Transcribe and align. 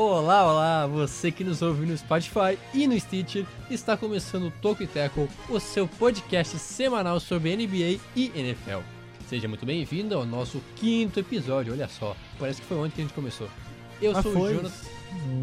Olá, 0.00 0.48
olá, 0.48 0.86
você 0.86 1.32
que 1.32 1.42
nos 1.42 1.60
ouve 1.60 1.84
no 1.84 1.98
Spotify 1.98 2.56
e 2.72 2.86
no 2.86 2.98
Stitcher, 3.00 3.44
está 3.68 3.96
começando 3.96 4.46
o 4.46 4.50
Toco 4.52 4.84
e 4.84 4.86
Tackle, 4.86 5.28
o 5.48 5.58
seu 5.58 5.88
podcast 5.88 6.56
semanal 6.56 7.18
sobre 7.18 7.56
NBA 7.56 7.98
e 8.14 8.30
NFL. 8.32 8.78
Seja 9.26 9.48
muito 9.48 9.66
bem-vindo 9.66 10.14
ao 10.14 10.24
nosso 10.24 10.62
quinto 10.76 11.18
episódio, 11.18 11.72
olha 11.72 11.88
só, 11.88 12.16
parece 12.38 12.60
que 12.60 12.68
foi 12.68 12.76
ontem 12.76 12.94
que 12.94 13.00
a 13.00 13.04
gente 13.06 13.12
começou. 13.12 13.48
Eu 14.00 14.16
Ah, 14.16 14.22
sou 14.22 14.32
foi? 14.32 14.52
o 14.52 14.56
Jonas. 14.56 14.72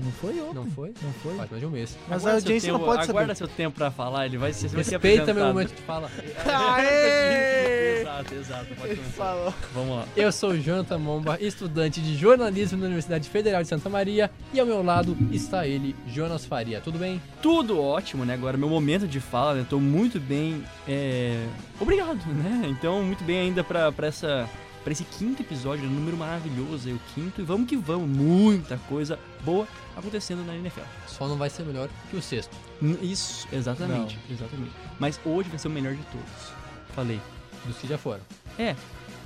Não 0.04 0.12
foi 0.14 0.40
ontem. 0.42 0.54
Não 0.54 0.66
foi? 0.68 0.94
Não 1.02 1.12
foi. 1.24 1.36
Faz 1.36 1.50
mais 1.50 1.60
de 1.60 1.66
um 1.68 1.70
mês. 1.72 1.98
Mas 2.08 2.22
Aguarda 2.22 2.38
a 2.38 2.42
seu 2.42 2.48
audiência 2.48 2.72
não 2.72 2.80
tempo- 2.80 2.92
pode 2.92 3.10
Aguarda 3.10 3.36
saber. 3.36 3.50
seu 3.50 3.58
tempo 3.58 3.76
pra 3.78 3.92
falar, 3.92 4.26
ele 4.28 4.38
vai 4.38 4.54
ser, 4.54 4.68
vai 4.70 4.84
ser 4.84 4.92
Respeita 4.92 5.34
meu 5.34 5.46
momento 5.48 5.74
de 5.76 5.82
fala. 5.82 6.10
Aê! 6.46 8.02
exato, 8.02 8.36
exato. 8.36 8.66
Pode 8.76 8.96
começar. 8.96 9.12
falou. 9.14 9.54
Vamos 9.74 9.96
lá. 9.98 10.06
Eu 10.16 10.32
sou 10.32 10.52
o 10.52 10.58
Jonathan 10.60 10.98
Momba, 11.00 11.38
estudante 11.42 12.00
de 12.00 12.16
jornalismo 12.16 12.78
na 12.78 12.86
Universidade 12.86 13.28
Federal 13.30 13.62
de 13.64 13.68
Santa 13.68 13.90
Maria, 13.90 14.30
e 14.54 14.60
ao 14.60 14.66
meu 14.66 14.84
lado 14.84 15.18
está 15.32 15.68
ele, 15.68 15.96
Jonas 16.08 16.46
Faria. 16.46 16.80
Tudo 16.80 16.98
bem? 17.00 17.22
Tudo 17.42 17.82
ótimo, 17.82 18.24
né? 18.24 18.34
Agora, 18.36 18.58
meu 18.58 18.70
momento 18.70 19.08
de 19.08 19.20
fala, 19.20 19.56
né? 19.56 19.66
Tô 19.70 19.80
muito 19.80 20.20
bem. 20.20 20.64
É... 20.88 21.46
Obrigado, 21.80 22.24
né? 22.28 22.62
Então, 22.70 23.04
muito 23.04 23.24
bem 23.24 23.40
ainda 23.40 23.64
pra, 23.64 23.92
pra 23.92 24.08
essa. 24.08 24.48
Pra 24.86 24.92
esse 24.92 25.04
quinto 25.04 25.42
episódio, 25.42 25.84
um 25.90 25.92
número 25.92 26.16
maravilhoso 26.16 26.88
aí, 26.88 26.94
o 26.94 27.02
quinto. 27.16 27.42
E 27.42 27.44
vamos 27.44 27.68
que 27.68 27.76
vamos, 27.76 28.08
muita 28.08 28.78
coisa 28.88 29.18
boa 29.44 29.68
acontecendo 29.98 30.46
na 30.46 30.56
NFL. 30.56 30.82
Só 31.08 31.28
não 31.28 31.36
vai 31.38 31.50
ser 31.50 31.64
melhor 31.64 31.90
que 32.12 32.16
o 32.16 32.22
sexto. 32.22 32.56
Isso, 33.02 33.48
exatamente, 33.52 34.20
exatamente. 34.30 34.72
Mas 35.00 35.20
hoje 35.26 35.50
vai 35.50 35.58
ser 35.58 35.70
o 35.70 35.72
melhor 35.72 35.96
de 35.96 36.04
todos. 36.04 36.54
Falei. 36.94 37.20
dos 37.66 37.78
que 37.78 37.88
já 37.88 37.98
foram. 37.98 38.22
É, 38.60 38.76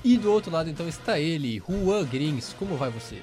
E 0.02 0.18
do 0.18 0.32
outro 0.32 0.49
lado, 0.49 0.70
então, 0.70 0.88
está 0.88 1.20
ele, 1.20 1.62
Juan 1.68 2.05
Grings. 2.05 2.55
Como 2.57 2.77
vai 2.77 2.90
você? 2.90 3.21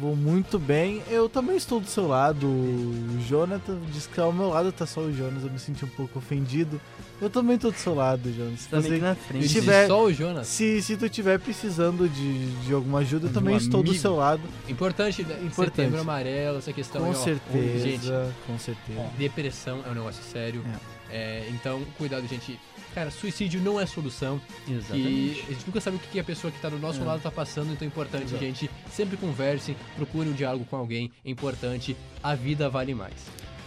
Vou 0.00 0.16
muito 0.16 0.58
bem. 0.58 1.02
Eu 1.10 1.28
também 1.28 1.54
estou 1.56 1.78
do 1.78 1.86
seu 1.86 2.08
lado. 2.08 2.46
O 2.46 3.18
Jonathan 3.28 3.78
disse 3.92 4.08
que 4.08 4.18
ao 4.18 4.32
meu 4.32 4.48
lado 4.48 4.72
tá 4.72 4.86
só 4.86 5.00
o 5.02 5.12
Jonas. 5.12 5.44
Eu 5.44 5.50
me 5.50 5.58
senti 5.58 5.84
um 5.84 5.88
pouco 5.88 6.18
ofendido. 6.18 6.80
Eu 7.20 7.28
também 7.28 7.58
tô 7.58 7.70
do 7.70 7.76
seu 7.76 7.94
lado, 7.94 8.32
Jonas. 8.32 8.60
Se, 8.60 8.68
tá 8.68 8.80
meio 8.80 8.94
você- 8.94 9.00
na 9.00 9.14
frente. 9.14 9.48
Se 9.48 9.54
tiver- 9.60 9.86
só 9.86 10.02
o 10.04 10.12
Jonas. 10.12 10.46
se, 10.48 10.80
se 10.82 10.96
tu 10.96 11.04
estiver 11.04 11.38
precisando 11.38 12.08
de, 12.08 12.50
de 12.62 12.72
alguma 12.72 13.00
ajuda, 13.00 13.26
eu 13.26 13.28
De 13.28 13.34
também 13.34 13.54
um 13.54 13.58
estou 13.58 13.82
do 13.82 13.90
amigo. 13.90 14.00
seu 14.02 14.16
lado. 14.16 14.40
Importante, 14.68 15.22
né? 15.24 15.38
Importante. 15.42 15.76
Setembro 15.76 16.00
amarelo, 16.00 16.58
essa 16.58 16.72
questão 16.72 17.02
com 17.02 17.08
aí, 17.10 17.14
ó. 17.14 17.18
certeza. 17.24 17.78
Gente, 17.78 18.34
com 18.46 18.58
certeza. 18.58 19.06
depressão 19.18 19.80
é 19.86 19.90
um 19.90 19.94
negócio 19.94 20.22
sério. 20.24 20.64
É, 21.10 21.46
então, 21.50 21.82
cuidado, 21.98 22.26
gente. 22.26 22.58
Cara, 22.94 23.10
suicídio 23.10 23.60
não 23.60 23.80
é 23.80 23.86
solução. 23.86 24.40
E 24.68 24.72
Exatamente. 24.74 25.40
a 25.48 25.52
gente 25.52 25.66
nunca 25.66 25.80
sabe 25.80 25.96
o 25.96 26.00
que 26.00 26.20
a 26.20 26.24
pessoa 26.24 26.50
que 26.52 26.60
tá 26.60 26.68
do 26.68 26.78
nosso 26.78 27.00
É. 27.00 27.04
lado 27.04 27.22
tá 27.22 27.30
passando, 27.30 27.72
então 27.72 27.86
é 27.86 27.88
importante, 27.88 28.24
Exato. 28.24 28.38
gente. 28.44 28.70
Sempre 28.92 29.16
converse, 29.16 29.74
procure 29.96 30.28
um 30.28 30.32
diálogo 30.32 30.64
com 30.66 30.76
alguém. 30.76 31.10
É 31.24 31.30
importante. 31.30 31.96
A 32.22 32.34
vida 32.34 32.68
vale 32.68 32.94
mais. 32.94 33.14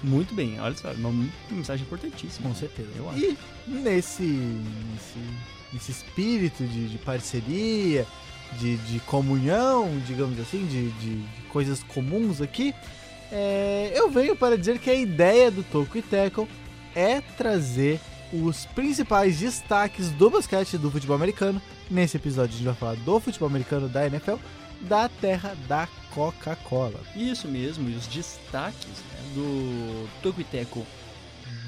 Muito 0.04 0.36
bem, 0.36 0.60
olha 0.60 0.76
só, 0.76 0.92
uma 0.92 1.28
mensagem 1.50 1.84
importantíssima. 1.86 2.48
Com 2.50 2.56
certeza. 2.56 2.90
Eu 2.96 3.10
acho. 3.10 3.20
E 3.20 3.38
nesse, 3.68 4.22
nesse, 4.24 5.20
nesse 5.74 5.92
espírito 5.92 6.64
de, 6.64 6.90
de 6.90 6.98
parceria, 7.00 8.06
de, 8.60 8.78
de 8.78 9.00
comunhão, 9.02 10.00
digamos 10.06 10.40
assim, 10.40 10.68
de, 10.68 10.92
de- 10.92 11.24
coisas 11.50 11.82
comuns 11.82 12.42
aqui, 12.42 12.76
é, 13.32 13.92
eu 13.96 14.12
venho 14.12 14.36
para 14.36 14.56
dizer 14.58 14.78
que 14.78 14.90
a 14.90 14.94
ideia 14.94 15.50
do 15.50 15.64
Toco 15.64 15.98
e 15.98 16.02
Tackle 16.04 16.48
é 16.94 17.22
trazer 17.22 18.00
os 18.44 18.66
principais 18.68 19.40
destaques 19.40 20.10
do 20.12 20.30
basquete 20.30 20.74
e 20.74 20.78
do 20.78 20.92
futebol 20.92 21.16
americano. 21.16 21.62
Nesse 21.90 22.18
episódio 22.18 22.54
a 22.54 22.58
gente 22.58 22.66
vai 22.66 22.76
falar 22.76 22.96
do 22.96 23.20
futebol 23.20 23.48
americano 23.48 23.88
da 23.88 24.06
NFL, 24.06 24.36
da 24.82 25.08
terra 25.08 25.56
da 25.68 25.88
Coca-Cola. 26.14 27.00
Isso 27.16 27.48
mesmo, 27.48 27.90
e 27.90 27.96
os 27.96 28.08
destaques 28.08 28.88
né, 28.88 29.34
do 29.34 30.08
Tocoiteco 30.22 30.86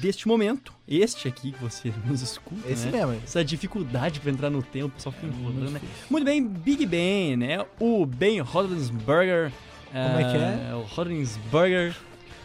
deste 0.00 0.28
momento, 0.28 0.72
este 0.86 1.28
aqui 1.28 1.52
que 1.52 1.60
você 1.60 1.92
nos 2.06 2.22
escuta, 2.22 2.68
Esse 2.68 2.86
né? 2.86 2.98
mesmo. 2.98 3.20
Essa 3.24 3.44
dificuldade 3.44 4.20
pra 4.20 4.30
entrar 4.30 4.50
no 4.50 4.62
tempo, 4.62 4.88
o 4.88 4.90
pessoal 4.90 5.12
fica 5.12 5.26
enrolando, 5.26 5.70
né? 5.70 5.80
Muito 6.10 6.24
bem, 6.24 6.46
Big 6.46 6.86
Ben, 6.86 7.36
né? 7.36 7.64
O 7.80 8.04
Ben 8.06 8.40
Roethlisberger. 8.40 9.52
Como 9.90 10.18
é 10.18 10.30
que 10.30 10.36
é? 10.36 10.74
O 10.74 10.82
Roethlisberger, 10.82 11.96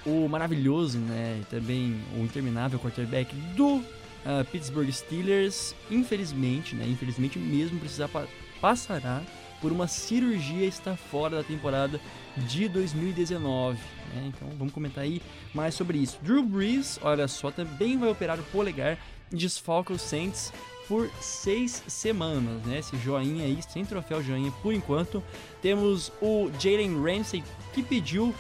o 0.06 0.28
maravilhoso, 0.28 0.97
né? 0.97 1.40
E 1.42 1.46
também 1.46 2.00
o 2.18 2.24
interminável 2.24 2.80
quarterback 2.80 3.36
do 3.56 3.84
ah, 4.25 4.45
Pittsburgh 4.50 4.89
Steelers. 4.91 5.75
Infelizmente, 5.89 6.75
né? 6.75 6.85
Infelizmente 6.88 7.38
mesmo 7.39 7.79
precisar 7.79 8.07
pa 8.07 8.25
passará 8.61 9.22
por 9.59 9.73
uma 9.73 9.88
cirurgia 9.88 10.63
e 10.63 10.67
está 10.67 10.95
fora 10.95 11.38
da 11.38 11.44
temporada 11.44 12.00
de 12.38 12.67
2019. 12.69 13.78
Né? 14.13 14.31
Então 14.34 14.47
vamos 14.57 14.73
comentar 14.73 15.03
aí 15.03 15.22
mais 15.53 15.73
sobre 15.75 15.97
isso. 15.97 16.17
Drew 16.22 16.44
Brees, 16.44 16.97
olha 17.01 17.28
só, 17.28 17.51
também 17.51 17.97
vai 17.97 18.09
operar 18.09 18.39
o 18.39 18.44
polegar 18.44 18.97
e 19.31 19.35
desfalca 19.35 19.91
os 19.91 20.01
Saints 20.01 20.53
por 20.88 21.09
seis 21.22 21.84
semanas, 21.88 22.61
né? 22.66 22.79
Esse 22.79 22.97
joinha 22.97 23.45
aí, 23.45 23.59
sem 23.61 23.85
troféu 23.85 24.22
joinha 24.22 24.51
por 24.61 24.73
enquanto. 24.73 25.23
Temos 25.61 26.11
o 26.22 26.50
Jalen 26.59 27.01
Ramsey 27.01 27.44
que 27.73 27.81
pediu 27.81 28.34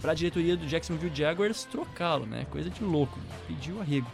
para 0.00 0.12
a 0.12 0.14
diretoria 0.14 0.56
do 0.56 0.66
Jacksonville 0.66 1.14
Jaguars 1.14 1.64
trocá-lo, 1.64 2.26
né? 2.26 2.46
Coisa 2.50 2.70
de 2.70 2.82
louco, 2.82 3.18
pediu 3.46 3.80
arrego. 3.80 4.06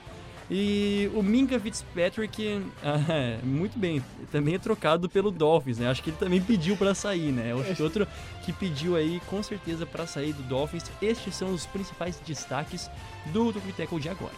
E 0.49 1.11
o 1.13 1.23
Minka 1.23 1.59
Fitzpatrick, 1.59 2.63
ah, 2.83 3.39
muito 3.43 3.77
bem, 3.79 4.03
também 4.31 4.55
é 4.55 4.59
trocado 4.59 5.09
pelo 5.09 5.31
Dolphins, 5.33 5.79
né? 5.79 5.89
Acho 5.89 6.03
que 6.03 6.11
ele 6.11 6.17
também 6.17 6.41
pediu 6.41 6.77
para 6.77 6.95
sair, 6.95 7.33
né? 7.33 7.53
Acho 7.69 7.83
outro 7.83 8.07
que 8.45 8.53
pediu 8.53 8.95
aí 8.95 9.21
com 9.27 9.43
certeza 9.43 9.85
para 9.85 10.07
sair 10.07 10.33
do 10.33 10.43
Dolphins. 10.45 10.85
Estes 11.03 11.35
são 11.35 11.53
os 11.53 11.67
principais 11.67 12.21
destaques 12.25 12.89
do 13.33 13.53
Tupi 13.53 13.73
Tackle 13.73 13.99
de 13.99 14.09
agora. 14.09 14.35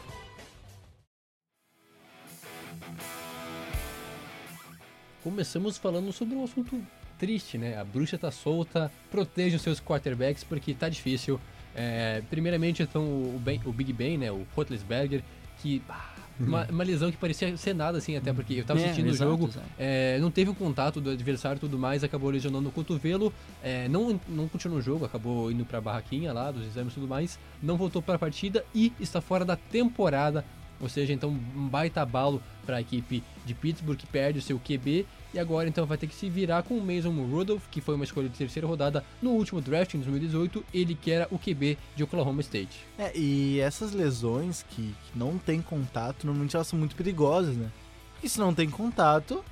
Começamos 5.22 5.76
falando 5.76 6.10
sobre 6.12 6.36
um 6.36 6.44
assunto 6.44 6.80
triste, 7.18 7.58
né? 7.58 7.76
A 7.76 7.84
bruxa 7.84 8.16
tá 8.16 8.30
solta, 8.30 8.90
proteja 9.10 9.56
os 9.56 9.62
seus 9.62 9.80
quarterbacks 9.80 10.42
porque 10.44 10.72
tá 10.72 10.88
difícil. 10.88 11.38
É, 11.74 12.22
primeiramente, 12.30 12.82
então, 12.82 13.02
o, 13.02 13.38
Ben- 13.44 13.60
o 13.66 13.72
Big 13.72 13.92
Ben, 13.92 14.16
né? 14.16 14.32
O 14.32 14.46
Roethlisberger, 14.56 15.22
que... 15.62 15.82
ah, 15.88 16.14
uma, 16.40 16.64
uma 16.70 16.84
lesão 16.84 17.10
que 17.10 17.16
parecia 17.16 17.56
ser 17.56 17.74
nada, 17.74 17.98
assim, 17.98 18.16
até 18.16 18.32
porque 18.32 18.54
eu 18.54 18.64
tava 18.64 18.78
É, 18.78 18.84
assistindo 18.84 19.10
o 19.10 19.14
jogo, 19.14 19.50
é, 19.76 20.18
não 20.20 20.30
teve 20.30 20.48
o 20.50 20.54
contato 20.54 21.00
do 21.00 21.10
adversário 21.10 21.56
e 21.56 21.60
tudo 21.60 21.76
mais, 21.76 22.04
acabou 22.04 22.30
lesionando 22.30 22.68
o 22.68 22.72
cotovelo, 22.72 23.32
é, 23.60 23.88
não, 23.88 24.20
não 24.28 24.46
continuou 24.46 24.78
o 24.78 24.82
jogo, 24.82 25.04
acabou 25.04 25.50
indo 25.50 25.64
pra 25.64 25.80
barraquinha 25.80 26.32
lá, 26.32 26.52
dos 26.52 26.64
exames 26.64 26.92
e 26.92 26.94
tudo 26.94 27.08
mais, 27.08 27.38
não 27.60 27.76
voltou 27.76 28.00
para 28.00 28.14
a 28.14 28.18
partida 28.20 28.64
e 28.72 28.92
está 29.00 29.20
fora 29.20 29.44
da 29.44 29.56
temporada, 29.56 30.44
ou 30.80 30.88
seja, 30.88 31.12
então 31.12 31.30
um 31.30 31.68
baita 31.68 32.02
abalo 32.02 32.42
para 32.64 32.76
a 32.76 32.80
equipe 32.80 33.22
de 33.44 33.54
Pittsburgh 33.54 33.96
que 33.96 34.06
perde 34.06 34.38
o 34.38 34.42
seu 34.42 34.58
QB 34.58 35.06
e 35.32 35.38
agora 35.38 35.68
então 35.68 35.86
vai 35.86 35.98
ter 35.98 36.06
que 36.06 36.14
se 36.14 36.28
virar 36.28 36.62
com 36.62 36.74
o 36.74 36.84
Mason 36.84 37.10
Rudolph, 37.10 37.64
que 37.70 37.80
foi 37.80 37.94
uma 37.94 38.04
escolha 38.04 38.28
de 38.28 38.36
terceira 38.36 38.66
rodada 38.66 39.04
no 39.20 39.30
último 39.30 39.60
draft 39.60 39.94
em 39.94 39.98
2018, 39.98 40.64
ele 40.72 40.94
que 40.94 41.10
era 41.10 41.26
o 41.30 41.38
QB 41.38 41.76
de 41.96 42.04
Oklahoma 42.04 42.40
State. 42.40 42.80
É, 42.98 43.16
e 43.16 43.60
essas 43.60 43.92
lesões 43.92 44.64
que, 44.70 44.82
que 44.82 45.18
não 45.18 45.38
tem 45.38 45.60
contato, 45.60 46.24
normalmente 46.24 46.56
elas 46.56 46.66
são 46.66 46.78
muito 46.78 46.96
perigosas, 46.96 47.56
né? 47.56 47.70
Porque 48.14 48.28
se 48.28 48.38
não 48.38 48.54
tem 48.54 48.68
contato, 48.68 49.44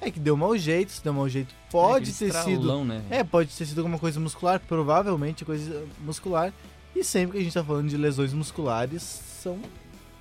é 0.00 0.10
que 0.10 0.20
deu 0.20 0.36
mau 0.36 0.56
jeito, 0.56 0.92
se 0.92 1.02
deu 1.02 1.12
mau 1.12 1.28
jeito, 1.28 1.54
pode 1.70 2.10
Aquele 2.10 2.32
ter 2.32 2.38
sido. 2.38 2.50
estralão, 2.52 2.84
né? 2.84 3.02
É, 3.08 3.24
pode 3.24 3.50
ter 3.56 3.66
sido 3.66 3.78
alguma 3.78 3.98
coisa 3.98 4.20
muscular, 4.20 4.60
provavelmente 4.60 5.44
coisa 5.44 5.84
muscular. 6.00 6.52
E 6.94 7.02
sempre 7.02 7.32
que 7.32 7.38
a 7.38 7.42
gente 7.42 7.54
tá 7.54 7.64
falando 7.64 7.88
de 7.88 7.96
lesões 7.96 8.32
musculares, 8.32 9.02
são 9.02 9.58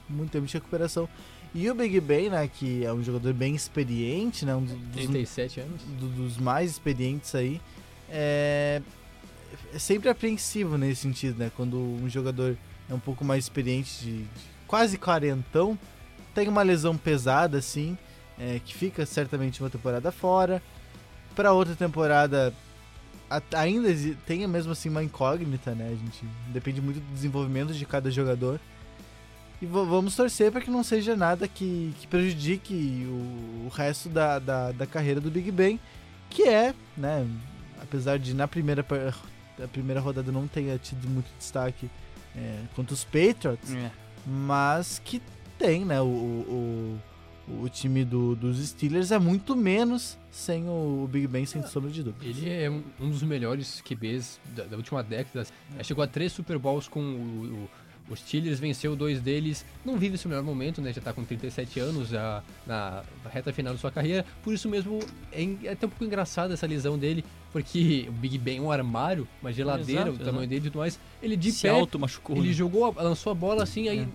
muito 0.09 0.31
tempo 0.31 0.46
de 0.46 0.53
recuperação. 0.53 1.08
E 1.56 1.69
o 1.69 1.75
Big 1.75 2.00
Ben, 2.00 2.30
né, 2.30 2.47
que 2.47 2.84
é 2.84 2.91
um 2.91 3.03
jogador 3.03 3.31
bem 3.34 3.54
experiente, 3.56 4.44
né, 4.45 4.56
um 4.56 4.63
dos, 4.66 4.75
37 4.94 5.60
anos. 5.60 5.81
do- 6.00 6.10
dos 6.10 6.38
mais 6.38 6.72
experientes 6.72 7.36
aí, 7.36 7.62
é, 8.10 8.81
é 9.74 9.80
sempre 9.80 10.10
apreensivo 10.10 10.78
nesse 10.78 11.01
sentido, 11.01 11.38
né? 11.38 11.51
Quando 11.56 11.78
um 11.78 12.10
jogador 12.10 12.57
é 12.89 12.94
um 12.94 13.00
pouco 13.00 13.24
mais 13.24 13.45
experiente, 13.45 14.04
de, 14.04 14.18
de 14.24 14.28
quase 14.68 14.98
quarentão, 14.98 15.78
tem 16.33 16.48
uma 16.48 16.63
lesão 16.63 16.98
pesada 16.98 17.60
assim, 17.60 17.95
é, 18.39 18.60
que 18.63 18.74
fica 18.74 19.06
certamente 19.06 19.62
uma 19.62 19.69
temporada 19.69 20.12
fora. 20.12 20.62
Para 21.36 21.51
outra 21.54 21.75
temporada 21.75 22.51
ainda 23.56 23.89
tem 24.25 24.45
mesmo 24.48 24.72
assim 24.72 24.89
uma 24.89 25.04
incógnita, 25.04 25.74
né? 25.75 25.88
A 25.88 25.95
gente 25.95 26.24
depende 26.50 26.81
muito 26.81 27.00
do 27.00 27.13
desenvolvimento 27.13 27.74
de 27.74 27.86
cada 27.86 28.10
jogador. 28.12 28.60
E 29.63 29.65
va- 29.65 29.83
vamos 29.83 30.15
torcer 30.15 30.51
para 30.51 30.60
que 30.62 30.69
não 30.69 30.83
seja 30.83 31.15
nada 31.15 31.48
que, 31.48 31.94
que 32.00 32.06
prejudique 32.07 33.06
o, 33.07 33.65
o 33.65 33.69
resto 33.74 34.10
da, 34.10 34.38
da, 34.39 34.71
da 34.74 34.86
carreira 34.86 35.21
do 35.21 35.31
Big 35.31 35.50
Ben, 35.51 35.80
que 36.30 36.44
é, 36.44 36.74
né? 36.98 37.25
Apesar 37.81 38.18
de 38.19 38.33
na 38.33 38.48
primeira, 38.48 38.86
a 39.63 39.68
primeira 39.69 40.01
rodada 40.01 40.31
não 40.31 40.48
tenha 40.48 40.77
tido 40.77 41.07
muito 41.07 41.27
destaque 41.38 41.89
é, 42.36 42.60
contra 42.75 42.94
os 42.94 43.04
Patriots, 43.04 43.74
É. 43.74 43.89
mas 44.25 45.00
que 45.04 45.21
tem, 45.57 45.86
né? 45.86 46.01
O, 46.01 46.06
o, 46.06 47.00
o, 47.48 47.63
o 47.63 47.69
time 47.69 48.04
do, 48.04 48.36
dos 48.36 48.57
Steelers 48.68 49.12
é 49.12 49.19
muito 49.19 49.56
menos 49.56 50.18
sem 50.31 50.68
o 50.68 51.07
Big 51.12 51.27
Ben, 51.27 51.45
sem 51.45 51.62
sombra 51.68 51.92
de 51.92 52.01
dúvida. 52.04 52.25
Ele 52.25 52.50
é 52.50 52.69
um, 52.69 52.81
um 53.00 53.09
dos 53.09 53.21
melhores 53.21 53.80
QBs 53.81 54.39
da, 54.56 54.63
da 54.63 54.75
última 54.77 55.04
década. 55.04 55.45
É, 55.77 55.83
chegou 55.83 56.04
a 56.04 56.07
três 56.07 56.31
Super 56.31 56.57
Bowls 56.57 56.88
com 56.88 57.00
o, 57.00 57.04
o, 57.66 57.69
os 58.10 58.20
Steelers, 58.20 58.60
venceu 58.60 58.96
dois 58.96 59.22
deles. 59.22 59.66
Não 59.86 59.98
vive 59.98 60.16
esse 60.16 60.28
melhor 60.28 60.44
momento, 60.44 60.82
né? 60.82 60.92
Já 60.94 61.02
tá 61.02 61.14
com 61.14 61.24
37 61.24 61.80
anos, 61.80 62.10
já 62.10 62.44
na, 62.68 63.04
reta 63.30 63.52
final 63.54 63.74
da 63.74 63.80
sua 63.80 63.92
carreira. 63.92 64.26
Por 64.44 64.54
isso 64.54 64.68
mesmo, 64.70 65.00
é, 65.32 65.44
é 65.64 65.72
até 65.72 65.86
um 65.86 65.90
pouco 65.90 66.04
engraçado 66.04 66.54
essa 66.54 66.68
lesão 66.68 66.98
dele, 66.98 67.24
porque 67.52 68.06
o 68.10 68.12
Big 68.12 68.38
Ben 68.38 68.58
é 68.58 68.62
um 68.62 68.72
armário, 68.72 69.28
uma 69.42 69.52
geladeira, 69.54 70.10
Exato, 70.10 70.16
o 70.16 70.20
tamanho 70.20 70.36
exato. 70.42 70.48
dele 70.50 70.62
e 70.68 70.70
tudo 70.70 70.80
mais. 70.80 71.00
Ele 71.22 71.38
de 71.38 71.52
Se 71.52 71.62
pé, 71.64 71.70
auto 71.70 71.98
machucou. 71.98 72.36
ele 72.38 72.48
né? 72.50 72.54
jogou, 72.54 72.86
a- 72.98 73.02
lançou 73.02 73.32
a 73.32 73.36
bola 73.36 73.64
assim, 73.64 73.88
aí 73.88 74.00
É. 74.00 74.08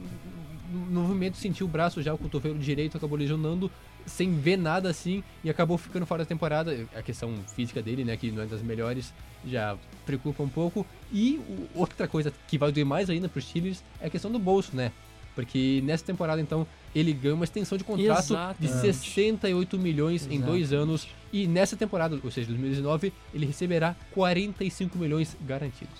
no 0.90 1.00
movimento 1.02 1.36
sentiu 1.38 1.66
o 1.66 1.68
braço 1.68 2.02
já, 2.02 2.12
o 2.12 2.18
cotovelo 2.18 2.58
direito 2.58 2.96
acabou 2.96 3.16
lesionando, 3.18 3.70
sem 4.08 4.34
ver 4.38 4.56
nada 4.56 4.88
assim, 4.88 5.22
e 5.44 5.50
acabou 5.50 5.78
ficando 5.78 6.06
fora 6.06 6.24
da 6.24 6.28
temporada. 6.28 6.86
A 6.94 7.02
questão 7.02 7.34
física 7.54 7.82
dele, 7.82 8.04
né, 8.04 8.16
que 8.16 8.30
não 8.30 8.42
é 8.42 8.46
das 8.46 8.62
melhores, 8.62 9.12
já 9.46 9.76
preocupa 10.04 10.42
um 10.42 10.48
pouco. 10.48 10.86
E 11.12 11.40
outra 11.74 12.08
coisa 12.08 12.32
que 12.46 12.58
vai 12.58 12.72
doer 12.72 12.86
mais 12.86 13.08
ainda 13.10 13.28
pros 13.28 13.44
Steelers 13.44 13.82
é 14.00 14.06
a 14.06 14.10
questão 14.10 14.30
do 14.30 14.38
bolso, 14.38 14.74
né? 14.74 14.92
Porque 15.34 15.80
nessa 15.84 16.04
temporada, 16.04 16.40
então, 16.40 16.66
ele 16.92 17.12
ganha 17.12 17.34
uma 17.34 17.44
extensão 17.44 17.78
de 17.78 17.84
contrato 17.84 18.26
de 18.58 18.66
Exatamente. 18.66 18.96
68 18.96 19.78
milhões 19.78 20.26
em 20.28 20.40
dois 20.40 20.72
anos. 20.72 21.06
E 21.32 21.46
nessa 21.46 21.76
temporada, 21.76 22.18
ou 22.24 22.30
seja, 22.30 22.48
2019, 22.48 23.12
ele 23.32 23.46
receberá 23.46 23.94
45 24.12 24.98
milhões 24.98 25.36
garantidos. 25.46 25.94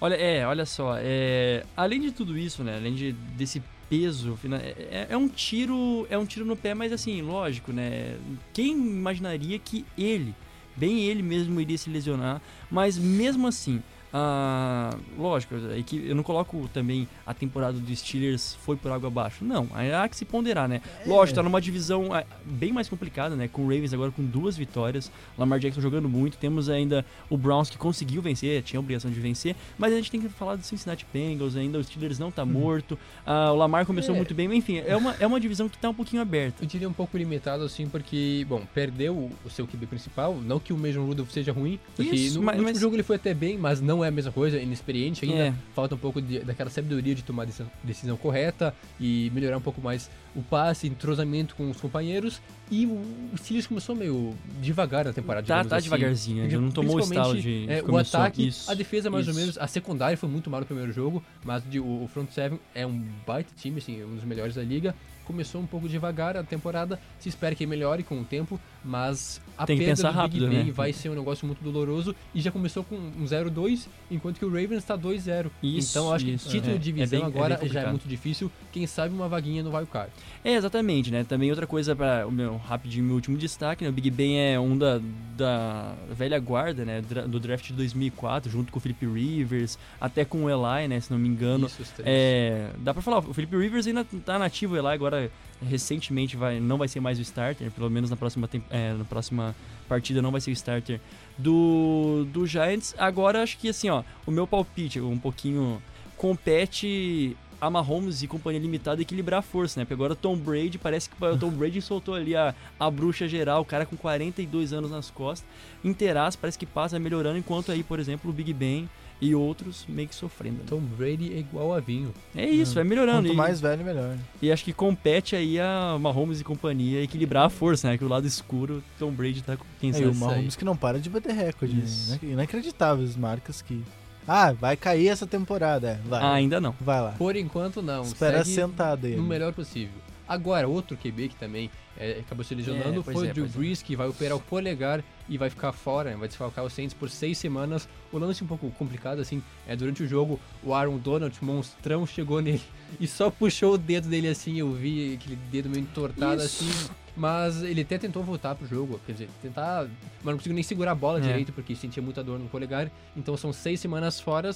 Olha, 0.00 0.14
é, 0.14 0.46
olha 0.46 0.64
só, 0.64 0.94
é, 0.96 1.62
além 1.76 2.00
de 2.00 2.10
tudo 2.10 2.38
isso, 2.38 2.64
né, 2.64 2.76
além 2.76 2.94
de, 2.94 3.12
desse 3.12 3.62
peso, 3.90 4.36
fina- 4.36 4.58
é, 4.58 5.08
é 5.10 5.16
um 5.16 5.28
tiro, 5.28 6.06
é 6.08 6.16
um 6.16 6.24
tiro 6.24 6.46
no 6.46 6.56
pé, 6.56 6.72
mas 6.74 6.92
assim, 6.92 7.20
lógico, 7.20 7.72
né, 7.72 8.16
quem 8.54 8.70
imaginaria 8.72 9.58
que 9.58 9.84
ele, 9.98 10.32
bem 10.76 11.00
ele 11.06 11.22
mesmo 11.22 11.60
iria 11.60 11.76
se 11.76 11.90
lesionar, 11.90 12.40
mas 12.70 12.96
mesmo 12.96 13.48
assim, 13.48 13.82
ah, 14.12 14.96
lógico, 15.18 15.54
é 15.76 15.82
que 15.82 16.08
eu 16.08 16.14
não 16.14 16.22
coloco 16.22 16.68
também 16.72 17.06
a 17.26 17.32
temporada 17.34 17.78
dos 17.78 17.98
Steelers 17.98 18.56
foi 18.62 18.76
por 18.76 18.90
água 18.90 19.08
abaixo, 19.08 19.44
não, 19.44 19.68
aí 19.72 19.92
há 19.92 20.08
que 20.08 20.16
se 20.16 20.24
ponderar, 20.24 20.68
né, 20.68 20.80
lógico, 21.06 21.36
tá 21.36 21.42
numa 21.42 21.60
divisão 21.60 22.12
ah, 22.12 22.24
bem 22.44 22.72
mais 22.72 22.88
complicada, 22.88 23.36
né, 23.36 23.48
com 23.48 23.62
o 23.62 23.68
Ravens 23.68 23.94
agora 23.94 24.10
com 24.10 24.22
duas 24.24 24.56
vitórias, 24.56 25.10
Lamar 25.38 25.58
Jackson 25.58 25.80
jogando 25.80 26.08
muito, 26.08 26.36
temos 26.38 26.68
ainda 26.68 27.04
o 27.28 27.36
Browns 27.36 27.70
que 27.70 27.78
conseguiu 27.78 28.20
vencer, 28.22 28.62
tinha 28.62 28.78
a 28.78 28.82
obrigação 28.82 29.10
de 29.10 29.20
vencer, 29.20 29.54
mas 29.78 29.92
a 29.92 29.96
gente 29.96 30.10
tem 30.10 30.20
que 30.20 30.28
falar 30.28 30.56
do 30.56 30.64
Cincinnati 30.64 31.06
Bengals 31.12 31.56
ainda, 31.56 31.78
o 31.78 31.84
Steelers 31.84 32.18
não 32.18 32.30
tá 32.30 32.44
morto, 32.44 32.98
ah, 33.26 33.52
o 33.52 33.56
Lamar 33.56 33.86
começou 33.86 34.14
É. 34.14 34.18
muito 34.18 34.34
bem, 34.34 34.48
mas 34.48 34.56
enfim, 34.58 34.78
é 34.78 34.96
uma, 34.96 35.14
é 35.20 35.26
uma 35.26 35.40
divisão 35.40 35.68
que 35.68 35.78
tá 35.78 35.88
um 35.88 35.94
pouquinho 35.94 36.20
aberta. 36.22 36.62
Eu 36.64 36.66
diria 36.68 36.88
um 36.88 36.92
pouco 36.92 37.16
limitado, 37.16 37.62
assim, 37.64 37.88
porque, 37.88 38.44
bom, 38.48 38.62
perdeu 38.74 39.14
o, 39.14 39.30
o 39.44 39.50
seu 39.50 39.66
QB 39.66 39.86
principal. 39.86 40.34
Não 40.34 40.58
que 40.58 40.72
o 40.72 40.76
Mason 40.78 41.04
Rudolph 41.04 41.30
seja 41.30 41.52
ruim, 41.52 41.78
porque 41.96 42.14
Isso, 42.14 42.38
no, 42.38 42.44
mas- 42.46 42.56
no 42.56 42.62
último 42.62 42.72
mas- 42.74 42.80
jogo 42.80 42.96
ele 42.96 43.02
foi 43.02 43.16
até 43.16 43.32
bem, 43.32 43.56
mas 43.58 43.80
não 43.80 43.99
é 44.04 44.08
a 44.08 44.10
mesma 44.10 44.32
coisa, 44.32 44.58
inexperiente 44.58 45.24
ainda. 45.24 45.48
É. 45.48 45.54
Falta 45.74 45.94
um 45.94 45.98
pouco 45.98 46.20
de- 46.20 46.40
daquela 46.40 46.70
sabedoria 46.70 47.14
de 47.14 47.22
tomar 47.22 47.44
decisão, 47.44 47.70
decisão 47.82 48.16
correta 48.16 48.74
e 49.00 49.30
melhorar 49.34 49.56
um 49.58 49.60
pouco 49.60 49.80
mais 49.80 50.10
o 50.34 50.42
passe, 50.42 50.86
entrosamento 50.86 51.54
com 51.56 51.68
os 51.70 51.80
companheiros. 51.80 52.40
E 52.70 52.86
o, 52.86 52.90
o 52.90 53.36
Steelers 53.38 53.66
começou 53.66 53.96
meio 53.96 54.34
devagar 54.60 55.04
na 55.04 55.12
temporada, 55.12 55.46
Tá, 55.46 55.64
tá 55.64 55.76
assim. 55.76 55.84
devagarzinho, 55.84 56.42
ainda 56.44 56.60
não 56.60 56.70
tomou 56.70 56.96
o 56.96 57.00
estalo 57.00 57.36
de... 57.40 57.66
É, 57.68 57.82
o 57.82 57.96
ataque, 57.96 58.46
isso, 58.46 58.70
a 58.70 58.74
defesa 58.74 59.10
mais 59.10 59.26
ou 59.26 59.32
isso. 59.32 59.40
menos, 59.40 59.58
a 59.58 59.66
secundária 59.66 60.16
foi 60.16 60.28
muito 60.28 60.48
mal 60.48 60.60
no 60.60 60.66
primeiro 60.66 60.92
jogo, 60.92 61.22
mas 61.44 61.62
de- 61.68 61.80
o, 61.80 62.04
o 62.04 62.08
front 62.08 62.30
seven 62.30 62.60
é 62.74 62.86
um 62.86 63.02
baita 63.26 63.50
time, 63.56 63.78
assim, 63.78 64.04
um 64.04 64.14
dos 64.14 64.24
melhores 64.24 64.54
da 64.54 64.62
liga. 64.62 64.94
Começou 65.30 65.60
um 65.60 65.66
pouco 65.66 65.88
devagar 65.88 66.36
a 66.36 66.42
temporada, 66.42 66.98
se 67.20 67.28
espera 67.28 67.54
que 67.54 67.64
melhore 67.64 68.02
com 68.02 68.20
o 68.20 68.24
tempo, 68.24 68.58
mas 68.84 69.40
a 69.56 69.64
Tem 69.64 69.76
que 69.76 69.84
perda 69.84 69.96
pensar 69.96 70.10
do 70.10 70.16
rápido, 70.16 70.48
Big 70.48 70.56
Ben 70.56 70.64
né? 70.66 70.72
vai 70.72 70.92
ser 70.92 71.08
um 71.08 71.14
negócio 71.14 71.46
muito 71.46 71.62
doloroso 71.62 72.16
e 72.34 72.40
já 72.40 72.50
começou 72.50 72.82
com 72.82 72.96
um 72.96 73.24
0-2, 73.24 73.86
enquanto 74.10 74.38
que 74.38 74.44
o 74.44 74.48
Ravens 74.48 74.78
está 74.78 74.98
2-0. 74.98 75.50
Isso, 75.62 75.90
Então 75.90 76.12
acho 76.12 76.26
isso, 76.26 76.46
que 76.46 76.50
título 76.50 76.74
é. 76.74 76.78
de 76.78 76.90
É 76.90 76.92
divisão 76.92 77.18
é 77.18 77.22
bem 77.22 77.28
agora 77.28 77.60
já 77.68 77.82
é 77.82 77.90
muito 77.90 78.08
difícil, 78.08 78.50
quem 78.72 78.86
sabe 78.86 79.14
uma 79.14 79.28
vaguinha 79.28 79.62
no 79.62 79.70
Wild 79.74 79.90
Card. 79.90 80.10
É, 80.44 80.54
exatamente, 80.54 81.10
né? 81.10 81.22
Também 81.22 81.50
outra 81.50 81.66
coisa 81.66 81.94
para 81.94 82.26
o 82.26 82.32
meu 82.32 82.56
rapidinho, 82.56 83.04
meu 83.04 83.14
último 83.14 83.36
destaque, 83.36 83.84
né? 83.84 83.90
O 83.90 83.92
Big 83.92 84.10
Ben 84.10 84.38
é 84.40 84.58
um 84.58 84.76
da, 84.76 85.00
da 85.36 85.94
velha 86.10 86.38
guarda, 86.38 86.84
né? 86.84 87.00
Do 87.00 87.38
draft 87.38 87.66
de 87.68 87.74
2004, 87.74 88.50
junto 88.50 88.72
com 88.72 88.78
o 88.78 88.80
Philip 88.80 89.06
Rivers, 89.06 89.78
até 90.00 90.24
com 90.24 90.44
o 90.44 90.50
Eli, 90.50 90.88
né? 90.88 90.98
Se 90.98 91.10
não 91.10 91.18
me 91.18 91.28
engano. 91.28 91.66
Isso, 91.66 91.82
os 91.82 91.90
três. 91.90 92.08
É, 92.10 92.70
dá 92.78 92.92
pra 92.94 93.02
falar, 93.02 93.18
o 93.18 93.34
Felipe 93.34 93.56
Rivers 93.56 93.86
ainda 93.86 94.04
tá 94.24 94.38
nativo, 94.38 94.74
o 94.74 94.76
Eli 94.78 94.88
agora 94.88 95.19
recentemente 95.68 96.36
vai, 96.36 96.60
não 96.60 96.78
vai 96.78 96.88
ser 96.88 97.00
mais 97.00 97.18
o 97.18 97.22
starter, 97.22 97.70
pelo 97.70 97.90
menos 97.90 98.08
na 98.08 98.16
próxima, 98.16 98.48
é, 98.70 98.92
na 98.94 99.04
próxima 99.04 99.54
partida 99.88 100.22
não 100.22 100.30
vai 100.30 100.40
ser 100.40 100.50
o 100.50 100.52
starter 100.52 101.00
do, 101.36 102.26
do 102.32 102.46
Giants. 102.46 102.94
Agora 102.96 103.42
acho 103.42 103.58
que 103.58 103.68
assim, 103.68 103.90
ó, 103.90 104.02
o 104.26 104.30
meu 104.30 104.46
palpite 104.46 105.00
um 105.00 105.18
pouquinho 105.18 105.82
compete 106.16 107.36
a 107.60 107.68
Mahomes 107.68 108.22
e 108.22 108.26
companhia 108.26 108.60
limitada 108.60 109.02
equilibrar 109.02 109.40
a 109.40 109.42
força, 109.42 109.78
né? 109.78 109.84
Porque 109.84 109.94
agora 109.94 110.14
Tom 110.14 110.36
Brady, 110.36 110.78
parece 110.78 111.10
que 111.10 111.24
o 111.24 111.36
Tom 111.36 111.50
Brady 111.52 111.82
soltou 111.82 112.14
ali 112.14 112.34
a, 112.34 112.54
a 112.78 112.90
bruxa 112.90 113.28
geral, 113.28 113.60
o 113.60 113.64
cara 113.64 113.84
com 113.84 113.96
42 113.96 114.72
anos 114.72 114.90
nas 114.90 115.10
costas, 115.10 115.46
inteiraço, 115.84 116.38
parece 116.38 116.58
que 116.58 116.64
passa 116.64 116.98
melhorando, 116.98 117.38
enquanto 117.38 117.70
aí, 117.70 117.82
por 117.82 118.00
exemplo, 118.00 118.30
o 118.30 118.32
Big 118.32 118.52
Ben 118.54 118.88
e 119.20 119.34
outros 119.34 119.84
meio 119.88 120.08
que 120.08 120.14
sofrendo. 120.14 120.58
né? 120.58 120.64
Tom 120.66 120.80
Brady 120.80 121.32
é 121.34 121.38
igual 121.38 121.74
a 121.74 121.80
vinho. 121.80 122.12
É 122.34 122.48
isso, 122.48 122.74
vai 122.74 122.84
melhorando. 122.84 123.22
Quanto 123.28 123.34
E- 123.34 123.36
mais 123.36 123.60
velho, 123.60 123.84
melhor. 123.84 124.16
e 124.40 124.50
acho 124.50 124.64
que 124.64 124.72
compete 124.72 125.36
aí 125.36 125.58
a 125.60 125.96
Mahomes 126.00 126.40
e 126.40 126.44
companhia 126.44 127.02
equilibrar 127.02 127.44
a 127.46 127.50
força, 127.50 127.88
né? 127.88 127.98
Que 127.98 128.04
o 128.04 128.08
lado 128.08 128.26
escuro, 128.26 128.82
Tom 128.98 129.10
Brady 129.10 129.42
tá 129.42 129.56
com 129.56 129.64
quem 129.80 129.90
É, 129.90 129.92
e 129.92 129.94
sabe. 129.94 130.06
o 130.06 130.10
isso 130.12 130.24
aí. 130.24 130.30
Mahomes 130.30 130.56
que 130.56 130.64
não 130.64 130.76
para 130.76 130.98
de 130.98 131.10
bater 131.10 131.34
recorde. 131.34 131.74
né? 131.74 131.82
Isso. 131.84 132.18
Ina- 132.22 132.32
Inacreditáveis 132.32 133.16
marcas 133.16 133.60
que. 133.62 133.82
Ah, 134.28 134.52
vai 134.52 134.76
cair 134.76 135.08
essa 135.08 135.26
temporada. 135.26 135.88
É, 136.04 136.08
vai. 136.08 136.22
Ah, 136.22 136.32
ainda 136.34 136.60
não. 136.60 136.74
Vai 136.80 137.00
lá. 137.00 137.12
Por 137.18 137.34
enquanto 137.36 137.82
não, 137.82 138.02
Espera 138.02 138.44
sentado 138.44 139.06
aí. 139.06 139.16
no 139.16 139.22
melhor 139.22 139.52
possível. 139.52 139.94
Agora, 140.30 140.68
outro 140.68 140.96
QB 140.96 141.30
que 141.30 141.34
também 141.34 141.68
é, 141.98 142.20
acabou 142.20 142.44
se 142.44 142.54
lesionando 142.54 143.00
É, 143.00 143.02
foi 143.02 143.26
é, 143.26 143.30
o 143.30 143.34
Drew 143.34 143.46
é. 143.46 143.48
Brees, 143.48 143.82
que 143.82 143.96
vai 143.96 144.06
operar 144.06 144.36
o 144.36 144.40
polegar 144.40 145.02
e 145.28 145.36
vai 145.36 145.50
ficar 145.50 145.72
fora, 145.72 146.16
vai 146.16 146.28
desfalcar 146.28 146.64
o 146.64 146.70
Saints 146.70 146.94
por 146.94 147.10
seis 147.10 147.36
semanas. 147.36 147.88
O 148.12 148.18
lance 148.18 148.44
um 148.44 148.46
pouco 148.46 148.70
complicado, 148.70 149.18
assim, 149.20 149.42
é 149.66 149.74
durante 149.74 150.04
o 150.04 150.06
jogo, 150.06 150.38
o 150.62 150.72
Aaron 150.72 150.98
Donald, 150.98 151.36
monstrão, 151.42 152.06
chegou 152.06 152.40
nele 152.40 152.62
e 153.00 153.08
só 153.08 153.28
puxou 153.28 153.74
o 153.74 153.78
dedo 153.78 154.08
dele 154.08 154.28
assim, 154.28 154.56
eu 154.56 154.70
vi 154.72 155.14
aquele 155.14 155.34
dedo 155.50 155.68
meio 155.68 155.82
entortado 155.82 156.40
Isso. 156.44 156.64
assim. 156.64 156.90
Mas 157.16 157.64
ele 157.64 157.80
até 157.80 157.98
tentou 157.98 158.22
voltar 158.22 158.54
pro 158.54 158.64
jogo, 158.68 159.00
quer 159.04 159.12
dizer, 159.12 159.28
tentar. 159.42 159.82
Mas 160.22 160.24
não 160.26 160.34
conseguiu 160.34 160.54
nem 160.54 160.62
segurar 160.62 160.92
a 160.92 160.94
bola 160.94 161.18
É. 161.18 161.22
direito, 161.22 161.52
porque 161.52 161.74
sentia 161.74 162.00
muita 162.00 162.22
dor 162.22 162.38
no 162.38 162.48
polegar. 162.48 162.88
Então 163.16 163.36
são 163.36 163.52
seis 163.52 163.80
semanas 163.80 164.20
fora, 164.20 164.54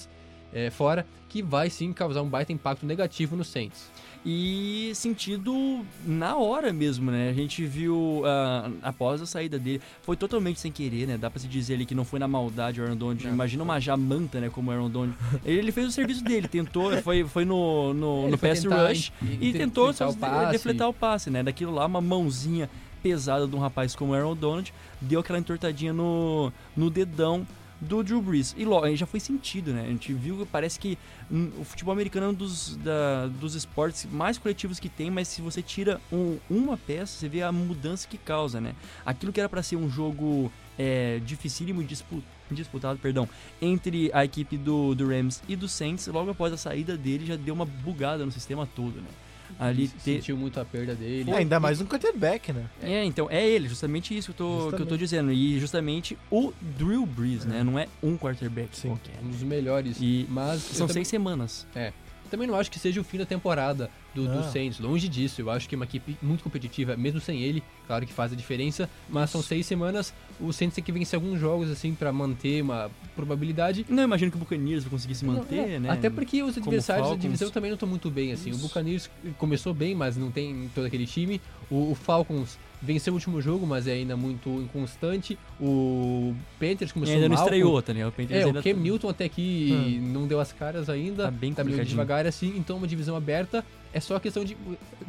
é, 0.54 0.70
fora, 0.70 1.04
que 1.28 1.42
vai 1.42 1.68
sim 1.68 1.92
causar 1.92 2.22
um 2.22 2.28
baita 2.28 2.52
impacto 2.52 2.86
negativo 2.86 3.36
no 3.36 3.44
Saints. 3.44 3.90
E 4.26 4.90
sentido 4.94 5.84
na 6.06 6.34
hora 6.36 6.72
mesmo, 6.72 7.10
né? 7.10 7.28
A 7.28 7.32
gente 7.34 7.62
viu 7.66 8.22
ah, 8.24 8.70
após 8.82 9.20
a 9.20 9.26
saída 9.26 9.58
dele, 9.58 9.82
foi 10.00 10.16
totalmente 10.16 10.58
sem 10.60 10.72
querer, 10.72 11.06
né? 11.06 11.18
Dá 11.18 11.28
pra 11.28 11.38
se 11.38 11.46
dizer 11.46 11.74
ali 11.74 11.84
que 11.84 11.94
não 11.94 12.06
foi 12.06 12.18
na 12.18 12.26
maldade 12.26 12.80
o 12.80 12.84
Aaron 12.84 12.96
Donald. 12.96 13.26
Imagina 13.26 13.62
uma 13.62 13.78
jamanta, 13.78 14.40
né? 14.40 14.48
Como 14.48 14.70
o 14.70 14.72
Aaron 14.72 14.88
Donald. 14.88 15.14
ele, 15.44 15.70
fez 15.70 15.88
o 15.88 15.92
serviço 15.92 16.24
dele, 16.24 16.48
tentou, 16.48 16.96
foi, 17.02 17.22
foi 17.24 17.44
no, 17.44 17.92
no, 17.92 18.28
no 18.30 18.38
pass 18.38 18.64
rush. 18.64 19.12
E 19.20 19.50
in- 19.50 19.52
tentou 19.52 19.90
o 19.90 19.94
passe. 20.16 20.52
defletar 20.52 20.88
o 20.88 20.94
passe, 20.94 21.28
né? 21.28 21.42
Daquilo 21.42 21.74
lá, 21.74 21.84
uma 21.84 22.00
mãozinha 22.00 22.70
pesada 23.02 23.46
de 23.46 23.54
um 23.54 23.58
rapaz 23.58 23.94
como 23.94 24.12
o 24.12 24.14
Aaron 24.14 24.34
Donald, 24.34 24.72
deu 25.02 25.20
aquela 25.20 25.38
entortadinha 25.38 25.92
no, 25.92 26.50
no 26.74 26.88
dedão 26.88 27.46
do 27.88 28.02
Drew 28.02 28.20
Brees. 28.20 28.54
E 28.56 28.64
logo, 28.64 28.94
já 28.96 29.06
foi 29.06 29.20
sentido, 29.20 29.72
né? 29.72 29.82
A 29.82 29.88
gente 29.90 30.12
viu 30.12 30.38
que 30.38 30.44
parece 30.46 30.78
que 30.78 30.98
hum, 31.30 31.50
o 31.60 31.64
futebol 31.64 31.92
americano 31.92 32.26
é 32.26 32.28
um 32.30 32.34
dos, 32.34 32.76
da- 32.76 33.26
dos 33.40 33.54
esportes 33.54 34.06
mais 34.10 34.38
coletivos 34.38 34.78
que 34.80 34.88
tem, 34.88 35.10
mas 35.10 35.28
se 35.28 35.40
você 35.42 35.62
tira 35.62 36.00
um- 36.12 36.38
uma 36.50 36.76
peça, 36.76 37.18
você 37.18 37.28
vê 37.28 37.42
a 37.42 37.52
mudança 37.52 38.08
que 38.08 38.18
causa, 38.18 38.60
né? 38.60 38.74
Aquilo 39.04 39.32
que 39.32 39.40
era 39.40 39.48
para 39.48 39.62
ser 39.62 39.76
um 39.76 39.88
jogo 39.88 40.50
é, 40.76 41.20
dificílimo 41.24 41.80
e 41.82 41.84
dispu- 41.84 42.20
disputado, 42.50 42.98
perdão, 42.98 43.28
entre 43.62 44.10
a 44.12 44.24
equipe 44.24 44.56
do, 44.58 44.92
do 44.94 45.06
Rams 45.08 45.40
e 45.48 45.54
do 45.54 45.68
Saints, 45.68 46.08
logo 46.08 46.30
após 46.32 46.52
a 46.52 46.56
saída 46.56 46.96
dele, 46.96 47.24
já 47.26 47.36
deu 47.36 47.54
uma 47.54 47.64
bugada 47.64 48.26
no 48.26 48.32
sistema 48.32 48.66
todo, 48.74 48.96
né? 48.96 49.06
Ali 49.58 49.88
Se 49.88 49.94
ter, 49.94 50.16
sentiu 50.16 50.36
muito 50.36 50.58
a 50.58 50.64
perda 50.64 50.94
dele. 50.94 51.30
É, 51.30 51.36
ainda 51.36 51.60
mais 51.60 51.80
um 51.80 51.86
quarterback, 51.86 52.52
né? 52.52 52.64
é, 52.82 53.04
então, 53.04 53.28
é 53.30 53.46
ele, 53.48 53.68
justamente 53.68 54.16
isso 54.16 54.32
que 54.34 54.42
eu 54.42 54.46
tô, 54.46 54.46
que 54.46 54.52
eu 54.54 54.70
tô 54.70 54.96
Justamente. 54.96 54.98
dizendo. 54.98 55.32
E 55.32 55.60
justamente 55.60 56.18
o 56.30 56.52
Drew 56.60 57.06
Brees, 57.06 57.44
né? 57.44 57.62
Não 57.62 57.78
é 57.78 57.86
um 58.02 58.16
quarterback 58.18 58.76
Sim. 58.76 58.88
qualquer. 58.88 59.14
Um 59.22 59.28
dos 59.28 59.42
melhores. 59.42 59.96
E 60.00 60.26
mas 60.28 60.60
São 60.62 60.88
seis 60.88 61.06
semanas. 61.08 61.66
também, 61.72 61.92
também 62.34 62.48
não 62.48 62.56
acho 62.56 62.70
que 62.70 62.80
seja 62.80 63.00
o 63.00 63.04
fim 63.04 63.18
da 63.18 63.24
temporada 63.24 63.88
do, 64.12 64.26
do. 64.26 64.42
Saints, 64.50 64.80
longe 64.80 65.08
disso. 65.08 65.40
Eu 65.40 65.50
acho 65.50 65.68
que 65.68 65.74
é 65.74 65.76
uma 65.76 65.84
equipe 65.84 66.16
muito 66.20 66.42
competitiva, 66.42 66.96
mesmo 66.96 67.20
sem 67.20 67.42
ele, 67.42 67.62
claro 67.86 68.04
que 68.04 68.12
faz 68.12 68.32
a 68.32 68.36
diferença, 68.36 68.90
mas 69.08 69.30
são 69.30 69.40
seis 69.40 69.64
semanas, 69.66 70.12
o 70.40 70.52
Saints 70.52 70.74
tem 70.74 70.82
que 70.82 70.90
vencer 70.90 71.16
alguns 71.16 71.38
jogos, 71.38 71.70
assim, 71.70 71.94
pra 71.94 72.12
manter 72.12 72.62
uma 72.62 72.90
probabilidade. 73.14 73.86
Não 73.88 74.02
imagino 74.02 74.30
que 74.32 74.36
o 74.36 74.40
Buccaneers 74.40 74.82
vai 74.82 74.90
conseguir 74.90 75.14
se 75.14 75.24
manter, 75.24 75.74
é, 75.74 75.78
né? 75.78 75.90
Até 75.90 76.10
porque 76.10 76.42
os 76.42 76.56
adversários 76.58 77.08
da 77.08 77.14
divisão 77.14 77.50
também 77.50 77.70
não 77.70 77.76
estão 77.76 77.88
muito 77.88 78.10
bem, 78.10 78.32
assim. 78.32 78.50
Isso. 78.50 78.58
O 78.58 78.62
Buccaneers 78.62 79.08
começou 79.38 79.72
bem, 79.72 79.94
mas 79.94 80.16
não 80.16 80.30
tem 80.30 80.68
todo 80.74 80.86
aquele 80.86 81.06
time. 81.06 81.40
O, 81.70 81.92
o 81.92 81.94
Falcons 81.94 82.58
venceu 82.84 83.12
o 83.12 83.16
último 83.16 83.40
jogo, 83.40 83.66
mas 83.66 83.86
é 83.86 83.92
ainda 83.92 84.16
muito 84.16 84.48
inconstante. 84.50 85.38
O 85.60 86.34
Panthers 86.60 86.90
E 86.90 86.94
começou 86.94 87.14
ainda 87.14 87.28
não 87.28 87.36
mal. 87.36 87.44
estreou, 87.44 87.82
tá 87.82 87.92
ligado? 87.92 88.08
O 88.08 88.12
Panthers 88.12 88.40
É, 88.40 88.44
o 88.44 88.46
ainda 88.48 88.62
Cam 88.62 88.74
tá- 88.74 88.80
Newton 88.80 89.08
até 89.08 89.28
que 89.28 90.00
não 90.02 90.26
deu 90.26 90.38
as 90.38 90.52
caras 90.52 90.88
ainda. 90.88 91.24
Tá 91.24 91.30
bem 91.30 91.52
tá 91.54 91.64
meio 91.64 91.84
devagar 91.84 92.26
assim, 92.26 92.54
então 92.56 92.76
uma 92.76 92.86
divisão 92.86 93.16
aberta. 93.16 93.64
É 93.92 94.00
só 94.00 94.18
questão 94.18 94.44
de 94.44 94.56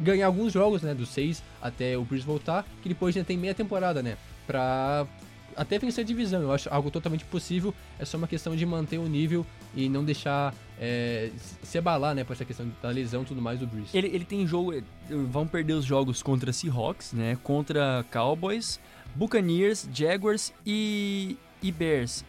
ganhar 0.00 0.26
alguns 0.26 0.52
jogos, 0.52 0.82
né? 0.82 0.94
Dos 0.94 1.08
seis 1.10 1.42
até 1.60 1.96
o 1.98 2.04
Breeze 2.04 2.24
voltar, 2.26 2.64
que 2.82 2.88
depois 2.88 3.16
ainda 3.16 3.26
tem 3.26 3.36
meia 3.36 3.54
temporada, 3.54 4.02
né? 4.02 4.16
Pra 4.46 5.06
até 5.56 5.78
vencer 5.78 6.04
a 6.04 6.06
divisão. 6.06 6.42
Eu 6.42 6.52
acho 6.52 6.68
algo 6.72 6.90
totalmente 6.90 7.24
possível. 7.24 7.74
É 7.98 8.04
só 8.04 8.16
uma 8.16 8.28
questão 8.28 8.54
de 8.54 8.64
manter 8.66 8.98
o 8.98 9.08
nível 9.08 9.44
e 9.76 9.88
não 9.88 10.02
deixar 10.04 10.52
é, 10.80 11.30
se 11.62 11.76
abalar, 11.78 12.14
né? 12.14 12.24
Por 12.24 12.32
essa 12.32 12.44
questão 12.44 12.66
da 12.82 12.88
lesão 12.90 13.22
e 13.22 13.24
tudo 13.26 13.40
mais 13.42 13.60
do 13.60 13.66
Breeze. 13.66 13.90
Ele, 13.96 14.08
ele 14.08 14.24
tem 14.24 14.46
jogo. 14.46 14.72
eh, 14.72 14.82
Vão 15.08 15.46
perder 15.46 15.74
os 15.74 15.84
jogos 15.84 16.22
contra 16.22 16.52
Seahawks, 16.52 17.12
né? 17.12 17.36
Contra 17.44 18.04
Cowboys, 18.12 18.80
Buccaneers, 19.14 19.88
Jaguars 19.92 20.52
e, 20.66 21.36
e 21.62 21.70
Bears. 21.70 22.24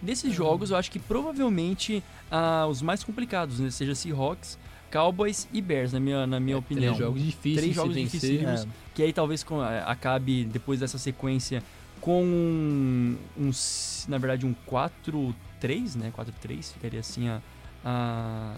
Desses 0.00 0.24
Uhum. 0.30 0.32
jogos, 0.36 0.70
eu 0.70 0.76
acho 0.76 0.90
que 0.90 0.98
provavelmente 0.98 2.02
ah, 2.30 2.66
os 2.68 2.80
mais 2.82 3.02
complicados, 3.04 3.58
né? 3.58 3.70
Seja 3.70 3.94
Seahawks, 3.94 4.58
Cowboys 4.92 5.48
e 5.52 5.60
Bears, 5.60 5.92
na 5.92 6.00
minha, 6.00 6.26
na 6.26 6.38
minha 6.38 6.56
É, 6.56 6.58
opinião. 6.58 6.94
Três 6.94 6.98
jogos 7.06 7.22
difíceis 7.22 7.56
Três 7.62 7.74
jogos 7.74 7.94
vencer. 7.94 8.20
dificílimos. 8.20 8.62
É. 8.64 8.66
Que 8.94 9.02
aí 9.02 9.12
talvez 9.12 9.42
eh, 9.44 9.82
acabe, 9.86 10.44
depois 10.44 10.80
dessa 10.80 10.98
sequência, 10.98 11.62
com 12.04 12.22
um, 12.22 13.16
um 13.38 13.50
na 14.08 14.18
verdade, 14.18 14.44
um 14.44 14.54
4-3, 14.70 15.96
né? 15.96 16.12
4-3, 16.14 16.74
ficaria 16.74 17.00
assim 17.00 17.30
a, 17.30 17.40
a, 17.82 18.56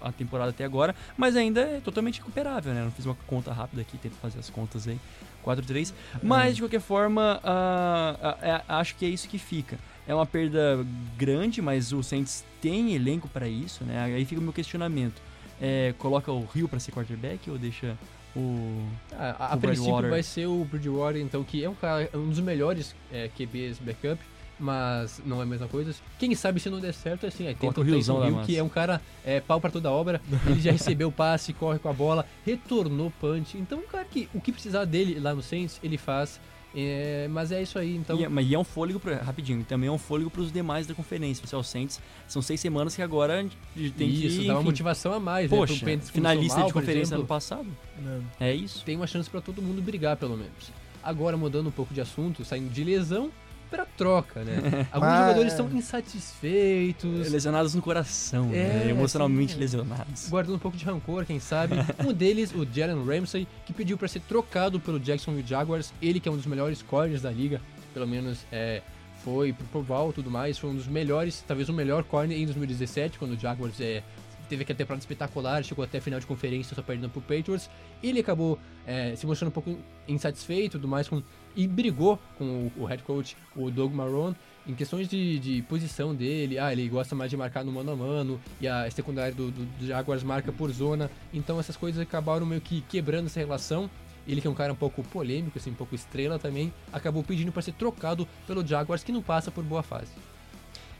a, 0.00 0.12
temporada 0.12 0.48
até 0.48 0.64
agora. 0.64 0.96
Mas 1.14 1.36
ainda 1.36 1.60
é 1.60 1.80
totalmente 1.80 2.20
recuperável, 2.20 2.72
né? 2.72 2.82
Não 2.82 2.90
fiz 2.90 3.04
uma 3.04 3.14
conta 3.26 3.52
rápida 3.52 3.82
aqui, 3.82 3.98
tento 3.98 4.14
fazer 4.14 4.38
as 4.38 4.48
contas 4.48 4.88
aí. 4.88 4.98
4-3. 5.44 5.92
Mas, 6.22 6.56
de 6.56 6.62
qualquer 6.62 6.80
forma, 6.80 7.38
ah, 7.44 8.16
ah, 8.22 8.38
é- 8.40 8.62
acho 8.66 8.96
que 8.96 9.04
é 9.04 9.08
isso 9.10 9.28
que 9.28 9.38
fica. 9.38 9.78
É 10.06 10.14
uma 10.14 10.24
perda 10.24 10.86
grande, 11.18 11.60
mas 11.60 11.92
o 11.92 12.02
Saints 12.02 12.42
tem 12.62 12.94
elenco 12.94 13.28
para 13.28 13.46
isso, 13.46 13.84
né? 13.84 14.04
Aí 14.04 14.24
fica 14.24 14.40
o 14.40 14.44
meu 14.44 14.54
questionamento. 14.54 15.20
É, 15.60 15.94
coloca 15.98 16.32
o 16.32 16.46
Rio 16.46 16.66
para 16.66 16.80
ser 16.80 16.92
quarterback 16.92 17.50
ou 17.50 17.58
deixa 17.58 17.94
o... 18.36 18.86
Ah, 19.12 19.36
a, 19.38 19.52
a 19.52 19.56
O 19.56 19.60
princípio 19.60 20.10
vai 20.10 20.22
ser 20.22 20.46
o 20.46 20.64
Bridgewater, 20.64 21.20
então, 21.20 21.42
que 21.44 21.62
é 21.64 21.68
um, 21.68 21.74
cara, 21.74 22.08
um 22.14 22.28
dos 22.28 22.40
melhores 22.40 22.94
é, 23.12 23.28
QBs 23.28 23.78
backup, 23.78 24.20
mas 24.58 25.20
não 25.24 25.40
é 25.40 25.42
a 25.42 25.46
mesma 25.46 25.68
coisa. 25.68 25.94
Quem 26.18 26.34
sabe 26.34 26.60
se 26.60 26.68
não 26.68 26.80
der 26.80 26.92
certo, 26.92 27.26
assim, 27.26 27.46
aí 27.46 27.54
Coloca 27.54 27.80
o 27.80 27.84
Tyson 27.84 28.26
Hill, 28.26 28.42
que 28.42 28.56
é 28.56 28.62
um 28.62 28.68
cara 28.68 29.00
é, 29.24 29.40
pau 29.40 29.60
pra 29.60 29.70
toda 29.70 29.90
obra, 29.90 30.20
ele 30.46 30.60
já 30.60 30.72
recebeu 30.72 31.08
o 31.08 31.12
passe, 31.12 31.52
corre 31.52 31.78
com 31.78 31.88
a 31.88 31.92
bola, 31.92 32.26
retornou 32.44 33.12
punch, 33.20 33.56
então 33.56 33.78
um 33.78 33.86
cara 33.86 34.04
que 34.04 34.28
o 34.34 34.40
que 34.40 34.52
precisar 34.52 34.84
dele 34.84 35.18
lá 35.20 35.34
no 35.34 35.42
Saints, 35.42 35.78
ele 35.82 35.96
faz, 35.96 36.40
é, 36.74 37.28
mas 37.30 37.50
é 37.50 37.62
isso 37.62 37.78
aí, 37.78 37.96
então... 37.96 38.18
E, 38.18 38.24
é- 38.24 38.28
mas 38.28 38.48
e 38.48 38.54
é 38.54 38.58
um 38.58 38.64
fôlego, 38.64 39.00
pra, 39.00 39.16
rapidinho, 39.16 39.64
também 39.64 39.88
é 39.88 39.92
um 39.92 39.98
fôlego 39.98 40.30
para 40.30 40.42
os 40.42 40.52
demais 40.52 40.86
da 40.86 40.94
conferência. 40.94 41.42
É 41.50 41.56
o 41.56 41.62
Saints, 41.62 42.00
são 42.26 42.42
seis 42.42 42.60
semanas 42.60 42.94
que 42.94 43.02
agora 43.02 43.40
a 43.40 43.42
gente 43.42 43.56
tem 43.92 44.08
isso, 44.08 44.40
que... 44.40 44.46
dá 44.46 44.54
uma 44.54 44.62
motivação 44.62 45.12
a 45.12 45.20
mais, 45.20 45.50
né? 45.50 45.56
Poxa, 45.56 45.84
que 45.84 45.98
finalista 46.12 46.62
de 46.62 46.72
conferência 46.72 47.14
exemplo, 47.14 47.20
ano 47.20 47.26
passado. 47.26 47.66
Não. 48.00 48.22
É 48.38 48.54
isso. 48.54 48.84
tem 48.84 48.96
uma 48.96 49.06
chance 49.06 49.28
pra 49.30 49.40
todo 49.40 49.62
mundo 49.62 49.80
brigar, 49.80 50.16
pelo 50.16 50.36
menos. 50.36 50.72
Agora, 51.02 51.36
mudando 51.36 51.68
um 51.68 51.72
pouco 51.72 51.94
de 51.94 52.00
assunto, 52.00 52.44
saindo 52.44 52.68
de 52.70 52.84
lesão 52.84 53.30
pra 53.70 53.84
troca, 53.84 54.42
né? 54.44 54.86
Alguns 54.92 55.08
Mas- 55.08 55.20
jogadores 55.20 55.52
estão 55.52 55.68
insatisfeitos, 55.70 57.30
Lesionados 57.30 57.74
no 57.74 57.82
coração, 57.82 58.46
né? 58.46 58.86
É, 58.86 58.90
emocionalmente 58.90 59.54
sim. 59.54 59.58
lesionados. 59.58 60.28
guardando 60.28 60.56
um 60.56 60.58
pouco 60.58 60.76
de 60.76 60.84
rancor, 60.84 61.24
quem 61.24 61.40
sabe. 61.40 61.74
Um 62.06 62.12
deles, 62.12 62.52
o 62.54 62.66
Jalen 62.70 63.04
Ramsey, 63.04 63.46
que 63.66 63.72
pediu 63.72 63.98
pra 63.98 64.08
ser 64.08 64.20
trocado 64.20 64.78
pelo 64.80 64.98
Jacksonville 65.00 65.46
Jaguars. 65.46 65.92
Ele 66.00 66.20
que 66.20 66.28
é 66.28 66.32
um 66.32 66.36
dos 66.36 66.46
melhores 66.46 66.80
corners 66.82 67.22
da 67.22 67.30
liga, 67.30 67.60
pelo 67.92 68.06
menos 68.06 68.46
é, 68.52 68.82
foi 69.24 69.52
pro 69.52 69.66
Pro 69.66 69.82
Bowl 69.82 70.10
e 70.10 70.12
tudo 70.12 70.30
mais. 70.30 70.58
Foi 70.58 70.70
um 70.70 70.74
dos 70.74 70.86
melhores, 70.86 71.44
talvez 71.46 71.68
o 71.68 71.72
melhor 71.72 72.04
corner 72.04 72.38
em 72.38 72.44
2017, 72.44 73.18
quando 73.18 73.32
o 73.32 73.38
Jaguars 73.38 73.80
é, 73.80 74.02
teve 74.48 74.62
aquela 74.62 74.76
temporada 74.76 75.00
espetacular, 75.02 75.62
chegou 75.64 75.84
até 75.84 75.98
a 75.98 76.00
final 76.00 76.18
de 76.20 76.26
conferência 76.26 76.74
só 76.74 76.82
perdendo 76.82 77.10
pro 77.10 77.20
Patriots. 77.20 77.68
Ele 78.02 78.20
acabou 78.20 78.58
é, 78.86 79.14
se 79.16 79.26
mostrando 79.26 79.48
um 79.50 79.52
pouco 79.52 79.76
insatisfeito 80.06 80.76
e 80.76 80.80
tudo 80.80 80.88
mais 80.88 81.08
com, 81.08 81.22
e 81.58 81.66
brigou 81.66 82.20
com 82.38 82.44
o, 82.44 82.82
o 82.82 82.84
head 82.84 83.02
coach, 83.02 83.36
o 83.56 83.68
Doug 83.68 83.92
Marrone, 83.92 84.36
em 84.64 84.74
questões 84.74 85.08
de, 85.08 85.40
de 85.40 85.60
posição 85.62 86.14
dele. 86.14 86.56
Ah, 86.56 86.72
ele 86.72 86.88
gosta 86.88 87.16
mais 87.16 87.30
de 87.30 87.36
marcar 87.36 87.64
no 87.64 87.72
mano 87.72 87.90
a 87.90 87.96
mano 87.96 88.40
e 88.60 88.68
a 88.68 88.88
secundária 88.92 89.34
do, 89.34 89.50
do, 89.50 89.64
do 89.64 89.86
Jaguars 89.86 90.22
marca 90.22 90.52
por 90.52 90.70
zona. 90.70 91.10
Então 91.34 91.58
essas 91.58 91.76
coisas 91.76 92.00
acabaram 92.00 92.46
meio 92.46 92.60
que 92.60 92.80
quebrando 92.82 93.26
essa 93.26 93.40
relação. 93.40 93.90
Ele 94.26 94.40
que 94.40 94.46
é 94.46 94.50
um 94.50 94.54
cara 94.54 94.72
um 94.72 94.76
pouco 94.76 95.02
polêmico, 95.02 95.58
assim, 95.58 95.70
um 95.70 95.74
pouco 95.74 95.94
estrela 95.94 96.38
também, 96.38 96.72
acabou 96.92 97.24
pedindo 97.24 97.50
para 97.50 97.62
ser 97.62 97.72
trocado 97.72 98.28
pelo 98.46 98.64
Jaguars, 98.64 99.02
que 99.02 99.10
não 99.10 99.22
passa 99.22 99.50
por 99.50 99.64
boa 99.64 99.82
fase. 99.82 100.12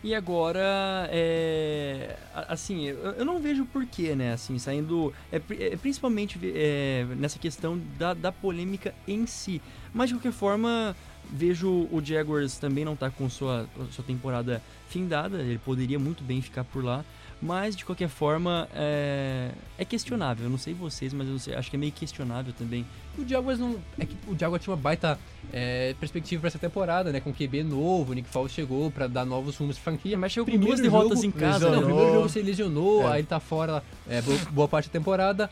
E 0.02 0.14
agora, 0.14 1.08
é, 1.10 2.16
assim, 2.32 2.86
eu, 2.86 3.24
não 3.24 3.40
vejo 3.40 3.64
porquê, 3.66 4.14
né, 4.14 4.32
assim, 4.32 4.56
saindo, 4.56 5.12
é, 5.32 5.40
é, 5.58 5.76
principalmente 5.76 6.38
é, 6.54 7.04
nessa 7.16 7.38
questão 7.38 7.80
da, 7.98 8.14
da 8.14 8.30
polêmica 8.30 8.94
em 9.08 9.26
si. 9.26 9.60
Mas, 9.92 10.08
de 10.08 10.14
qualquer 10.14 10.32
forma, 10.32 10.94
vejo 11.32 11.68
o 11.90 12.00
Jaguars 12.04 12.58
também 12.58 12.84
não 12.84 12.96
tá 12.96 13.10
com 13.10 13.28
sua, 13.28 13.66
sua 13.92 14.04
temporada 14.04 14.62
findada, 14.88 15.38
ele 15.42 15.58
poderia 15.58 15.98
muito 15.98 16.22
bem 16.24 16.40
ficar 16.40 16.64
por 16.64 16.82
lá. 16.84 17.04
Mas, 17.40 17.76
de 17.76 17.84
qualquer 17.84 18.08
forma, 18.08 18.68
é, 18.74 19.50
é 19.78 19.84
questionável. 19.84 20.46
Eu 20.46 20.50
não 20.50 20.58
sei 20.58 20.74
vocês, 20.74 21.12
mas 21.12 21.28
eu 21.28 21.38
sei- 21.38 21.54
acho 21.54 21.70
que 21.70 21.76
é 21.76 21.78
meio 21.78 21.92
questionável 21.92 22.52
também. 22.58 22.84
O 23.16 23.24
Jaguars 23.24 23.60
não. 23.60 23.76
É 23.96 24.04
que 24.04 24.16
o 24.26 24.36
Jaguars 24.36 24.60
tinha 24.64 24.74
uma 24.74 24.80
baita 24.80 25.16
é, 25.52 25.94
perspectiva 26.00 26.40
para 26.40 26.48
essa 26.48 26.58
temporada, 26.58 27.12
né? 27.12 27.20
Com 27.20 27.32
QB 27.32 27.62
novo, 27.62 28.10
o 28.10 28.14
Nick 28.16 28.28
Foles 28.28 28.50
chegou 28.50 28.90
para 28.90 29.06
dar 29.06 29.24
novos 29.24 29.56
rumos 29.56 29.76
pra 29.78 29.84
franquia. 29.92 30.18
Mas 30.18 30.32
chegou 30.32 30.46
com 30.46 30.50
Primeiro 30.50 30.72
duas 30.76 30.80
derrotas 30.80 31.18
jogo, 31.22 31.26
em 31.28 31.30
casa, 31.30 31.66
Não, 31.66 31.70
né? 31.70 31.76
o 31.76 31.80
lesionou. 31.80 31.96
primeiro 31.96 32.14
jogo 32.18 32.28
se 32.28 32.42
lesionou, 32.42 33.02
É. 33.02 33.12
aí 33.12 33.20
ele 33.20 33.28
tá 33.28 33.38
fora 33.38 33.84
é, 34.08 34.20
boa, 34.20 34.38
boa 34.50 34.66
parte 34.68 34.86
da 34.88 34.92
temporada. 34.92 35.48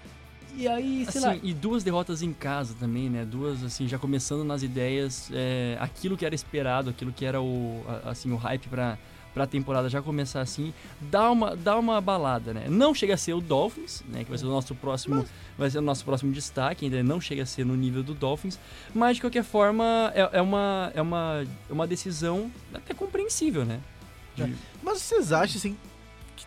E 0.57 0.67
aí, 0.67 1.07
sei 1.11 1.21
Assim, 1.21 1.29
lá. 1.29 1.37
e 1.43 1.53
duas 1.53 1.85
derrotas 1.85 2.23
em 2.23 2.33
casa 2.33 2.75
também, 2.81 3.11
né? 3.11 3.25
Duas, 3.25 3.63
assim, 3.63 3.87
já 3.87 3.99
começando 3.99 4.43
nas 4.43 4.63
ideias, 4.63 5.29
é, 5.33 5.77
aquilo 5.79 6.17
que 6.17 6.25
era 6.25 6.35
esperado, 6.35 6.89
aquilo 6.91 7.13
que 7.13 7.25
era 7.27 7.41
o, 7.43 7.85
assim, 8.05 8.33
o 8.33 8.37
hype 8.37 8.67
pra, 8.69 8.97
pra 9.35 9.47
temporada 9.47 9.87
já 9.91 10.01
começar 10.01 10.41
assim, 10.41 10.73
dá 10.99 11.31
uma, 11.31 11.55
dá 11.55 11.79
uma 11.79 12.01
balada, 12.01 12.55
né? 12.55 12.65
Não 12.71 12.95
chega 12.95 13.13
a 13.13 13.17
ser 13.19 13.35
o 13.35 13.41
Dolphins, 13.41 14.03
né? 14.09 14.25
Que 14.25 14.31
vai 14.31 14.39
ser 14.39 14.47
o 14.47 14.51
nosso 14.51 14.75
próximo, 14.75 15.27
vai 15.59 15.69
ser 15.69 15.79
o 15.79 15.83
nosso 15.83 16.03
próximo 16.07 16.33
destaque, 16.33 16.87
ainda 16.87 17.03
não 17.03 17.21
chega 17.21 17.43
a 17.43 17.47
ser 17.47 17.67
no 17.67 17.77
nível 17.77 18.03
do 18.03 18.15
Dolphins, 18.15 18.59
mas 18.95 19.17
de 19.17 19.21
qualquer 19.21 19.45
forma 19.45 20.11
é, 20.15 20.39
é 20.39 20.41
uma, 20.41 20.91
é 20.95 21.03
uma, 21.03 21.45
é 21.69 21.73
uma 21.73 21.87
decisão 21.87 22.51
até 22.73 22.95
compreensível, 22.95 23.65
né? 23.67 23.81
De- 24.35 24.55
Mas 24.83 25.03
vocês 25.03 25.33
acham, 25.33 25.57
assim, 25.59 25.77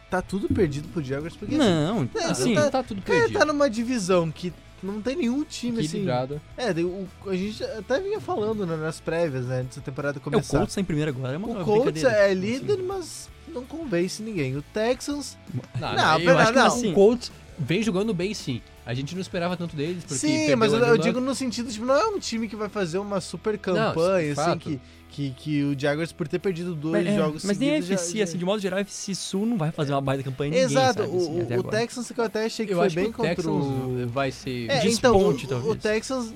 tá 0.09 0.21
tudo 0.21 0.47
perdido 0.47 0.87
pro 0.89 1.03
Jaguars? 1.03 1.35
Porque, 1.35 1.55
assim, 1.55 1.63
Não, 1.63 2.09
É, 2.15 2.23
assim, 2.25 2.53
Não 2.55 2.69
tá 2.69 2.83
tudo 2.83 3.01
cara, 3.01 3.19
perdido. 3.19 3.39
tá 3.39 3.45
numa 3.45 3.69
divisão 3.69 4.31
que 4.31 4.53
não 4.81 5.01
tem 5.01 5.15
nenhum 5.17 5.43
time, 5.43 5.79
assim... 5.79 5.87
equilibrada. 5.87 6.41
É, 6.57 6.73
tem 6.73 6.85
o- 6.85 7.07
a 7.27 7.35
gente 7.35 7.63
até 7.63 7.99
vinha 7.99 8.19
falando 8.21 8.65
né, 8.65 8.75
nas 8.77 8.99
prévias, 8.99 9.45
né, 9.45 9.59
antes 9.61 9.77
da 9.77 9.83
temporada 9.83 10.17
é, 10.17 10.19
o 10.19 10.21
começar. 10.21 10.57
Colts 10.57 10.75
tá 10.75 10.81
em 10.81 10.85
primeiro 10.85 11.11
agora, 11.11 11.33
é 11.33 11.37
uma, 11.37 11.61
O 11.61 11.65
Colts 11.65 12.03
é 12.03 12.25
Assim. 12.27 12.33
líder, 12.35 12.77
mas 12.83 13.29
não 13.53 13.65
convence 13.65 14.21
ninguém. 14.23 14.55
O 14.55 14.61
Texans, 14.61 15.37
Não, 15.79 15.93
Não, 15.95 16.37
acho 16.39 16.51
que 16.53 16.57
não. 16.59 16.65
assim, 16.65 16.91
o 16.91 16.93
Colts 16.93 17.31
vem 17.59 17.83
jogando 17.83 18.13
bem 18.13 18.33
sim. 18.33 18.61
A 18.85 18.93
gente 18.93 19.13
não 19.13 19.21
esperava 19.21 19.55
tanto 19.55 19.75
deles, 19.75 20.03
porque 20.03 20.15
sim, 20.15 20.55
mas 20.55 20.73
eu, 20.73 20.79
eu 20.79 20.97
digo 20.97 21.19
no 21.19 21.35
sentido, 21.35 21.69
tipo, 21.71 21.85
não 21.85 21.95
é 21.95 22.05
um 22.07 22.17
time 22.19 22.47
que 22.47 22.55
vai 22.55 22.69
fazer 22.69 22.97
uma 22.97 23.21
super 23.21 23.57
campanha, 23.57 24.33
de 24.33 24.39
assim, 24.39 24.57
que, 24.57 24.79
que, 25.11 25.29
que 25.31 25.63
o 25.63 25.79
Jaguars, 25.79 26.11
por 26.11 26.27
ter 26.27 26.39
perdido 26.39 26.73
dois 26.73 27.03
Mas, 27.05 27.13
é, 27.13 27.17
jogos 27.17 27.43
mas 27.45 27.59
nem 27.59 27.71
a. 27.71 27.77
FC, 27.77 28.17
já- 28.17 28.23
assim, 28.23 28.37
de 28.39 28.45
modo 28.45 28.59
geral, 28.59 28.79
a 28.79 28.81
FC 28.81 29.13
Sul 29.13 29.45
não 29.45 29.57
vai 29.57 29.71
fazer 29.71 29.91
uma 29.93 30.01
baita 30.01 30.23
campanha 30.23 30.49
ninguém, 30.51 30.65
Exato, 30.65 31.01
sabe, 31.03 31.15
assim, 31.17 31.41
o, 31.55 31.59
o. 31.59 31.63
Texans 31.63 32.11
que 32.11 32.19
eu 32.19 32.23
até 32.25 32.45
achei 32.45 32.65
que 32.65 32.73
Eu 32.73 32.77
foi 32.77 32.87
acho 32.87 32.95
bem 32.95 33.05
que 33.05 33.09
o 33.11 33.13
contra 33.13 33.35
Texans 33.35 33.65
o... 33.65 34.07
vai 34.07 34.31
ser... 34.31 34.71
É, 34.71 34.79
Desponte, 34.79 35.45
então, 35.45 35.57
o- 35.57 35.59
o, 35.61 35.63
talvez. 35.75 35.81
Texans, 35.83 36.33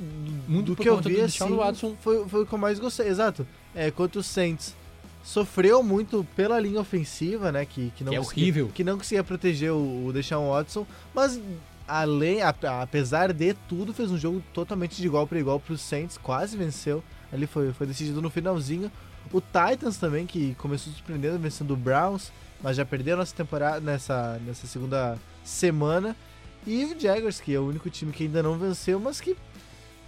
Muito 0.47 0.75
do 0.75 0.75
que 0.75 0.87
eu 0.87 1.01
vi, 1.01 1.21
assim, 1.21 1.55
Watson. 1.55 1.95
foi, 2.01 2.27
foi 2.27 2.43
o 2.43 2.45
que 2.45 2.53
eu 2.53 2.59
mais 2.59 2.77
gostei. 2.77 3.07
Exato, 3.07 3.47
é, 3.73 3.89
contra 3.89 4.19
o 4.19 4.23
Saints. 4.23 4.75
Sofreu 5.23 5.81
muito 5.81 6.25
pela 6.35 6.59
linha 6.59 6.81
ofensiva, 6.81 7.51
né, 7.51 7.65
que, 7.65 7.91
que 7.95 8.03
não 8.03 8.11
Que 8.11 8.17
é 8.17 8.19
conseguia- 8.19 8.43
horrível. 8.43 8.71
que 8.73 8.83
não 8.83 8.97
conseguia 8.97 9.23
proteger 9.23 9.71
o, 9.71 10.07
o 10.07 10.11
Deshaun 10.13 10.49
Watson, 10.49 10.85
mas 11.13 11.39
além, 11.87 12.41
a- 12.41 12.53
apesar 12.81 13.31
de 13.31 13.53
tudo, 13.67 13.93
fez 13.93 14.11
um 14.11 14.17
jogo 14.17 14.43
totalmente 14.53 14.97
de 15.01 15.07
igual 15.07 15.25
para 15.25 15.39
igual 15.39 15.59
pro 15.59 15.77
Saints, 15.77 16.17
quase 16.17 16.57
venceu. 16.57 17.01
Ali 17.31 17.47
foi, 17.47 17.71
foi 17.71 17.87
decidido 17.87 18.21
no 18.21 18.29
finalzinho. 18.29 18.91
O 19.31 19.39
Titans 19.41 19.97
também, 19.97 20.25
que 20.25 20.53
começou 20.55 20.91
surpreendendo, 20.93 21.39
vencendo 21.39 21.71
o 21.71 21.77
Browns, 21.77 22.31
mas 22.61 22.75
já 22.77 22.85
perdeu 22.85 23.15
nessa 23.17 23.33
temporada, 23.35 23.79
nessa, 23.79 24.39
nessa 24.45 24.67
segunda 24.67 25.17
semana. 25.43 26.15
E 26.67 26.85
o 26.85 26.99
Jaguars, 26.99 27.39
que 27.41 27.53
é 27.55 27.59
o 27.59 27.67
único 27.67 27.89
time 27.89 28.11
que 28.11 28.25
ainda 28.25 28.43
não 28.43 28.57
venceu, 28.57 28.99
mas 28.99 29.19
que 29.19 29.35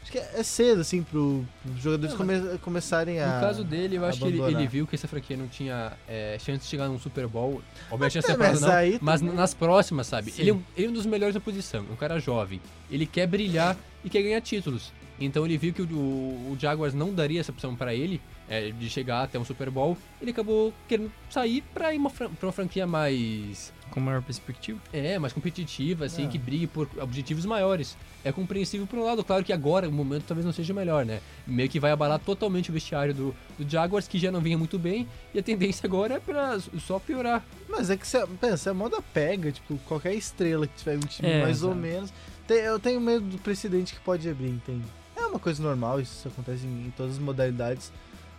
acho 0.05 0.11
que 0.11 0.17
é 0.19 0.43
cedo, 0.43 0.81
assim, 0.81 1.01
pro, 1.03 1.43
os 1.75 1.81
jogadores 1.81 2.15
come- 2.15 2.57
começarem 2.61 3.19
a. 3.19 3.35
No 3.35 3.41
caso 3.41 3.63
dele, 3.63 3.97
eu 3.97 4.05
acho 4.05 4.19
que 4.19 4.25
ele, 4.25 4.37
abandonar. 4.37 4.61
ele 4.61 4.69
viu 4.69 4.85
que 4.87 4.95
essa 4.95 5.07
franquia 5.07 5.35
não 5.35 5.47
tinha 5.47 5.93
é, 6.07 6.37
chance 6.39 6.59
de 6.59 6.65
chegar 6.65 6.87
num 6.87 6.99
Super 6.99 7.27
Bowl. 7.27 7.61
Obviamente 7.89 8.19
É, 8.19 8.37
mas 8.37 8.61
não, 8.61 8.71
aí 8.71 8.99
mas 9.01 9.19
também- 9.21 9.35
nas 9.35 9.53
próximas, 9.53 10.07
sabe? 10.07 10.31
Sim. 10.31 10.41
Ele 10.43 10.49
é, 10.51 10.53
um, 10.53 10.61
ele 10.77 10.87
é 10.87 10.89
um 10.89 10.93
dos 10.93 11.05
melhores 11.05 11.33
da 11.33 11.41
posição, 11.41 11.83
um 11.91 11.95
cara 11.95 12.19
jovem. 12.19 12.61
Ele 12.89 13.05
quer 13.05 13.27
brilhar 13.27 13.75
e 14.03 14.09
quer 14.09 14.21
ganhar 14.21 14.39
títulos. 14.41 14.93
Então 15.19 15.45
ele 15.45 15.57
viu 15.57 15.73
que 15.73 15.81
o, 15.81 15.85
o 15.85 16.57
Jaguars 16.59 16.93
não 16.93 17.13
daria 17.13 17.39
essa 17.39 17.51
opção 17.51 17.73
pra 17.75 17.93
ele, 17.93 18.21
é, 18.49 18.69
de 18.71 18.89
chegar 18.89 19.23
até 19.23 19.39
um 19.39 19.45
Super 19.45 19.69
Bowl. 19.69 19.97
Ele 20.21 20.31
acabou 20.31 20.73
querendo 20.87 21.11
sair 21.29 21.63
ir 21.93 21.97
uma, 21.97 22.09
pra 22.11 22.29
uma 22.43 22.51
franquia 22.51 22.85
mais 22.85 23.71
Com 23.91 23.99
maior 23.99 24.21
perspectiva. 24.21 24.79
é, 24.91 25.17
mais 25.17 25.31
competitiva, 25.31 26.05
assim, 26.05 26.25
É. 26.25 26.27
que 26.27 26.37
brigue 26.37 26.67
por 26.67 26.89
objetivos 26.99 27.45
maiores. 27.45 27.95
É 28.23 28.31
compreensível 28.31 28.85
por 28.85 28.99
um 28.99 29.03
lado, 29.03 29.23
claro 29.23 29.43
que 29.43 29.53
agora 29.53 29.87
o 29.87 29.91
momento 29.91 30.23
talvez 30.27 30.45
não 30.45 30.51
seja 30.51 30.73
melhor, 30.73 31.05
né? 31.05 31.21
Meio 31.47 31.69
que 31.69 31.79
vai 31.79 31.91
abalar 31.91 32.19
totalmente 32.19 32.69
o 32.69 32.73
vestiário 32.73 33.13
do, 33.13 33.35
do 33.57 33.69
Jaguars, 33.69 34.07
que 34.07 34.17
já 34.19 34.31
não 34.31 34.41
vinha 34.41 34.57
muito 34.57 34.77
bem, 34.77 35.07
e 35.33 35.39
a 35.39 35.43
tendência 35.43 35.85
agora 35.87 36.15
é 36.15 36.19
pra 36.19 36.59
só 36.85 36.99
piorar. 36.99 37.45
Mas 37.69 37.89
é 37.89 37.95
que 37.95 38.05
você 38.07 38.25
pensa, 38.41 38.71
a 38.71 38.73
moda 38.73 39.01
pega, 39.13 39.51
tipo, 39.51 39.77
qualquer 39.87 40.13
estrela 40.13 40.67
que 40.67 40.75
tiver 40.75 40.97
um 40.97 40.99
time 41.01 41.29
É, 41.29 41.41
mais 41.43 41.63
ou 41.63 41.69
exato. 41.71 41.81
menos. 41.81 42.13
Tem- 42.47 42.57
eu 42.57 42.79
tenho 42.79 42.99
medo 42.99 43.25
do 43.25 43.37
precedente 43.37 43.93
que 43.93 43.99
pode 44.01 44.27
abrir, 44.29 44.49
entende? 44.49 44.83
É 45.15 45.25
uma 45.25 45.39
coisa 45.39 45.63
normal, 45.63 46.01
isso 46.01 46.27
acontece 46.27 46.65
em, 46.65 46.87
em 46.87 46.93
todas 46.97 47.13
as 47.13 47.19
modalidades. 47.19 47.91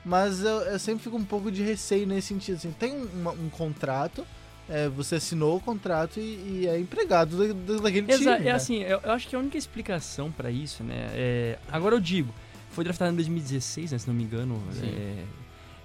Mas 0.05 0.41
eu, 0.45 0.61
eu 0.61 0.79
sempre 0.79 1.03
fico 1.03 1.17
um 1.17 1.25
pouco 1.25 1.50
de 1.50 1.62
receio 1.62 2.07
nesse 2.07 2.29
sentido. 2.29 2.57
Assim, 2.57 2.71
tem 2.73 2.93
um, 2.93 3.07
uma- 3.21 3.33
um 3.33 3.49
contrato, 3.49 4.25
é, 4.68 4.88
você 4.88 5.16
assinou 5.16 5.56
o 5.56 5.61
contrato 5.61 6.18
e, 6.18 6.61
e 6.62 6.66
é 6.68 6.78
empregado 6.78 7.37
da- 7.37 7.52
da- 7.75 7.80
daquele 7.82 8.11
Exa 8.12 8.18
time. 8.37 8.49
é 8.49 8.50
né? 8.50 8.50
assim, 8.52 8.82
eu, 8.82 9.00
eu 9.02 9.12
acho 9.12 9.28
que 9.28 9.37
a 9.37 9.38
única 9.38 9.56
explicação 9.56 10.30
pra 10.32 10.50
isso, 10.50 10.82
né? 10.82 11.08
É, 11.14 11.58
agora 11.70 11.94
eu 11.94 12.00
digo, 12.00 12.32
foi 12.70 12.82
draftado 12.85 13.12
em 13.12 13.16
2016, 13.16 13.92
né, 13.92 13.99
se 13.99 14.06
não 14.08 14.14
me 14.14 14.25
engano. 14.25 14.61
É, 14.82 15.23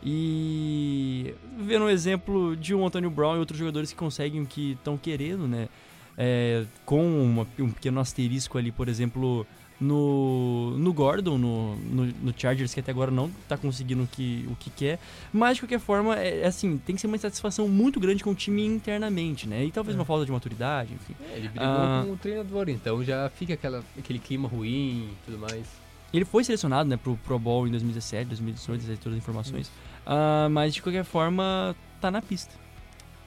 e 0.04 1.34
vendo 1.60 1.86
um 1.86 1.90
exemplo 1.90 2.56
de 2.56 2.74
um 2.74 2.86
Antônio 2.86 3.10
Brown 3.10 3.36
e 3.36 3.40
outros 3.40 3.58
jogadores 3.60 3.92
que 3.92 3.98
conseguem 3.98 4.42
o 4.42 4.46
que 4.46 4.72
estão 4.74 4.98
querendo, 4.98 5.48
né? 5.48 5.70
É, 6.18 6.66
com 6.86 7.24
uma- 7.24 7.48
um 7.60 7.70
pequeno 7.72 8.00
asterisco 8.00 8.58
ali, 8.58 8.72
por 8.72 8.90
exemplo, 8.90 9.46
no, 9.82 10.78
no 10.78 10.94
Gordon, 10.94 11.38
no, 11.38 11.76
no, 11.76 12.06
no 12.06 12.34
Chargers, 12.38 12.74
que 12.74 12.80
até 12.80 12.92
agora 12.92 13.10
não 13.12 13.30
tá 13.48 13.58
conseguindo 13.58 14.04
o 14.04 14.08
que, 14.08 14.48
o 14.50 14.56
que 14.56 14.70
quer. 14.70 15.00
Mas, 15.34 15.56
de 15.56 15.64
qualquer 15.64 15.80
forma, 15.80 16.18
é, 16.18 16.42
é 16.42 16.46
assim, 16.48 16.78
tem 16.78 16.96
que 16.96 17.02
ser 17.02 17.08
uma 17.08 17.16
insatisfação 17.16 17.68
muito 17.68 18.00
grande 18.00 18.24
com 18.24 18.30
o 18.32 18.36
time 18.36 18.64
internamente, 18.66 19.48
né? 19.50 19.66
E 19.66 19.72
talvez 19.72 19.96
É. 19.96 20.00
uma 20.00 20.06
falta 20.06 20.26
de 20.26 20.32
maturidade, 20.32 20.94
enfim. 20.94 21.16
É, 21.34 21.38
ele 21.38 21.50
brigou 21.50 21.68
Ah. 21.68 22.04
com 22.06 22.14
o 22.14 22.18
treinador, 22.18 22.70
então 22.70 23.04
já 23.04 23.30
fica 23.36 23.56
aquela, 23.56 23.84
aquele 23.98 24.20
clima 24.20 24.48
ruim 24.48 25.10
e 25.12 25.18
tudo 25.26 25.40
mais. 25.40 25.66
Ele 26.14 26.26
foi 26.26 26.44
selecionado, 26.44 26.90
né, 26.90 26.98
pro 26.98 27.16
Pro 27.18 27.40
Bowl 27.40 27.68
em 27.68 27.72
2017, 27.72 28.28
2018, 28.28 28.82
aí 28.92 28.98
todas 28.98 29.14
as 29.18 29.24
informações. 29.24 29.72
Ah, 30.06 30.48
mas 30.52 30.74
de 30.74 30.82
qualquer 30.82 31.06
forma, 31.06 31.76
tá 32.00 32.12
na 32.12 32.22
pista. 32.22 32.54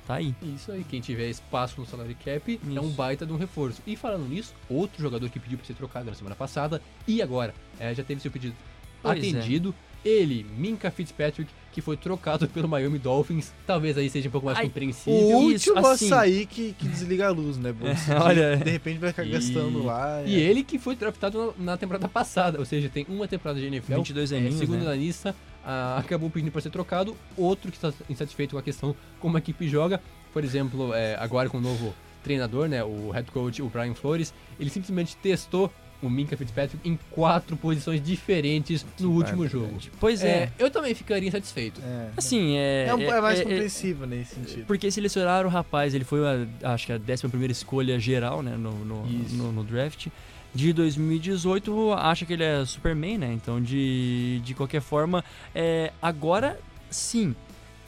Tá 0.06 0.14
aí. 0.16 0.34
Isso 0.42 0.70
aí, 0.70 0.84
quem 0.84 1.00
tiver 1.00 1.28
espaço 1.30 1.80
no 1.80 1.86
salary 1.86 2.14
cap 2.22 2.60
é 2.62 2.80
um 2.80 2.84
Isso. 2.86 2.90
baita 2.94 3.24
de 3.24 3.32
um 3.32 3.36
reforço. 3.36 3.80
E 3.86 3.96
falando 3.96 4.28
nisso, 4.28 4.52
outro 4.68 5.00
jogador 5.02 5.28
que 5.30 5.40
pediu 5.40 5.56
pra 5.56 5.66
ser 5.66 5.74
trocado 5.74 6.04
na 6.06 6.14
semana 6.14 6.36
passada 6.36 6.82
e 7.08 7.22
agora 7.22 7.54
é, 7.80 7.94
já 7.94 8.04
teve 8.04 8.20
seu 8.20 8.30
pedido 8.30 8.54
Pois 9.02 9.16
é. 9.16 9.18
atendido. 9.28 9.74
Ele, 10.04 10.44
Minka 10.58 10.90
Fitzpatrick, 10.90 11.50
que 11.72 11.80
foi 11.80 11.96
trocado 11.96 12.46
pelo 12.52 12.68
Miami 12.68 12.98
Dolphins. 12.98 13.50
Talvez 13.66 13.96
aí 13.96 14.10
seja 14.10 14.28
um 14.28 14.32
pouco 14.32 14.44
mais 14.44 14.58
Ai, 14.58 14.66
compreensível. 14.66 15.38
O 15.38 15.50
Isso, 15.50 15.70
último 15.70 15.86
assim- 15.88 16.06
a 16.06 16.08
sair 16.16 16.44
que, 16.44 16.74
que 16.78 16.86
desliga 16.86 17.28
a 17.28 17.30
luz, 17.30 17.56
né? 17.56 17.74
Esse 17.90 18.04
dia, 18.12 18.22
olha. 18.22 18.56
De 18.58 18.70
repente 18.70 18.98
vai 18.98 19.08
ficar 19.08 19.24
E- 19.24 19.30
gastando 19.30 19.82
lá. 19.82 20.22
E 20.26 20.34
é. 20.36 20.38
ele 20.38 20.62
que 20.62 20.78
foi 20.78 20.94
draftado 20.94 21.54
na 21.58 21.64
na 21.72 21.76
temporada 21.78 22.06
passada, 22.06 22.58
ou 22.58 22.66
seja, 22.66 22.90
tem 22.90 23.06
uma 23.08 23.26
temporada 23.26 23.58
de 23.58 23.64
NFL. 23.66 23.94
22 23.96 24.30
É, 24.32 24.36
aninhos, 24.36 24.56
segundo 24.58 24.80
né? 24.80 24.84
na 24.84 24.94
lista, 24.94 25.34
ah, 25.64 25.96
acabou 25.98 26.28
pedindo 26.30 26.50
para 26.52 26.60
ser 26.60 26.70
trocado. 26.70 27.16
Outro 27.36 27.70
que 27.70 27.76
está 27.76 27.92
insatisfeito 28.08 28.52
com 28.54 28.58
a 28.58 28.62
questão 28.62 28.94
como 29.20 29.36
a 29.36 29.38
equipe 29.38 29.68
joga, 29.68 30.00
por 30.32 30.44
exemplo, 30.44 30.92
é, 30.94 31.16
agora 31.18 31.48
com 31.48 31.58
o 31.58 31.60
novo 31.60 31.94
treinador, 32.22 32.68
né, 32.68 32.82
o 32.82 33.10
head 33.10 33.30
coach, 33.30 33.60
o 33.62 33.68
Brian 33.68 33.94
Flores, 33.94 34.32
ele 34.58 34.70
simplesmente 34.70 35.16
testou 35.16 35.70
o 36.02 36.08
Minka 36.10 36.36
Fitzpatrick 36.36 36.86
em 36.86 36.98
quatro 37.10 37.56
posições 37.56 38.02
diferentes 38.02 38.84
no 39.00 39.12
último 39.12 39.46
jogo. 39.48 39.78
Pois 39.98 40.22
é. 40.22 40.28
É, 40.28 40.52
eu 40.58 40.70
também 40.70 40.94
ficaria 40.94 41.28
insatisfeito. 41.28 41.80
É. 41.82 42.08
Assim, 42.16 42.56
é... 42.56 42.86
É, 42.88 42.94
um- 42.94 43.00
é 43.00 43.20
mais 43.20 43.38
é- 43.38 43.42
é- 43.42 43.44
compreensível 43.44 44.06
nesse 44.06 44.34
sentido. 44.34 44.66
Porque 44.66 44.90
selecionaram 44.90 45.48
o 45.48 45.52
rapaz, 45.52 45.94
ele 45.94 46.04
foi, 46.04 46.20
a, 46.62 46.72
acho 46.74 46.86
que 46.86 46.92
a 46.92 46.96
11 47.08 47.28
primeira 47.28 47.52
escolha 47.52 47.98
geral, 47.98 48.42
né, 48.42 48.54
no, 48.56 48.72
no, 48.84 49.06
no- 49.06 49.52
no 49.52 49.64
draft. 49.64 50.08
De 50.54 50.72
2018, 50.72 51.92
acha 51.94 52.24
que 52.24 52.32
ele 52.32 52.44
é 52.44 52.64
Superman, 52.64 53.18
né? 53.18 53.32
Então, 53.32 53.60
de, 53.60 54.40
de 54.44 54.54
qualquer 54.54 54.80
forma, 54.80 55.24
é, 55.52 55.92
agora 56.00 56.60
sim, 56.90 57.34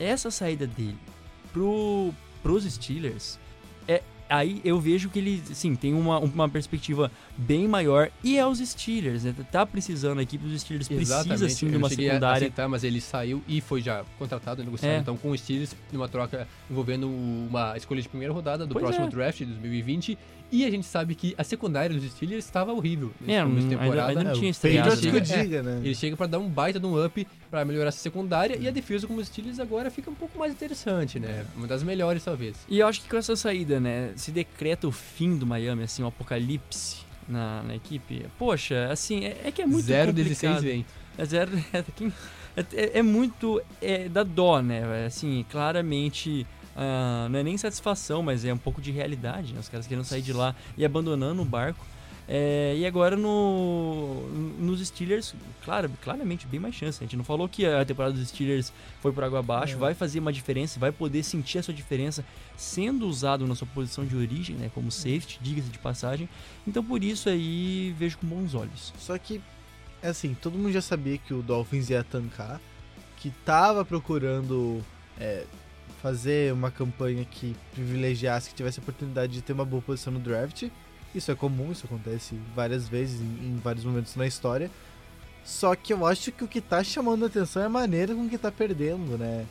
essa 0.01 0.31
saída 0.31 0.67
dele 0.67 0.99
pro, 1.53 2.13
pros 2.43 2.65
Steelers, 2.65 3.39
é, 3.87 4.03
aí 4.29 4.61
eu 4.65 4.81
vejo 4.81 5.09
que 5.09 5.19
ele, 5.19 5.43
sim, 5.55 5.75
tem 5.77 5.95
uma, 5.95 6.19
uma 6.19 6.49
perspectiva 6.49 7.11
bem 7.37 7.69
maior 7.69 8.11
e 8.23 8.37
é 8.37 8.45
os 8.45 8.59
Steelers, 8.59 9.25
né? 9.25 9.35
Tá 9.51 9.65
precisando 9.65 10.19
a 10.19 10.23
equipe 10.23 10.45
dos 10.45 10.61
Steelers 10.61 10.89
precisa 10.89 11.49
sim 11.49 11.71
de 11.71 11.77
uma 11.77 11.89
secundária. 11.89 12.37
aceitar, 12.37 12.69
mas 12.69 12.83
ele 12.85 13.01
saiu 13.01 13.43
e 13.47 13.61
foi 13.61 13.81
já 13.81 14.05
contratado, 14.19 14.63
negociado 14.65 14.93
É. 14.93 14.99
então 14.99 15.17
com 15.17 15.31
os 15.31 15.41
Steelers 15.41 15.75
numa 15.93 16.09
troca 16.09 16.49
envolvendo 16.71 17.09
uma 17.09 17.77
escolha 17.77 18.03
de 18.03 18.09
primeira 18.09 18.35
rodada 18.35 18.67
do 18.67 18.73
Pois 18.73 18.85
próximo 18.85 19.07
é. 19.07 19.11
draft 19.11 19.39
de 19.39 19.47
2020. 19.47 20.19
E 20.51 20.65
a 20.65 20.71
gente 20.71 20.87
sabe 20.87 21.15
que 21.15 21.35
a 21.37 21.43
secundária 21.43 21.95
dos 21.99 22.09
Steelers 22.13 22.45
estava 22.45 22.73
horrível 22.73 23.11
nesse 23.21 23.33
É, 23.33 23.43
começo 23.43 23.67
de 23.67 23.75
ainda- 23.75 23.83
temporada. 23.85 24.09
ainda 24.11 24.25
não 24.25 24.31
É, 24.31 24.35
tinha 24.35 24.47
o 24.47 24.51
estreado, 24.51 24.97
que 25.01 25.11
né? 25.11 25.21
diga, 25.21 25.63
né? 25.63 25.81
Ele 25.83 25.95
chega 25.95 26.17
para 26.17 26.27
dar 26.27 26.39
um 26.39 26.49
baita 26.49 26.79
de 26.79 26.87
um 26.87 27.05
up 27.05 27.27
para 27.51 27.65
melhorar 27.65 27.89
essa 27.89 27.99
secundária 27.99 28.57
e 28.57 28.69
a 28.69 28.71
defesa 28.71 29.07
como 29.07 29.21
os 29.21 29.27
Steelers 29.27 29.59
agora 29.59 29.91
fica 29.91 30.11
um 30.11 30.15
pouco 30.15 30.39
mais 30.39 30.53
interessante, 30.53 31.19
né? 31.19 31.45
Uma 31.57 31.67
das 31.67 31.83
melhores 31.83 32.23
talvez. 32.25 32.57
E 32.69 32.79
eu 32.79 32.87
acho 32.87 33.03
que 33.03 33.09
com 33.09 33.17
essa 33.17 33.35
saída, 33.35 33.81
né, 33.81 34.13
se 34.17 34.31
decreta 34.31 34.87
o 34.87 34.93
fim 34.93 35.37
do 35.37 35.45
Miami, 35.47 35.83
assim, 35.83 36.03
um 36.03 36.07
apocalipse 36.07 36.99
na, 37.29 37.63
na 37.65 37.75
equipe. 37.75 38.27
Poxa, 38.39 38.89
assim, 38.91 39.25
é, 39.25 39.41
é 39.47 39.51
que 39.51 39.61
é 39.63 39.67
muito 39.67 39.85
0 39.85 40.13
complicado. 40.13 40.29
16 40.29 40.63
vem. 40.63 40.87
É 41.19 41.25
zero, 41.25 41.51
é, 41.73 42.61
é- 42.73 42.99
é 42.99 43.03
muito 43.03 43.61
é, 43.83 44.09
da 44.09 44.23
dó, 44.23 44.61
né? 44.63 45.03
É, 45.03 45.07
Assim, 45.07 45.45
claramente 45.51 46.47
ah, 46.77 47.27
não 47.31 47.39
é 47.39 47.43
nem 47.43 47.57
satisfação, 47.57 48.23
mas 48.23 48.45
é 48.45 48.53
um 48.53 48.59
pouco 48.59 48.81
de 48.81 48.91
realidade. 48.91 49.53
Né? 49.53 49.61
Os 49.61 49.69
caras 49.69 49.87
querendo 49.87 50.05
sair 50.05 50.23
de 50.23 50.33
lá 50.33 50.55
e 50.77 50.85
abandonando 50.85 51.41
o 51.43 51.45
barco. 51.45 51.85
É, 52.29 52.75
e 52.77 52.85
agora 52.85 53.15
no, 53.17 54.29
nos 54.59 54.85
Steelers, 54.85 55.33
claro, 55.65 55.89
claramente 56.03 56.45
bem 56.45 56.59
mais 56.59 56.75
chance. 56.75 56.99
A 57.01 57.05
gente 57.07 57.17
não 57.17 57.23
falou 57.23 57.49
que 57.49 57.65
a 57.65 57.85
temporada 57.85 58.15
dos 58.15 58.29
Steelers 58.29 58.73
foi 59.01 59.13
por 59.13 59.23
água 59.23 59.39
abaixo, 59.39 59.75
É. 59.75 59.77
vai 59.77 59.95
fazer 59.95 60.19
uma 60.19 60.33
diferença, 60.33 60.81
vai 60.81 60.91
poder 60.91 61.23
sentir 61.23 61.59
a 61.59 61.63
sua 61.63 61.73
diferença 61.73 62.25
sendo 62.57 63.07
usado 63.07 63.47
na 63.47 63.55
sua 63.55 63.69
posição 63.69 64.05
de 64.05 64.17
origem, 64.17 64.57
né, 64.57 64.69
como 64.75 64.91
safety, 64.91 65.39
diga-se 65.41 65.69
de 65.69 65.79
passagem. 65.79 66.29
Então 66.67 66.83
por 66.83 67.05
isso 67.05 67.29
aí 67.29 67.95
vejo 67.97 68.19
com 68.19 68.27
bons 68.27 68.55
olhos. 68.55 68.93
Só 68.99 69.17
que, 69.17 69.41
assim, 70.03 70.35
todo 70.35 70.59
mundo 70.59 70.73
já 70.73 70.83
sabia 70.83 71.19
que 71.19 71.33
o 71.33 71.43
Dolphins 71.43 71.91
ia 71.91 72.03
tancar, 72.03 72.61
que 73.19 73.31
tava 73.45 73.85
procurando 73.85 74.85
é, 75.21 75.45
fazer 76.03 76.53
uma 76.53 76.71
campanha 76.71 77.25
que 77.25 77.57
privilegiasse, 77.73 78.51
que 78.51 78.55
tivesse 78.55 78.81
a 78.81 78.83
oportunidade 78.83 79.33
de 79.33 79.43
ter 79.43 79.53
uma 79.53 79.65
boa 79.65 79.83
posição 79.83 80.13
no 80.13 80.21
draft. 80.21 80.69
Isso 81.15 81.31
é 81.31 81.35
comum, 81.35 81.73
isso 81.73 81.87
acontece 81.87 82.39
várias 82.55 82.89
vezes, 82.89 83.21
em, 83.21 83.49
em 83.49 83.61
vários 83.63 83.85
momentos 83.85 84.15
na 84.17 84.27
história. 84.27 84.71
Só 85.45 85.75
que 85.75 85.93
eu 85.93 86.05
acho 86.05 86.33
que 86.33 86.45
o 86.45 86.49
que 86.49 86.61
tá 86.61 86.83
chamando 86.83 87.25
a 87.25 87.27
atenção 87.29 87.63
é 87.63 87.67
a 87.67 87.69
maneira 87.69 88.15
com 88.15 88.29
que 88.29 88.37
tá 88.37 88.51
perdendo, 88.51 89.17
né? 89.17 89.47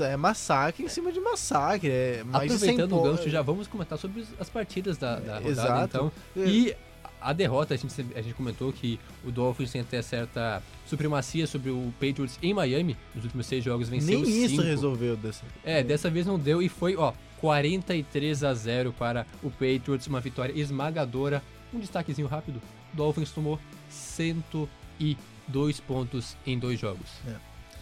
É 0.00 0.16
massacre 0.16 0.84
em 0.84 0.88
cima 0.88 1.10
de 1.10 1.18
massacre. 1.18 1.90
É 1.90 2.22
mais 2.24 2.50
de 2.50 2.58
100 2.58 2.70
Aproveitando 2.70 2.96
o 2.96 3.02
gancho, 3.02 3.28
já 3.28 3.42
vamos 3.42 3.66
comentar 3.66 3.98
sobre 3.98 4.24
as 4.38 4.48
partidas 4.48 4.96
da, 4.96 5.16
da 5.16 5.34
rodada, 5.38 5.48
Exato. 5.48 5.84
então. 5.96 6.12
É. 6.36 6.46
E 6.46 6.76
a 7.24 7.32
derrota, 7.32 7.72
a 7.72 7.76
gente, 7.76 7.94
a 8.14 8.20
gente 8.20 8.34
comentou 8.34 8.70
que 8.70 9.00
o 9.24 9.30
Dolphins 9.30 9.72
tem 9.72 9.80
até 9.80 10.02
certa 10.02 10.62
supremacia 10.86 11.46
sobre 11.46 11.70
o 11.70 11.92
Patriots 11.98 12.38
em 12.42 12.52
Miami. 12.52 12.96
Nos 13.14 13.24
últimos 13.24 13.46
seis 13.46 13.64
jogos 13.64 13.88
venceu 13.88 14.20
Nem 14.20 14.28
isso 14.44 14.56
cinco. 14.56 14.62
resolveu 14.62 15.16
dessa. 15.16 15.42
É, 15.64 15.82
dessa 15.82 16.10
vez 16.10 16.26
não 16.26 16.38
deu 16.38 16.60
e 16.60 16.68
foi, 16.68 16.96
ó, 16.96 17.14
43 17.40 18.44
a 18.44 18.52
0 18.52 18.92
para 18.92 19.26
o 19.42 19.50
Patriots, 19.50 20.06
uma 20.06 20.20
vitória 20.20 20.52
esmagadora. 20.52 21.42
Um 21.72 21.80
destaquezinho 21.80 22.28
rápido, 22.28 22.60
o 22.92 22.96
Dolphins 22.96 23.30
tomou 23.30 23.58
102 23.88 25.80
pontos 25.80 26.36
em 26.46 26.58
dois 26.58 26.78
jogos. 26.78 27.08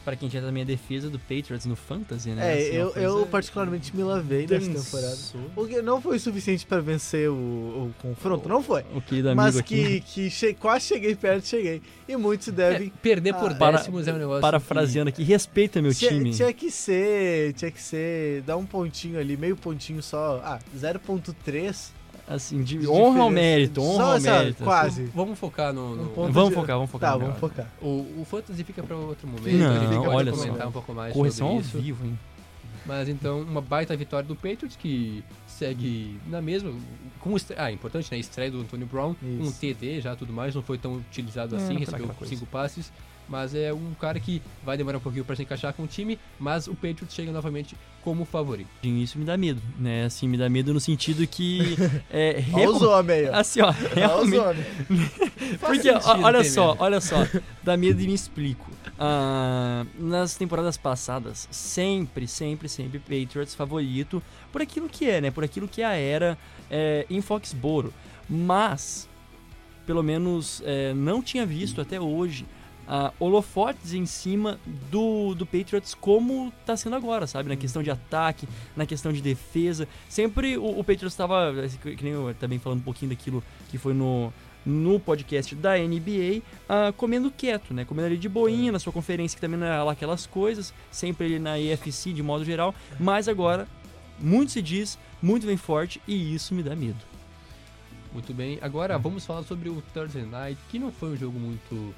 Pra 0.05 0.17
quem 0.17 0.29
tinha 0.29 0.43
também 0.43 0.65
a 0.65 0.67
defesa 0.67 1.09
do 1.09 1.19
Patriots 1.19 1.65
no 1.65 1.77
Fantasy, 1.77 2.31
né? 2.31 2.43
É, 2.43 2.53
Assim, 2.69 2.79
uma 2.79 2.91
eu, 2.99 3.19
eu 3.21 3.27
particularmente 3.27 3.95
me 3.97 4.03
lavei 4.03 4.47
nessa 4.49 4.69
temporada. 4.69 5.19
O 5.55 5.65
que 5.67 5.81
não 5.81 6.01
foi 6.01 6.19
suficiente 6.19 6.67
pra 6.67 6.81
vencer 6.81 7.31
o, 7.31 7.35
o 7.35 7.95
confronto, 8.03 8.49
não 8.49 8.61
foi. 8.63 8.85
O 8.95 9.01
querido 9.01 9.29
amigo 9.29 9.43
Mas 9.45 9.57
aqui. 9.57 10.01
que, 10.01 10.01
que 10.01 10.31
che- 10.31 10.55
quase 10.55 10.87
cheguei 10.87 11.15
perto, 11.15 11.47
cheguei. 11.47 11.81
E 12.09 12.17
muitos 12.17 12.49
devem. 12.49 12.89
É, 12.89 12.99
perder 13.01 13.33
por 13.35 13.53
Ah, 13.53 13.55
para- 13.55 13.79
décimos 13.79 14.09
é 14.09 14.13
um 14.13 14.19
negócio 14.19 14.41
Parafraseando 14.41 15.09
aqui, 15.11 15.23
respeita 15.23 15.81
meu 15.81 15.95
tinha, 15.95 16.11
time. 16.11 16.33
tinha 16.35 16.53
que 16.53 16.69
ser, 16.71 17.53
tinha 17.53 17.71
que 17.71 17.81
ser, 17.81 18.43
dar 18.43 18.57
um 18.57 18.67
pontinho 18.67 19.21
ali, 19.21 19.37
meio 19.37 19.57
pontinho 19.57 20.03
só. 20.03 20.41
Ah, 20.45 20.59
0.3 20.77 21.91
Assim, 22.35 22.63
de 22.63 22.79
De 22.79 22.89
honra 22.89 23.23
ao 23.23 23.31
mérito, 23.31 23.83
honra 23.83 23.97
Só 23.97 24.03
ao 24.11 24.17
essa- 24.17 24.31
mérito. 24.39 24.65
quase. 24.65 25.05
Vamos 25.15 25.39
focar 25.39 25.73
no. 25.73 25.97
no- 25.97 26.03
Um 26.05 26.09
ponto 26.09 26.33
Vamos 26.33 26.49
de- 26.51 26.55
focar, 26.57 26.77
vamos 26.77 26.91
focar. 26.91 27.13
Tá, 27.13 27.19
no 27.19 27.25
vamos 27.27 27.39
focar. 27.41 27.69
O, 27.81 27.87
o 28.21 28.27
Fantasy 28.29 28.65
fica 28.65 28.83
para 28.83 28.97
outro 28.97 29.27
momento. 29.29 29.53
Não, 29.57 30.07
olha 30.09 30.33
comentar 30.33 30.63
só. 30.63 30.69
um 30.69 30.73
pouco 30.73 30.93
mais 30.95 31.13
Correção 31.13 31.47
sobre 31.49 31.55
ao 31.57 31.61
isso. 31.63 31.79
vivo, 31.79 32.07
hein? 32.07 32.19
Mas 32.85 33.09
então, 33.09 33.41
uma 33.43 33.61
baita 33.61 33.97
vitória 33.97 34.27
do 34.27 34.35
Patriots 34.35 34.75
que 34.77 35.23
segue 35.47 36.19
na 36.27 36.43
mesma. 36.43 36.73
Com 37.21 37.37
estre... 37.37 37.55
Ah, 37.57 37.71
importante, 37.71 38.11
né? 38.11 38.19
Estreia 38.19 38.51
do 38.51 38.61
Antonio 38.61 38.87
Brown, 38.87 39.15
com 39.15 39.25
um 39.27 39.43
Isso. 39.43 39.61
TD 39.61 40.01
já 40.01 40.17
tudo 40.17 40.33
mais, 40.33 40.53
não 40.55 40.63
foi 40.63 40.79
tão 40.79 40.95
utilizado 40.95 41.55
É, 41.55 41.59
assim, 41.59 41.77
recebeu 41.77 42.11
cinco 42.25 42.45
passes. 42.47 42.93
Mas 43.29 43.55
é 43.55 43.73
um 43.73 43.95
cara 43.99 44.21
que 44.21 44.43
vai 44.65 44.77
demorar 44.77 44.99
um 44.99 45.01
pouquinho 45.01 45.25
para 45.25 45.35
se 45.37 45.43
encaixar 45.43 45.73
com 45.73 45.85
o 45.85 45.87
time, 45.87 46.19
mas 46.39 46.67
o 46.67 46.75
Patriots 46.75 47.15
chega 47.15 47.33
novamente 47.33 47.75
como 48.03 48.25
favorito. 48.25 48.69
Isso 48.83 49.19
me 49.19 49.25
dá 49.25 49.37
medo, 49.37 49.63
né? 49.79 50.05
Assim, 50.05 50.29
me 50.29 50.37
dá 50.37 50.49
medo 50.51 50.75
no 50.75 50.81
sentido 50.81 51.27
que. 51.27 51.77
É, 52.11 52.43
Olha 52.53 52.71
os 52.71 52.81
real- 52.81 52.99
homens 52.99 53.19
aí, 53.19 53.29
ó. 53.31 53.35
Assim, 53.37 53.61
ó, 53.63 53.67
Olha 53.69 53.77
os 53.87 53.93
realmente. 53.95 54.39
homens. 54.39 54.67
Porque, 55.61 55.91
ó, 55.91 56.19
olha 56.23 56.45
só, 56.45 56.73
medo. 56.73 56.83
olha 56.83 57.01
só, 57.01 57.17
dá 57.63 57.77
medo 57.77 58.01
e 58.03 58.07
me 58.07 58.15
explico. 58.15 58.71
Ah, 58.99 59.87
nas 59.99 60.35
temporadas 60.37 60.77
passadas, 60.77 61.49
sempre, 61.51 62.27
sempre, 62.29 62.69
sempre 62.69 62.99
Patriots 62.99 63.55
favorito 63.55 64.23
por 64.53 64.61
aquilo 64.61 64.89
que 64.89 65.09
é, 65.09 65.21
né? 65.21 65.31
Por 65.31 65.43
aquilo 65.45 65.67
que 65.67 65.81
é 65.83 65.87
a 65.87 65.93
era 65.95 66.37
é, 66.71 67.07
em 67.09 67.21
Foxboro. 67.21 67.93
Mas, 68.29 69.09
pelo 69.87 70.03
menos, 70.03 70.63
é, 70.65 70.93
não 70.95 71.23
tinha 71.23 71.45
visto 71.47 71.81
até 71.81 72.01
hoje 72.01 72.45
ah, 72.87 73.13
holofotes 73.19 73.93
em 73.93 74.07
cima 74.07 74.59
do, 74.91 75.35
do 75.35 75.47
Patriots 75.47 75.95
como 75.95 76.53
tá 76.67 76.77
sendo 76.77 76.97
agora, 76.97 77.27
sabe? 77.27 77.49
Na 77.49 77.57
questão 77.57 77.83
de 77.83 77.91
ataque, 77.91 78.49
na 78.77 78.87
questão 78.87 79.13
de 79.13 79.21
defesa. 79.21 79.89
Sempre 80.09 80.57
o, 80.57 80.79
o 80.79 80.85
Patriots 80.85 81.13
estava, 81.13 81.53
que 81.81 82.05
nem 82.05 82.13
eu 82.13 82.35
também 82.39 82.59
falando 82.59 82.81
um 82.81 82.85
pouquinho 82.85 83.11
daquilo 83.11 83.43
que 83.71 83.79
foi 83.79 83.95
no, 83.95 84.33
no 84.65 84.99
podcast 85.01 85.55
da 85.55 85.77
NBA, 85.77 86.43
ah, 86.69 86.93
comendo 86.97 87.31
quieto, 87.31 87.75
né? 87.75 87.85
Comendo 87.85 88.07
ali 88.07 88.19
de 88.19 88.29
boinha, 88.29 88.73
na 88.73 88.79
sua 88.79 88.93
conferência 88.93 89.37
que 89.37 89.41
também 89.41 89.59
não 89.59 89.67
era 89.67 89.83
lá 89.85 89.93
aquelas 89.93 90.27
coisas, 90.27 90.73
sempre 90.91 91.27
ali 91.27 91.39
na 91.39 91.59
EFC 91.59 92.13
de 92.13 92.23
modo 92.23 92.45
geral, 92.45 92.75
mas 92.99 93.29
agora 93.29 93.67
muito 94.19 94.53
se 94.53 94.63
diz, 94.63 94.99
muito 95.21 95.47
vem 95.47 95.57
forte 95.57 96.01
e 96.07 96.35
isso 96.35 96.55
me 96.55 96.63
dá 96.63 96.77
medo. 96.77 97.13
Muito 98.13 98.35
bem. 98.35 98.59
Agora 98.61 98.99
vamos 98.99 99.25
falar 99.25 99.43
sobre 99.43 99.69
o 99.69 99.83
Thursday 99.95 100.25
Night, 100.25 100.59
que 100.69 100.79
não 100.79 100.93
foi 100.93 101.11
um 101.11 101.17
jogo 101.17 101.39
muito 101.39 101.95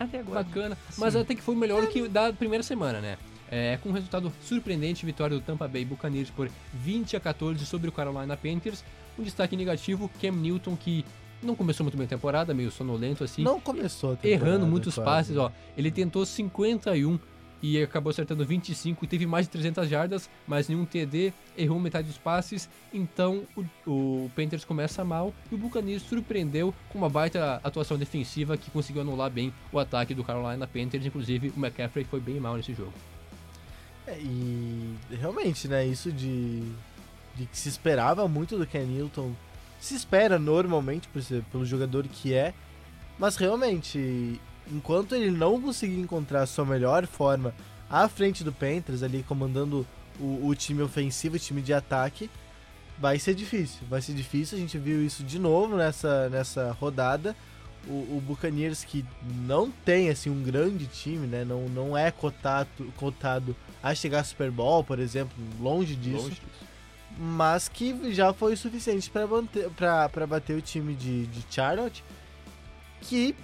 Até 0.00 0.20
agora. 0.20 0.42
bacana, 0.42 0.78
mas 0.96 1.14
até 1.14 1.34
que 1.34 1.42
foi 1.42 1.54
melhor 1.54 1.82
do 1.82 1.88
que 1.88 2.08
da 2.08 2.32
primeira 2.32 2.62
semana, 2.62 3.00
né? 3.00 3.18
É, 3.50 3.78
com 3.82 3.90
um 3.90 3.92
resultado 3.92 4.32
surpreendente, 4.42 5.04
vitória 5.04 5.36
do 5.36 5.42
Tampa 5.42 5.68
Bay 5.68 5.84
Buccaneers 5.84 6.30
por 6.30 6.48
20 6.72 7.16
a 7.16 7.20
14 7.20 7.66
sobre 7.66 7.88
o 7.88 7.92
Carolina 7.92 8.36
Panthers. 8.36 8.82
Um 9.18 9.22
destaque 9.22 9.56
negativo, 9.56 10.10
Cam 10.20 10.30
Newton, 10.32 10.76
que 10.76 11.04
não 11.42 11.54
começou 11.54 11.84
muito 11.84 11.96
bem 11.96 12.06
a 12.06 12.08
temporada, 12.08 12.54
meio 12.54 12.70
sonolento 12.70 13.24
assim, 13.24 13.42
Não 13.42 13.60
começou 13.60 14.16
a 14.22 14.26
errando 14.26 14.66
muitos 14.66 14.94
quase. 14.94 15.04
passes, 15.04 15.36
ó. 15.36 15.50
Ele 15.76 15.90
tentou 15.90 16.24
51 16.24 17.18
e 17.62 17.82
acabou 17.82 18.10
acertando 18.10 18.44
25, 18.44 19.06
teve 19.06 19.26
mais 19.26 19.46
de 19.46 19.52
300 19.52 19.88
jardas, 19.88 20.30
mas 20.46 20.68
nenhum 20.68 20.84
TD, 20.84 21.32
errou 21.56 21.78
metade 21.78 22.08
dos 22.08 22.18
passes, 22.18 22.68
então 22.92 23.42
o, 23.56 23.64
o 23.86 24.30
Panthers 24.34 24.64
começa 24.64 25.04
mal 25.04 25.34
e 25.50 25.54
o 25.54 25.58
Buccaneers 25.58 26.02
surpreendeu 26.02 26.74
com 26.88 26.98
uma 26.98 27.08
baita 27.08 27.60
atuação 27.62 27.98
defensiva 27.98 28.56
que 28.56 28.70
conseguiu 28.70 29.02
anular 29.02 29.30
bem 29.30 29.52
o 29.72 29.78
ataque 29.78 30.14
do 30.14 30.24
Carolina 30.24 30.66
Panthers, 30.66 31.04
inclusive 31.04 31.52
o 31.56 31.58
McCaffrey 31.58 32.04
foi 32.04 32.20
bem 32.20 32.40
mal 32.40 32.56
nesse 32.56 32.72
jogo. 32.74 32.92
É, 34.06 34.18
e 34.18 34.96
realmente, 35.12 35.68
né, 35.68 35.86
isso 35.86 36.10
de, 36.10 36.62
de 37.36 37.46
que 37.46 37.58
se 37.58 37.68
esperava 37.68 38.26
muito 38.26 38.56
do 38.58 38.66
Ken 38.66 38.84
Newton, 38.84 39.32
se 39.78 39.94
espera 39.94 40.38
normalmente 40.38 41.08
por 41.08 41.22
ser, 41.22 41.42
pelo 41.44 41.64
jogador 41.64 42.06
que 42.08 42.34
é, 42.34 42.52
mas 43.18 43.36
realmente, 43.36 44.40
enquanto 44.72 45.14
ele 45.14 45.30
não 45.30 45.60
conseguir 45.60 45.98
encontrar 46.00 46.42
a 46.42 46.46
sua 46.46 46.64
melhor 46.64 47.06
forma 47.06 47.54
à 47.88 48.08
frente 48.08 48.42
do 48.44 48.52
Panthers, 48.52 49.02
ali 49.02 49.22
comandando 49.22 49.86
o, 50.18 50.46
o 50.48 50.54
time 50.54 50.82
ofensivo, 50.82 51.36
o 51.36 51.38
time 51.38 51.60
de 51.62 51.72
ataque, 51.72 52.30
vai 52.98 53.18
ser 53.18 53.34
difícil. 53.34 53.80
Vai 53.88 54.00
ser 54.02 54.12
difícil, 54.14 54.56
a 54.58 54.60
gente 54.60 54.76
viu 54.78 55.04
isso 55.04 55.22
de 55.24 55.38
novo 55.38 55.76
nessa, 55.76 56.28
nessa 56.28 56.70
rodada. 56.72 57.34
O, 57.88 57.92
o 58.18 58.22
Buccaneers 58.26 58.84
que 58.84 59.02
não 59.46 59.70
tem 59.70 60.10
assim 60.10 60.28
um 60.28 60.42
grande 60.42 60.86
time, 60.86 61.26
né? 61.26 61.44
Não, 61.46 61.62
não 61.70 61.96
é 61.96 62.10
cotado, 62.10 62.68
cotado 62.96 63.56
a 63.82 63.94
chegar 63.94 64.18
ao 64.18 64.24
Super 64.24 64.50
Bowl, 64.50 64.84
por 64.84 64.98
exemplo, 64.98 65.34
longe 65.58 65.96
disso, 65.96 66.24
Longe 66.24 66.30
disso. 66.34 66.66
mas 67.18 67.68
que 67.70 68.12
já 68.12 68.34
foi 68.34 68.52
o 68.52 68.56
suficiente 68.56 69.08
para 69.10 69.26
bater, 69.26 69.70
pra- 69.70 70.08
pra 70.10 70.26
bater 70.26 70.58
o 70.58 70.60
time 70.60 70.94
de, 70.94 71.26
de 71.28 71.42
Charlotte, 71.50 72.04
que, 73.00 73.34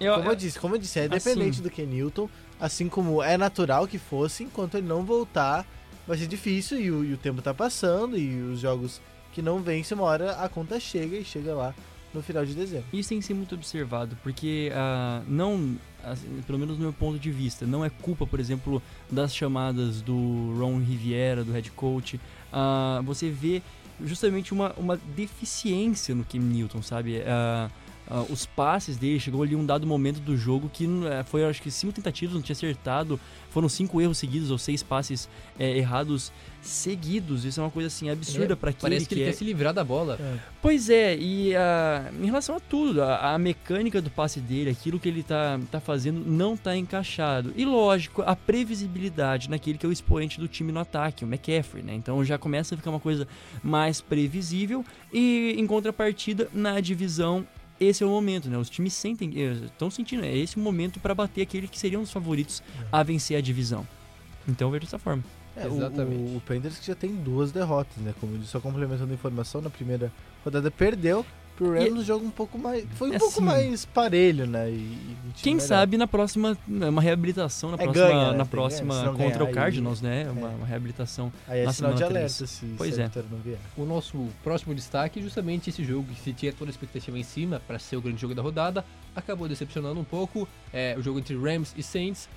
Eu- 0.00 0.14
como 0.14 0.26
eu, 0.26 0.30
eu- 0.32 0.36
disse, 0.36 0.58
como 0.58 0.74
eu 0.74 0.78
disse, 0.78 0.98
é 0.98 1.02
assim- 1.04 1.10
dependente 1.10 1.62
do 1.62 1.70
Ken 1.70 1.86
Newton, 1.86 2.28
assim 2.60 2.88
como 2.88 3.22
é 3.22 3.36
natural 3.36 3.86
que 3.86 3.98
fosse, 3.98 4.44
enquanto 4.44 4.76
ele 4.76 4.86
não 4.86 5.04
voltar, 5.04 5.66
vai 6.06 6.16
ser 6.18 6.26
difícil 6.26 6.80
e 6.80 6.90
o, 6.90 7.04
e 7.04 7.12
o 7.14 7.16
tempo 7.16 7.40
tá 7.42 7.54
passando 7.54 8.18
e 8.18 8.40
os 8.42 8.60
jogos 8.60 9.00
que 9.32 9.40
não 9.42 9.60
vencem, 9.62 9.96
uma 9.96 10.04
hora 10.06 10.32
a 10.32 10.48
conta 10.48 10.78
chega 10.78 11.16
e 11.16 11.24
chega 11.24 11.54
lá 11.54 11.74
no 12.12 12.22
final 12.22 12.44
de 12.46 12.54
dezembro. 12.54 12.86
Isso 12.92 13.08
tem 13.08 13.18
que 13.18 13.24
ser 13.26 13.34
muito 13.34 13.54
observado, 13.56 14.16
porque 14.22 14.70
ah, 14.74 15.20
não, 15.26 15.76
assim, 16.04 16.40
pelo 16.46 16.58
menos 16.58 16.76
no 16.76 16.82
meu 16.84 16.92
ponto 16.92 17.18
de 17.18 17.30
vista, 17.32 17.66
não 17.66 17.84
é 17.84 17.90
culpa, 17.90 18.24
por 18.26 18.38
exemplo, 18.38 18.80
das 19.10 19.34
chamadas 19.34 20.00
do 20.00 20.54
Ron 20.58 20.78
Riviera, 20.78 21.42
do 21.42 21.50
head 21.52 21.70
coach. 21.72 22.20
Ah, 22.52 23.00
você 23.04 23.28
vê 23.30 23.60
justamente 24.04 24.52
uma, 24.52 24.72
uma 24.74 24.96
deficiência 25.16 26.14
no 26.14 26.24
Cam 26.24 26.38
Newton, 26.38 26.82
sabe? 26.82 27.20
Ah, 27.26 27.68
ah, 28.08 28.24
os 28.28 28.44
passes 28.44 28.96
dele, 28.96 29.18
chegou 29.18 29.42
ali 29.42 29.56
um 29.56 29.64
dado 29.64 29.86
momento 29.86 30.20
do 30.20 30.36
jogo 30.36 30.70
que 30.70 30.84
eh, 30.84 31.22
foi, 31.24 31.44
acho 31.44 31.62
que, 31.62 31.70
cinco 31.70 31.92
tentativas, 31.92 32.34
não 32.34 32.42
tinha 32.42 32.54
acertado. 32.54 33.18
Foram 33.50 33.68
cinco 33.68 34.00
erros 34.00 34.18
seguidos 34.18 34.50
ou 34.50 34.58
seis 34.58 34.82
passes 34.82 35.28
eh, 35.58 35.78
errados 35.78 36.32
seguidos. 36.60 37.44
Isso 37.44 37.60
é 37.60 37.62
uma 37.62 37.70
coisa 37.70 37.86
assim 37.86 38.10
absurda 38.10 38.52
É, 38.52 38.56
para 38.56 38.70
aquele 38.70 38.94
Parece 38.94 39.08
que 39.08 39.14
ele 39.14 39.22
é... 39.22 39.26
quer 39.26 39.32
se 39.32 39.44
livrar 39.44 39.72
da 39.72 39.84
bola. 39.84 40.18
Pois 40.60 40.90
é, 40.90 41.16
e 41.16 41.54
ah, 41.54 42.10
em 42.20 42.26
relação 42.26 42.56
a 42.56 42.60
tudo, 42.60 43.02
a, 43.02 43.34
a 43.34 43.38
mecânica 43.38 44.02
do 44.02 44.10
passe 44.10 44.40
dele, 44.40 44.70
aquilo 44.70 44.98
que 45.00 45.08
ele 45.08 45.22
tá, 45.22 45.58
tá 45.70 45.80
fazendo, 45.80 46.20
não 46.26 46.56
tá 46.56 46.76
encaixado. 46.76 47.54
E 47.56 47.64
lógico, 47.64 48.22
a 48.22 48.36
previsibilidade 48.36 49.48
naquele 49.48 49.78
que 49.78 49.86
é 49.86 49.88
o 49.88 49.92
expoente 49.92 50.38
do 50.38 50.48
time 50.48 50.72
no 50.72 50.80
ataque, 50.80 51.24
o 51.24 51.28
McCaffrey, 51.28 51.82
né? 51.82 51.94
Então 51.94 52.22
já 52.24 52.36
começa 52.36 52.74
a 52.74 52.78
ficar 52.78 52.90
uma 52.90 53.00
coisa 53.00 53.26
mais 53.62 54.00
previsível. 54.00 54.84
E 55.12 55.54
em 55.56 55.66
contrapartida, 55.66 56.48
na 56.52 56.80
divisão, 56.80 57.46
esse 57.80 58.02
é 58.02 58.06
o 58.06 58.10
momento, 58.10 58.48
né? 58.48 58.56
Os 58.58 58.70
times 58.70 58.92
sentem, 58.94 59.32
estão 59.64 59.90
sentindo, 59.90 60.24
é 60.24 60.36
esse 60.36 60.56
o 60.56 60.60
momento 60.60 61.00
para 61.00 61.14
bater 61.14 61.42
aquele 61.42 61.66
que 61.68 61.78
seriam 61.78 62.02
os 62.02 62.10
favoritos 62.10 62.62
a 62.92 63.02
vencer 63.02 63.36
a 63.36 63.40
divisão. 63.40 63.86
Então 64.48 64.68
eu 64.68 64.72
vejo 64.72 64.84
dessa 64.84 64.98
forma. 64.98 65.22
É, 65.56 65.66
o- 65.68 65.76
Exatamente. 65.76 66.32
O, 66.32 66.36
o 66.36 66.40
Panthers 66.40 66.78
que 66.78 66.86
já 66.86 66.94
tem 66.94 67.14
duas 67.14 67.52
derrotas, 67.52 67.96
né? 67.98 68.14
Como 68.20 68.34
eu 68.34 68.38
disse, 68.38 68.50
só 68.50 68.60
complementando 68.60 69.10
a 69.10 69.14
informação, 69.14 69.60
na 69.60 69.70
primeira 69.70 70.12
rodada 70.44 70.70
perdeu 70.70 71.24
pro 71.56 71.72
Rams, 71.72 71.92
um 71.92 72.04
jogo 72.04 72.26
um 72.26 72.30
pouco 72.30 72.58
mais. 72.58 72.84
Foi 72.96 73.10
um 73.10 73.14
É 73.14 73.18
pouco 73.18 73.34
assim, 73.34 73.44
mais 73.44 73.84
parelho, 73.84 74.46
né? 74.46 74.70
E, 74.70 74.74
e 74.74 75.16
Quem 75.36 75.54
melhor. 75.54 75.66
sabe 75.68 75.96
na 75.96 76.06
próxima, 76.06 76.56
uma 76.68 77.00
reabilitação 77.00 77.70
na 77.70 77.76
É, 77.76 77.84
próxima, 77.84 78.06
ganha, 78.08 78.30
né? 78.32 78.36
na 78.38 78.44
próxima 78.46 78.94
ganha, 78.94 79.06
contra 79.10 79.24
ganhar, 79.26 79.42
o 79.42 79.46
aí- 79.46 79.52
Cardinals, 79.54 80.00
né? 80.00 80.30
Uma, 80.30 80.50
É. 80.50 80.54
uma 80.54 80.66
reabilitação. 80.66 81.32
Aí 81.46 81.60
é 81.60 81.64
na 81.64 81.72
sinal 81.72 81.92
de 81.92 81.98
semana 81.98 82.18
alerta 82.18 82.36
três. 82.36 82.50
se, 82.50 82.66
Pois 82.76 82.98
é. 82.98 83.10
O 83.76 83.84
nosso 83.84 84.28
próximo 84.42 84.74
destaque 84.74 85.20
é 85.20 85.22
justamente 85.22 85.70
esse 85.70 85.84
jogo 85.84 86.08
que 86.12 86.20
se 86.20 86.32
tinha 86.32 86.52
toda 86.52 86.70
a 86.70 86.72
expectativa 86.72 87.18
em 87.18 87.22
cima 87.22 87.60
para 87.66 87.78
ser 87.78 87.96
o 87.96 88.00
grande 88.00 88.20
jogo 88.20 88.34
da 88.34 88.42
rodada, 88.42 88.84
acabou 89.14 89.48
decepcionando 89.48 89.98
um 90.00 90.04
pouco. 90.04 90.48
É, 90.72 90.94
o 90.98 91.02
jogo 91.02 91.18
entre 91.18 91.36
Rams 91.36 91.72
e 91.76 91.82
Saints, 91.82 92.28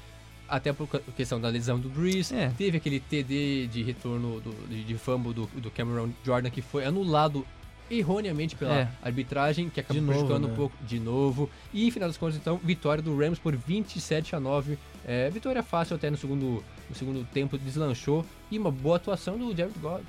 até 0.48 0.72
por 0.72 0.88
questão 1.16 1.42
da 1.42 1.50
lesão 1.50 1.78
do 1.80 1.90
Breeze, 1.90 2.34
É. 2.34 2.52
teve 2.58 2.78
aquele 2.78 3.00
TD 3.00 3.68
de 3.68 3.84
retorno 3.84 4.40
do, 4.40 4.52
de, 4.70 4.84
de 4.84 4.96
fumble 4.96 5.34
do, 5.34 5.46
do 5.56 5.70
Cameron 5.72 6.10
Jordan 6.24 6.50
que 6.50 6.62
foi 6.62 6.86
anulado 6.86 7.46
erroneamente 7.90 8.56
pela 8.56 8.74
É. 8.82 8.88
arbitragem, 9.02 9.70
que 9.70 9.80
acabou 9.80 9.96
De 10.02 10.06
novo, 10.06 10.12
prejudicando 10.20 10.48
né? 10.48 10.54
um 10.54 10.56
pouco 10.56 10.76
de 10.86 11.00
novo. 11.00 11.50
E, 11.74 11.90
final 11.92 12.10
das 12.10 12.18
contas, 12.18 12.36
então, 12.38 12.60
vitória 12.64 13.02
do 13.02 13.18
Rams 13.18 13.40
por 13.40 13.56
27 13.56 14.36
a 14.36 14.40
9. 14.40 14.78
É, 15.06 15.30
vitória 15.30 15.64
fácil 15.64 15.96
até 15.96 16.10
no 16.10 16.18
segundo, 16.18 16.64
no 16.90 16.96
segundo 16.96 17.26
tempo, 17.34 17.58
deslanchou. 17.58 18.26
E 18.52 18.58
uma 18.60 18.72
boa 18.72 18.98
atuação 18.98 19.38
do 19.38 19.56
Jared 19.56 19.78
Goff. 19.80 20.04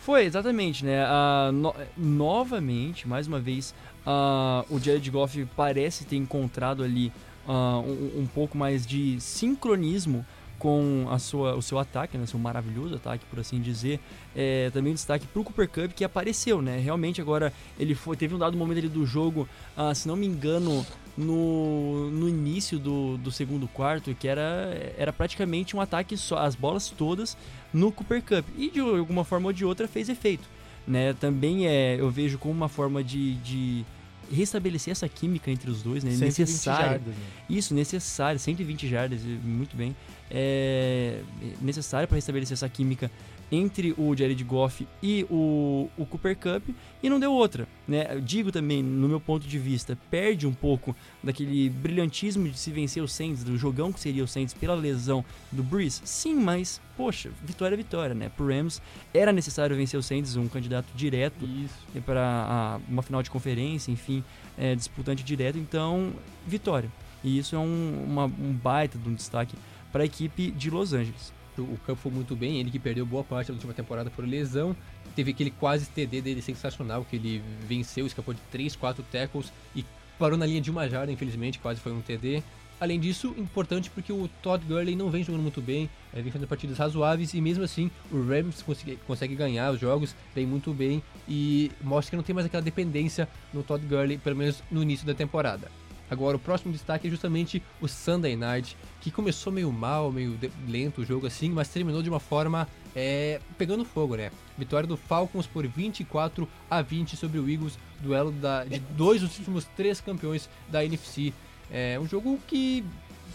Foi, 0.00 0.24
exatamente, 0.24 0.84
né? 0.84 1.04
Ah, 1.06 1.50
no- 1.52 1.74
novamente, 1.96 3.06
mais 3.06 3.26
uma 3.26 3.38
vez, 3.38 3.74
ah, 4.06 4.64
o 4.70 4.78
Jared 4.78 5.10
Goff 5.10 5.46
parece 5.56 6.04
ter 6.04 6.16
encontrado 6.16 6.82
ali 6.82 7.12
ah, 7.46 7.78
um, 7.84 8.22
um 8.22 8.26
pouco 8.26 8.56
mais 8.58 8.86
de 8.86 9.18
sincronismo 9.20 10.24
com 10.58 11.06
a 11.10 11.18
sua, 11.18 11.54
o 11.54 11.62
seu 11.62 11.78
ataque, 11.78 12.18
né? 12.18 12.26
Seu 12.26 12.38
maravilhoso 12.38 12.96
ataque, 12.96 13.24
por 13.26 13.38
assim 13.38 13.60
dizer. 13.60 14.00
É, 14.34 14.70
também 14.70 14.92
destaque 14.92 15.26
pro 15.26 15.44
Cooper 15.44 15.68
Cup, 15.68 15.92
que 15.92 16.04
apareceu, 16.04 16.60
né? 16.60 16.78
Realmente 16.78 17.20
agora 17.20 17.52
ele 17.78 17.94
foi, 17.94 18.16
teve 18.16 18.34
um 18.34 18.38
dado 18.38 18.56
momento 18.56 18.78
ali 18.78 18.88
do 18.88 19.06
jogo, 19.06 19.48
ah, 19.76 19.94
se 19.94 20.08
não 20.08 20.16
me 20.16 20.26
engano, 20.26 20.84
no, 21.16 22.10
no 22.10 22.28
início 22.28 22.78
do, 22.78 23.16
do 23.18 23.30
segundo 23.30 23.66
quarto, 23.68 24.14
que 24.14 24.28
era, 24.28 24.92
era 24.96 25.12
praticamente 25.12 25.76
um 25.76 25.80
ataque 25.80 26.16
só, 26.16 26.38
as 26.38 26.54
bolas 26.54 26.88
todas 26.90 27.36
no 27.72 27.90
Cooper 27.90 28.22
Cup. 28.22 28.46
E 28.56 28.70
de 28.70 28.80
alguma 28.80 29.24
forma 29.24 29.46
ou 29.48 29.52
de 29.52 29.64
outra 29.64 29.88
fez 29.88 30.08
efeito. 30.08 30.48
né? 30.86 31.12
Também 31.14 31.66
é, 31.66 31.96
eu 31.98 32.10
vejo 32.10 32.38
como 32.38 32.54
uma 32.54 32.68
forma 32.68 33.02
de, 33.02 33.34
de 33.36 33.84
restabelecer 34.30 34.92
essa 34.92 35.08
química 35.08 35.50
entre 35.50 35.70
os 35.70 35.82
dois, 35.82 36.04
né? 36.04 36.10
120 36.10 36.38
Necessário. 36.38 36.86
jardas, 36.90 37.14
né? 37.14 37.22
Isso, 37.48 37.74
necessário, 37.74 38.38
120 38.38 38.88
jardas, 38.88 39.20
muito 39.42 39.76
bem. 39.76 39.94
É 40.30 41.20
necessário 41.60 42.06
para 42.06 42.16
restabelecer 42.16 42.54
essa 42.54 42.68
química 42.68 43.10
entre 43.50 43.94
o 43.96 44.14
Jared 44.14 44.42
Goff 44.44 44.86
e 45.02 45.26
o, 45.30 45.88
o 45.96 46.04
Cooper 46.06 46.36
Cup 46.36 46.68
e 47.02 47.08
não 47.08 47.18
deu 47.18 47.32
outra, 47.32 47.66
né? 47.88 48.06
Eu 48.10 48.20
digo 48.20 48.52
também, 48.52 48.82
no 48.82 49.08
meu 49.08 49.18
ponto 49.18 49.48
de 49.48 49.58
vista, 49.58 49.98
perde 50.10 50.46
um 50.46 50.52
pouco 50.52 50.94
daquele 51.24 51.70
brilhantismo 51.70 52.46
de 52.48 52.58
se 52.58 52.70
vencer 52.70 53.02
o 53.02 53.08
Saints, 53.08 53.42
do 53.42 53.56
jogão 53.56 53.90
que 53.92 53.98
seria 53.98 54.22
o 54.22 54.28
Saints 54.28 54.52
pela 54.52 54.74
lesão 54.74 55.24
do 55.50 55.62
Breeze. 55.62 56.02
Sim, 56.04 56.34
mas, 56.34 56.80
poxa, 56.96 57.30
vitória 57.42 57.74
é 57.74 57.76
vitória, 57.78 58.14
né? 58.14 58.30
Pro 58.36 58.46
Rams 58.46 58.82
era 59.14 59.32
necessário 59.32 59.74
vencer 59.74 59.98
o 59.98 60.02
Saints, 60.02 60.36
um 60.36 60.46
candidato 60.46 60.86
direto 60.94 61.44
Isso. 61.46 61.74
para 62.04 62.78
uma 62.88 63.02
final 63.02 63.22
de 63.22 63.30
conferência, 63.30 63.90
enfim, 63.90 64.22
é, 64.58 64.74
disputante 64.74 65.24
direto, 65.24 65.58
então, 65.58 66.12
vitória. 66.46 66.90
E 67.24 67.38
isso 67.38 67.56
é 67.56 67.58
um, 67.58 68.04
uma- 68.06 68.26
um 68.26 68.52
baita 68.52 68.98
de 68.98 69.08
um 69.08 69.14
destaque 69.14 69.56
para 69.90 70.02
a 70.02 70.06
equipe 70.06 70.50
de 70.50 70.68
Los 70.70 70.92
Angeles. 70.92 71.32
O 71.56 71.76
Campo 71.84 72.00
foi 72.02 72.12
muito 72.12 72.36
bem, 72.36 72.60
ele 72.60 72.70
que 72.70 72.78
perdeu 72.78 73.04
boa 73.04 73.24
parte 73.24 73.48
da 73.48 73.54
última 73.54 73.72
temporada 73.72 74.08
por 74.10 74.24
lesão. 74.24 74.76
Teve 75.14 75.32
aquele 75.32 75.50
quase 75.50 75.86
TD 75.86 76.20
dele 76.20 76.42
sensacional, 76.42 77.04
que 77.04 77.16
ele 77.16 77.42
venceu, 77.66 78.06
escapou 78.06 78.34
de 78.34 78.40
3, 78.50 78.76
4 78.76 79.04
tackles 79.10 79.52
e 79.74 79.84
parou 80.18 80.36
na 80.36 80.46
linha 80.46 80.60
de 80.60 80.70
uma 80.70 80.88
jarda, 80.88 81.12
infelizmente, 81.12 81.58
quase 81.58 81.80
foi 81.80 81.92
um 81.92 82.00
TD. 82.00 82.42
Além 82.80 83.00
disso, 83.00 83.34
importante 83.36 83.90
porque 83.90 84.12
o 84.12 84.28
Todd 84.40 84.64
Gurley 84.64 84.94
não 84.94 85.10
vem 85.10 85.24
jogando 85.24 85.42
muito 85.42 85.60
bem, 85.60 85.90
eh, 86.14 86.22
vem 86.22 86.30
fazendo 86.30 86.46
partidas 86.46 86.78
razoáveis 86.78 87.34
e 87.34 87.40
mesmo 87.40 87.64
assim 87.64 87.90
o 88.10 88.22
Rams 88.22 88.62
consegue, 88.62 88.96
consegue 89.04 89.34
ganhar 89.34 89.72
os 89.72 89.80
jogos, 89.80 90.14
vem 90.32 90.46
muito 90.46 90.72
bem 90.72 91.02
e 91.28 91.72
mostra 91.82 92.10
que 92.10 92.16
não 92.16 92.22
tem 92.22 92.34
mais 92.34 92.46
aquela 92.46 92.62
dependência 92.62 93.28
no 93.52 93.64
Todd 93.64 93.84
Gurley, 93.84 94.16
pelo 94.16 94.36
menos 94.36 94.62
no 94.70 94.80
início 94.80 95.04
da 95.04 95.12
temporada. 95.12 95.68
Agora, 96.10 96.36
o 96.36 96.40
próximo 96.40 96.72
destaque 96.72 97.06
é 97.06 97.10
justamente 97.10 97.62
o 97.80 97.88
Sunday 97.88 98.34
Night, 98.34 98.76
que 99.00 99.10
começou 99.10 99.52
meio 99.52 99.70
mal, 99.70 100.10
meio 100.10 100.38
lento 100.66 101.02
o 101.02 101.04
jogo 101.04 101.26
assim, 101.26 101.50
mas 101.50 101.68
terminou 101.68 102.02
de 102.02 102.08
uma 102.08 102.20
forma 102.20 102.66
é, 103.00 103.40
pegando 103.56 103.84
fogo, 103.84 104.16
né? 104.16 104.32
Vitória 104.56 104.88
do 104.88 104.96
Falcons 104.96 105.46
por 105.46 105.64
24 105.64 106.48
a 106.68 106.82
20 106.82 107.16
sobre 107.16 107.38
o 107.38 107.48
Eagles, 107.48 107.78
duelo 108.00 108.32
da- 108.32 108.64
de 108.64 108.80
dois 108.80 109.20
dos 109.20 109.38
últimos 109.38 109.64
três 109.76 110.00
campeões 110.00 110.48
da 110.68 110.84
NFC. 110.84 111.32
É 111.70 111.96
um 112.00 112.08
jogo 112.08 112.40
que 112.48 112.84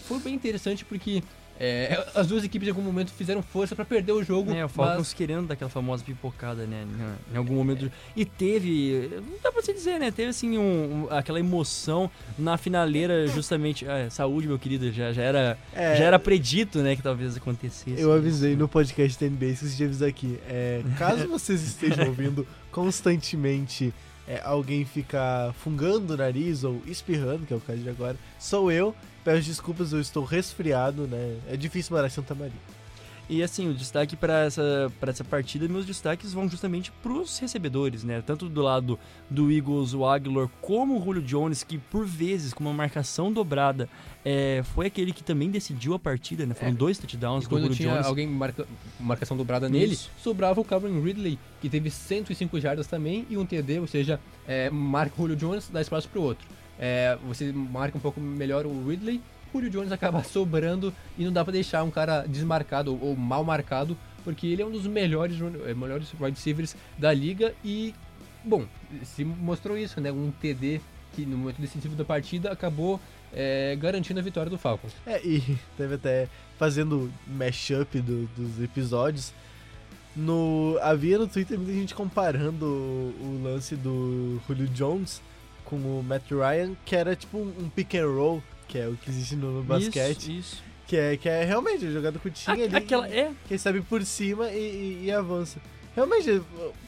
foi 0.06 0.18
bem 0.18 0.34
interessante 0.34 0.84
porque 0.84 1.22
é, 1.58 2.04
as 2.14 2.26
duas 2.26 2.42
equipes 2.44 2.66
em 2.66 2.70
algum 2.72 2.82
momento 2.82 3.12
fizeram 3.12 3.42
força 3.42 3.76
para 3.76 3.84
perder 3.84 4.12
o 4.12 4.22
jogo. 4.24 4.52
É, 4.52 4.64
o 4.64 4.68
Falcons 4.68 4.96
mas- 4.98 5.14
querendo 5.14 5.46
daquela 5.46 5.70
famosa 5.70 6.02
pipocada, 6.04 6.66
né, 6.66 6.84
em- 7.32 7.36
algum 7.36 7.54
momento. 7.54 7.90
E 8.16 8.24
teve, 8.24 9.08
não 9.30 9.38
dá 9.42 9.52
pra 9.52 9.62
se 9.62 9.72
dizer, 9.72 9.98
né, 10.00 10.10
teve 10.10 10.30
assim 10.30 10.58
um- 10.58 11.04
um- 11.04 11.08
aquela 11.10 11.38
emoção 11.38 12.10
na 12.38 12.56
finaleira 12.56 13.26
justamente, 13.28 13.86
ah, 13.88 14.08
saúde, 14.10 14.48
meu 14.48 14.58
querido, 14.58 14.90
já, 14.92 15.12
já 15.12 15.22
era 15.22 15.58
É, 15.72 15.96
já 15.96 16.04
era 16.04 16.18
predito, 16.18 16.80
né, 16.80 16.96
que 16.96 17.02
talvez 17.02 17.36
acontecesse. 17.36 18.00
Eu 18.00 18.12
avisei 18.12 18.56
no 18.56 18.66
podcast 18.68 19.18
da 19.20 19.26
NBA, 19.26 19.46
esqueci 19.52 19.76
de 19.76 19.84
avisar 19.84 20.08
aqui. 20.08 20.38
É, 20.48 20.82
caso 20.98 21.28
vocês 21.28 21.62
estejam 21.62 22.06
ouvindo 22.06 22.46
constantemente 22.70 23.92
é, 24.26 24.40
alguém 24.42 24.84
ficar 24.86 25.52
fungando 25.62 26.14
o 26.14 26.16
nariz 26.16 26.64
ou 26.64 26.80
espirrando, 26.86 27.44
que 27.46 27.52
é 27.52 27.56
o 27.56 27.60
caso 27.60 27.78
de 27.80 27.88
agora, 27.90 28.16
sou 28.38 28.72
eu. 28.72 28.94
Peço 29.24 29.46
desculpas, 29.46 29.92
eu 29.92 30.00
estou 30.00 30.22
resfriado, 30.24 31.06
né? 31.06 31.38
É 31.48 31.56
difícil 31.56 31.94
morar 31.96 32.06
em 32.06 32.10
Santa 32.10 32.34
Maria. 32.34 32.52
E 33.26 33.42
assim, 33.42 33.70
o 33.70 33.72
destaque 33.72 34.14
para 34.16 34.40
essa, 34.44 34.92
pra 35.00 35.10
essa 35.10 35.24
partida, 35.24 35.66
meus 35.66 35.86
destaques 35.86 36.34
vão 36.34 36.46
justamente 36.46 36.92
pros 37.02 37.38
recebedores, 37.38 38.04
né? 38.04 38.22
Tanto 38.24 38.50
do 38.50 38.60
lado 38.60 38.98
do 39.30 39.50
Eagles, 39.50 39.94
o 39.94 40.04
Aguilar, 40.04 40.46
como 40.60 41.00
o 41.00 41.02
Julio 41.02 41.22
Jones, 41.22 41.62
que 41.64 41.78
por 41.78 42.04
vezes, 42.04 42.52
com 42.52 42.62
uma 42.62 42.74
marcação 42.74 43.32
dobrada, 43.32 43.88
é, 44.22 44.62
foi 44.74 44.84
aquele 44.88 45.10
que 45.10 45.24
também 45.24 45.50
decidiu 45.50 45.94
a 45.94 45.98
partida, 45.98 46.44
né? 46.44 46.52
Foram 46.52 46.72
É. 46.72 46.74
dois 46.74 46.98
touchdowns 46.98 47.44
E 47.44 47.46
do 47.46 47.48
quando 47.48 47.62
Julio 47.62 47.76
tinha 47.78 47.92
Jones. 47.94 48.06
alguém 48.06 48.26
marca, 48.26 48.66
marcação 49.00 49.38
dobrada 49.38 49.70
nele, 49.70 49.94
Isso. 49.94 50.10
sobrava 50.22 50.60
o 50.60 50.64
Calvin 50.64 51.00
Ridley, 51.00 51.38
que 51.62 51.70
teve 51.70 51.90
105 51.90 52.60
jardas 52.60 52.86
também 52.86 53.26
e 53.30 53.38
um 53.38 53.46
TD, 53.46 53.78
ou 53.80 53.86
seja, 53.86 54.20
é, 54.46 54.68
marca 54.68 55.14
o 55.16 55.22
Julio 55.22 55.36
Jones, 55.36 55.70
dá 55.72 55.80
espaço 55.80 56.10
pro 56.10 56.20
outro. 56.20 56.46
É, 56.78 57.16
você 57.26 57.52
marca 57.52 57.96
um 57.96 58.00
pouco 58.00 58.20
melhor 58.20 58.66
o 58.66 58.88
Ridley, 58.88 59.20
o 59.52 59.58
Julio 59.58 59.70
Jones 59.70 59.92
acaba 59.92 60.22
sobrando 60.24 60.92
e 61.16 61.24
não 61.24 61.32
dá 61.32 61.44
pra 61.44 61.52
deixar 61.52 61.82
um 61.84 61.90
cara 61.90 62.26
desmarcado 62.26 62.98
ou, 63.00 63.14
mal 63.16 63.44
marcado, 63.44 63.96
porque 64.24 64.46
ele 64.46 64.62
é 64.62 64.66
um 64.66 64.70
dos 64.70 64.86
melhores, 64.86 65.36
é, 65.66 65.74
melhores 65.74 66.08
wide 66.18 66.36
receivers 66.36 66.74
da 66.98 67.12
liga 67.12 67.54
e, 67.64 67.94
bom, 68.44 68.64
se 69.04 69.24
mostrou 69.24 69.76
isso, 69.78 70.00
né? 70.00 70.10
Um 70.10 70.30
TD 70.32 70.80
que 71.14 71.24
no 71.24 71.36
momento 71.36 71.60
decisivo 71.60 71.94
da 71.94 72.04
partida 72.04 72.50
acabou 72.50 72.98
é, 73.32 73.76
garantindo 73.76 74.18
a 74.18 74.22
vitória 74.22 74.50
do 74.50 74.58
Falcons. 74.58 74.92
É, 75.06 75.24
e 75.24 75.40
teve 75.76 75.94
até 75.94 76.28
fazendo 76.58 77.12
mashup 77.26 78.00
do- 78.00 78.26
dos 78.36 78.60
episódios. 78.60 79.32
No, 80.16 80.78
havia 80.80 81.18
no 81.18 81.26
Twitter 81.26 81.58
muita 81.58 81.72
gente 81.72 81.94
comparando 81.94 82.64
o, 82.66 83.14
o 83.20 83.40
lance 83.44 83.74
do 83.74 84.40
Julio 84.46 84.68
Jones 84.68 85.20
com 85.78 86.00
o 86.00 86.02
Matt 86.02 86.30
Ryan, 86.30 86.72
que 86.84 86.94
era 86.96 87.14
tipo 87.16 87.38
um, 87.38 87.68
pick 87.68 87.94
and 87.94 88.06
roll, 88.06 88.42
que 88.68 88.78
é 88.78 88.88
o 88.88 88.96
que 88.96 89.10
existe 89.10 89.36
no, 89.36 89.58
no 89.58 89.62
basquete. 89.64 90.22
Isso, 90.22 90.30
isso. 90.32 90.62
Que 90.86 90.96
é, 90.96 91.16
que 91.16 91.28
é 91.28 91.44
realmente 91.44 91.90
jogada 91.90 92.18
curtinha 92.18 92.56
A- 92.56 92.66
ali. 92.66 92.76
Aquela, 92.76 93.08
é, 93.08 93.32
Que 93.46 93.54
recebe 93.54 93.80
por 93.80 94.04
cima 94.04 94.48
e, 94.50 94.58
e- 94.58 95.04
e 95.06 95.10
avança. 95.12 95.58
Realmente, 95.96 96.42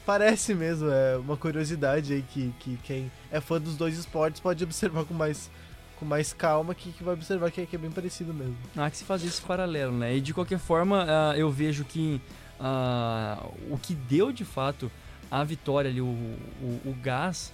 parece 0.05 0.55
mesmo, 0.55 0.89
é 0.91 1.17
uma 1.17 1.37
curiosidade 1.37 2.13
aí 2.13 2.23
que, 2.23 2.53
que 2.61 2.77
quem 2.83 3.11
é 3.31 3.41
fã 3.41 3.61
dos 3.61 3.77
dois 3.77 3.97
esportes 3.97 4.41
pode 4.41 4.63
observar 4.65 5.05
com 5.05 5.15
mais, 5.15 5.49
com 5.97 6.05
mais 6.05 6.33
calma, 6.33 6.75
que, 6.75 6.91
que 6.93 7.05
vai 7.05 7.15
observar 7.15 7.51
que 7.51 7.61
é, 7.61 7.67
que 7.67 7.77
é 7.77 7.79
bem 7.79 7.91
parecido 7.91 8.35
mesmo. 8.35 8.57
Há 8.77 8.91
que 8.91 8.97
se 8.99 9.05
fazer 9.05 9.29
esse 9.29 9.41
paralelo, 9.41 9.93
né? 9.93 10.17
E 10.17 10.21
de 10.21 10.35
qualquer 10.35 10.59
forma, 10.59 11.07
ah, 11.09 11.35
eu 11.39 11.49
vejo 11.51 11.85
que 11.85 12.21
ah, 12.61 13.47
o 13.71 13.79
que 13.79 13.95
deu 13.95 14.33
de 14.33 14.45
fato 14.45 14.91
a 15.31 15.43
vitória 15.45 15.91
ali, 15.91 16.01
o, 16.01 16.05
o, 16.05 16.81
o 16.87 16.97
gás 17.03 17.53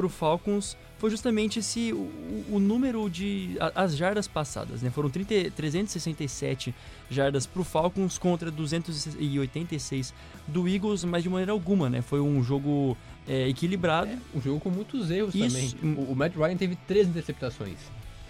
pro 0.00 0.08
Falcons 0.08 0.78
foi 0.98 1.10
justamente 1.10 1.58
esse 1.58 1.92
o, 1.92 2.10
o 2.50 2.58
número 2.58 3.08
de 3.10 3.54
a- 3.60 3.82
as 3.84 3.94
jardas 3.94 4.26
passadas, 4.26 4.80
né? 4.80 4.88
Foram 4.88 5.10
30, 5.10 5.50
367 5.50 6.74
jardas 7.10 7.44
pro 7.46 7.62
Falcons 7.62 8.16
contra 8.16 8.50
286 8.50 10.14
do 10.48 10.66
Eagles, 10.66 11.04
mas 11.04 11.22
de 11.22 11.28
maneira 11.28 11.52
alguma, 11.52 11.90
né? 11.90 12.00
Foi 12.00 12.18
um 12.18 12.42
jogo 12.42 12.96
é, 13.28 13.46
equilibrado. 13.48 14.10
Um 14.34 14.40
jogo 14.40 14.58
com 14.58 14.70
muitos 14.70 15.10
erros 15.10 15.34
Isso. 15.34 15.76
também. 15.76 15.94
O, 15.96 16.12
o 16.12 16.16
Matt 16.16 16.34
Ryan 16.34 16.56
teve 16.56 16.76
três 16.88 17.06
interceptações. 17.06 17.76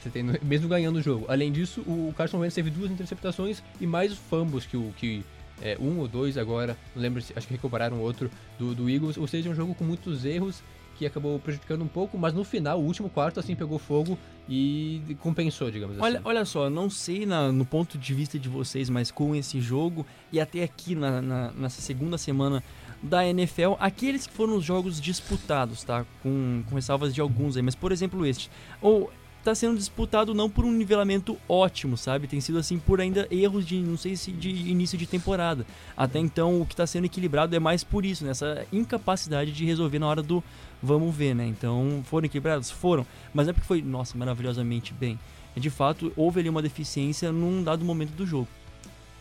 Você 0.03 0.11
tem, 0.11 0.25
mesmo 0.43 0.69
ganhando 0.69 0.97
o 0.97 1.03
jogo. 1.03 1.27
Além 1.29 1.53
disso, 1.53 1.83
o 1.83 2.13
Carson 2.17 2.39
Wentz 2.39 2.55
teve 2.55 2.69
duas 2.71 2.91
interceptações 2.91 3.63
e 3.81 3.87
mais 3.87 4.13
fumbles 4.15 4.67
que 4.67 4.77
o 4.77 4.93
que 4.97 5.23
é, 5.63 5.77
um 5.79 5.99
ou 6.01 6.09
dois 6.09 6.37
agora, 6.37 6.77
não 6.97 7.03
lembro 7.03 7.23
se 7.23 7.33
acho 7.37 7.47
que 7.47 7.53
recuperaram 7.53 8.01
outro 8.01 8.29
do, 8.59 8.75
do 8.75 8.91
Eagles. 8.91 9.17
Ou 9.17 9.29
seja, 9.29 9.49
um 9.51 9.55
jogo 9.55 9.73
com 9.75 9.85
muitos 9.85 10.25
erros 10.25 10.63
que 11.01 11.07
acabou 11.07 11.39
prejudicando 11.39 11.81
um 11.83 11.89
pouco, 11.89 12.19
mas 12.19 12.35
no 12.35 12.45
final, 12.45 12.79
o 12.79 12.85
último 12.85 13.09
quarto 13.09 13.41
assim 13.41 13.57
pegou 13.57 13.79
fogo 13.79 14.19
e 14.47 15.01
compensou, 15.21 15.71
digamos 15.71 15.97
Olha, 15.99 16.19
assim. 16.19 16.29
olha 16.29 16.45
só, 16.45 16.69
não 16.69 16.91
sei 16.91 17.25
na- 17.25 17.51
no 17.51 17.65
ponto 17.65 17.97
de 17.97 18.13
vista 18.13 18.39
de 18.39 18.51
vocês, 18.51 18.91
mas 18.91 19.11
com 19.11 19.35
esse 19.35 19.63
jogo 19.63 20.05
e 20.31 20.39
até 20.39 20.63
aqui 20.63 20.95
na- 20.95 21.23
na- 21.23 21.53
nessa 21.53 21.81
segunda 21.81 22.19
semana 22.19 22.63
da 23.03 23.27
NFL, 23.27 23.77
aqueles 23.81 24.27
que 24.27 24.33
foram 24.35 24.57
os 24.57 24.65
jogos 24.65 25.01
disputados, 25.01 25.83
tá? 25.85 26.05
Com, 26.23 26.63
com 26.69 26.75
ressalvas 26.75 27.15
de 27.15 27.21
alguns 27.23 27.57
aí, 27.57 27.63
mas 27.63 27.75
por 27.75 27.93
exemplo 27.93 28.27
este. 28.27 28.51
Ou 28.83 29.11
tá 29.43 29.55
sendo 29.55 29.79
disputado 29.79 30.35
não 30.35 30.51
por 30.51 30.67
um 30.67 30.71
nivelamento 30.71 31.35
ótimo, 31.49 31.97
sabe? 31.97 32.27
Tem 32.27 32.43
sido 32.43 32.59
assim 32.59 32.79
por 32.79 33.01
ainda 33.01 33.27
erros 33.31 33.65
de, 33.67 33.79
não 33.81 33.97
sei 33.97 34.15
se 34.15 34.31
de 34.31 34.51
início 34.51 34.99
de 34.99 35.07
temporada. 35.07 35.65
Até 35.97 36.19
então 36.19 36.61
o 36.61 36.67
que 36.67 36.77
tá 36.77 36.87
sendo 36.87 37.07
equilibrado 37.07 37.57
é 37.57 37.59
mais 37.59 37.83
por 37.83 38.05
isso, 38.05 38.23
nessa 38.23 38.67
incapacidade 38.71 39.51
de 39.53 39.65
resolver 39.65 39.99
na 39.99 40.07
hora 40.09 40.23
do 40.23 40.45
vamos 40.83 41.15
ver, 41.15 41.35
né? 41.35 41.47
Então, 41.47 42.03
foram 42.05 42.27
equilibrados? 42.27 42.71
Foram. 42.71 43.07
Mas 43.33 43.47
não 43.47 43.51
é 43.51 43.55
porque 43.55 43.67
foi, 43.67 43.83
nossa, 43.83 44.17
maravilhosamente 44.17 44.93
bem. 44.93 45.19
É 45.57 45.61
de 45.61 45.71
fato, 45.71 46.13
houve 46.17 46.41
ali 46.41 46.49
uma 46.49 46.63
deficiência 46.63 47.33
num 47.33 47.63
dado 47.63 47.85
momento 47.85 48.11
do 48.11 48.27
jogo. 48.27 48.49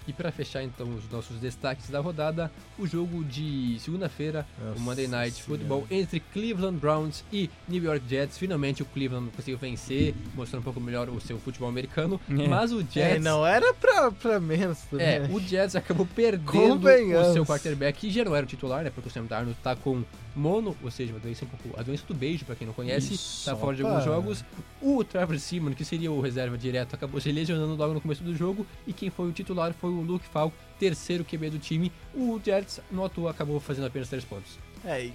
E 0.10 0.14
para 0.14 0.32
fechar 0.32 0.64
então 0.64 0.90
os 0.96 1.08
nossos 1.12 1.38
destaques 1.40 1.88
da 1.92 2.00
rodada, 2.00 2.52
o 2.80 2.88
jogo 2.88 3.24
de 3.24 3.78
segunda-feira, 3.80 4.44
o 4.76 4.80
Monday 4.80 5.08
Night 5.08 5.44
Football 5.44 5.86
entre 5.92 6.20
Cleveland 6.20 6.78
Browns 6.80 7.24
e 7.32 7.48
New 7.68 7.84
York 7.84 8.02
Jets. 8.10 8.36
Finalmente 8.36 8.82
o 8.82 8.86
Cleveland 8.88 9.30
conseguiu 9.36 9.60
vencer, 9.60 10.16
mostrando 10.34 10.62
um 10.62 10.64
pouco 10.64 10.82
melhor 10.82 11.08
o 11.10 11.22
seu 11.22 11.38
futebol 11.38 11.70
americano, 11.70 12.20
É. 12.28 12.48
mas 12.48 12.72
o 12.72 12.80
Jets 12.80 12.98
É, 13.18 13.20
não 13.20 13.46
era 13.46 13.72
pra, 13.76 14.10
pra 14.12 14.40
menos. 14.40 14.80
também, 14.90 15.06
É, 15.06 15.30
o 15.32 15.40
Jets 15.40 15.76
acabou 15.76 16.08
perdendo 16.08 16.88
o 16.88 17.34
seu 17.34 17.46
quarterback, 17.46 18.00
que 18.00 18.10
já 18.10 18.26
não 18.26 18.36
era 18.36 18.44
o 18.44 18.50
titular, 18.50 18.84
né? 18.84 18.90
Porque 18.90 19.10
o 19.10 19.12
Sam 19.12 19.26
Darnold 19.26 19.60
tá 19.62 19.76
com 19.76 20.04
mono, 20.36 20.76
ou 20.82 20.90
seja, 20.90 21.14
uma 21.14 21.20
doença 21.20 21.46
um 21.46 21.48
pouco. 21.50 21.80
A 21.80 21.84
doença 21.84 22.04
do 22.08 22.16
beijo, 22.16 22.46
pra 22.46 22.56
quem 22.56 22.66
não 22.66 22.74
conhece, 22.74 23.14
Isso, 23.14 23.46
tá 23.46 23.56
fora 23.56 23.76
de 23.76 23.84
opa. 23.84 23.92
alguns 23.92 24.06
jogos. 24.06 24.46
O 24.82 25.04
Trevor 25.04 25.38
Simon, 25.38 25.74
que 25.74 25.84
seria 25.86 26.12
o 26.12 26.20
reserva 26.22 26.58
direto, 26.58 26.96
acabou 26.96 27.20
se 27.22 27.32
lesionando 27.32 27.76
logo 27.76 27.94
no 27.94 28.02
começo 28.02 28.24
do 28.24 28.34
jogo. 28.36 28.66
E 28.88 28.94
quem 28.94 29.10
foi 29.10 29.28
o 29.28 29.32
titular 29.34 29.74
foi 29.74 29.90
o 29.92 29.99
Luke 30.02 30.26
Falk, 30.28 30.56
terceiro 30.80 31.24
QB 31.24 31.50
do 31.52 31.60
time. 31.60 31.92
O 32.14 32.40
Jets, 32.44 32.80
no 32.92 33.04
atua, 33.06 33.32
acabou 33.32 33.60
fazendo 33.60 33.88
apenas 33.88 34.10
três 34.10 34.24
pontos. 34.24 34.58
É, 34.86 35.08
é, 35.08 35.12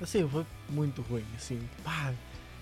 assim, 0.00 0.26
foi 0.28 0.44
muito 0.68 1.02
ruim, 1.02 1.24
assim, 1.36 1.60
pá, 1.84 2.12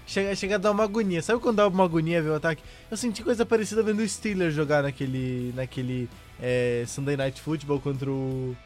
chega, 0.07 0.35
chega 0.35 0.55
a 0.57 0.59
dar 0.59 0.71
uma 0.73 0.85
agonia. 0.85 1.23
Sabe 1.23 1.41
quando 1.41 1.57
dá 1.57 1.69
uma 1.69 1.85
agonia 1.85 2.23
ver 2.23 2.31
o 2.31 2.35
ataque? 2.35 2.63
Eu 2.91 2.97
senti 2.97 3.23
coisa 3.23 3.47
parecida 3.47 3.83
vendo 3.83 4.01
o 4.01 4.09
Steelers 4.09 4.55
jogar 4.55 4.83
naquele, 4.83 5.53
naquele 5.55 6.09
é, 6.41 6.85
Sunday 6.87 7.17
Night 7.17 7.41
Football 7.41 7.81
contra 7.81 8.11
o, 8.11 8.57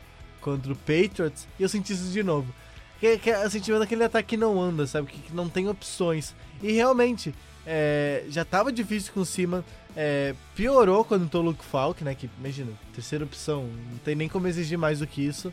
contra 0.41 0.73
o 0.73 0.77
Patriots, 0.77 1.47
e 1.59 1.63
eu 1.63 1.69
senti 1.69 1.93
isso 1.93 2.11
de 2.11 2.23
novo. 2.23 2.53
Que, 2.99 3.17
que 3.19 3.33
o 3.33 3.51
sentimento 3.51 3.81
daquele 3.81 4.05
ataque 4.05 4.29
que 4.29 4.37
não 4.37 4.61
anda, 4.61 4.87
sabe? 4.87 5.11
Que, 5.11 5.19
que 5.23 5.35
não 5.35 5.49
tem 5.49 5.69
opções. 5.69 6.35
E 6.63 6.73
realmente, 6.73 7.35
é, 7.67 8.25
já 8.29 8.45
tava 8.45 8.71
difícil 8.71 9.13
com 9.15 9.21
o 9.21 9.25
Seaman, 9.25 9.65
é, 9.97 10.35
piorou 10.55 11.05
quando 11.05 11.25
entrou 11.25 11.43
o 11.43 11.47
Luke 11.47 11.65
Falk, 11.65 12.03
né? 12.05 12.15
Que, 12.15 12.29
imagina, 12.39 12.73
terceira 12.95 13.25
opção, 13.25 13.69
não 13.91 13.99
tem 13.99 14.15
nem 14.15 14.29
como 14.29 14.47
exigir 14.47 14.79
mais 14.79 15.01
do 15.01 15.07
que 15.07 15.25
isso. 15.25 15.53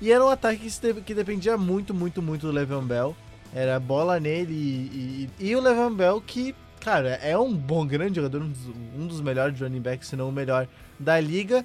E 0.00 0.12
era 0.12 0.24
um 0.24 0.28
ataque 0.28 0.68
que, 0.70 0.94
que 1.02 1.14
dependia 1.14 1.56
muito, 1.56 1.92
muito, 1.92 2.22
muito 2.22 2.46
do 2.46 2.52
Le'Veon 2.52 2.84
Bell. 2.84 3.16
Era 3.54 3.80
bola 3.80 4.20
nele 4.20 4.52
e, 4.52 5.30
e, 5.40 5.48
e 5.48 5.56
o 5.56 5.60
Le'Veon 5.60 5.94
Bell 5.94 6.20
que, 6.20 6.54
cara, 6.80 7.14
é 7.16 7.36
um 7.36 7.52
bom, 7.54 7.86
grande 7.86 8.16
jogador, 8.16 8.42
um 8.42 8.48
dos, 8.48 8.66
um 8.96 9.06
dos 9.06 9.20
melhores 9.20 9.58
running 9.58 9.80
backs, 9.80 10.08
se 10.08 10.16
não 10.16 10.28
o 10.28 10.32
melhor 10.32 10.68
da 10.98 11.18
liga. 11.18 11.64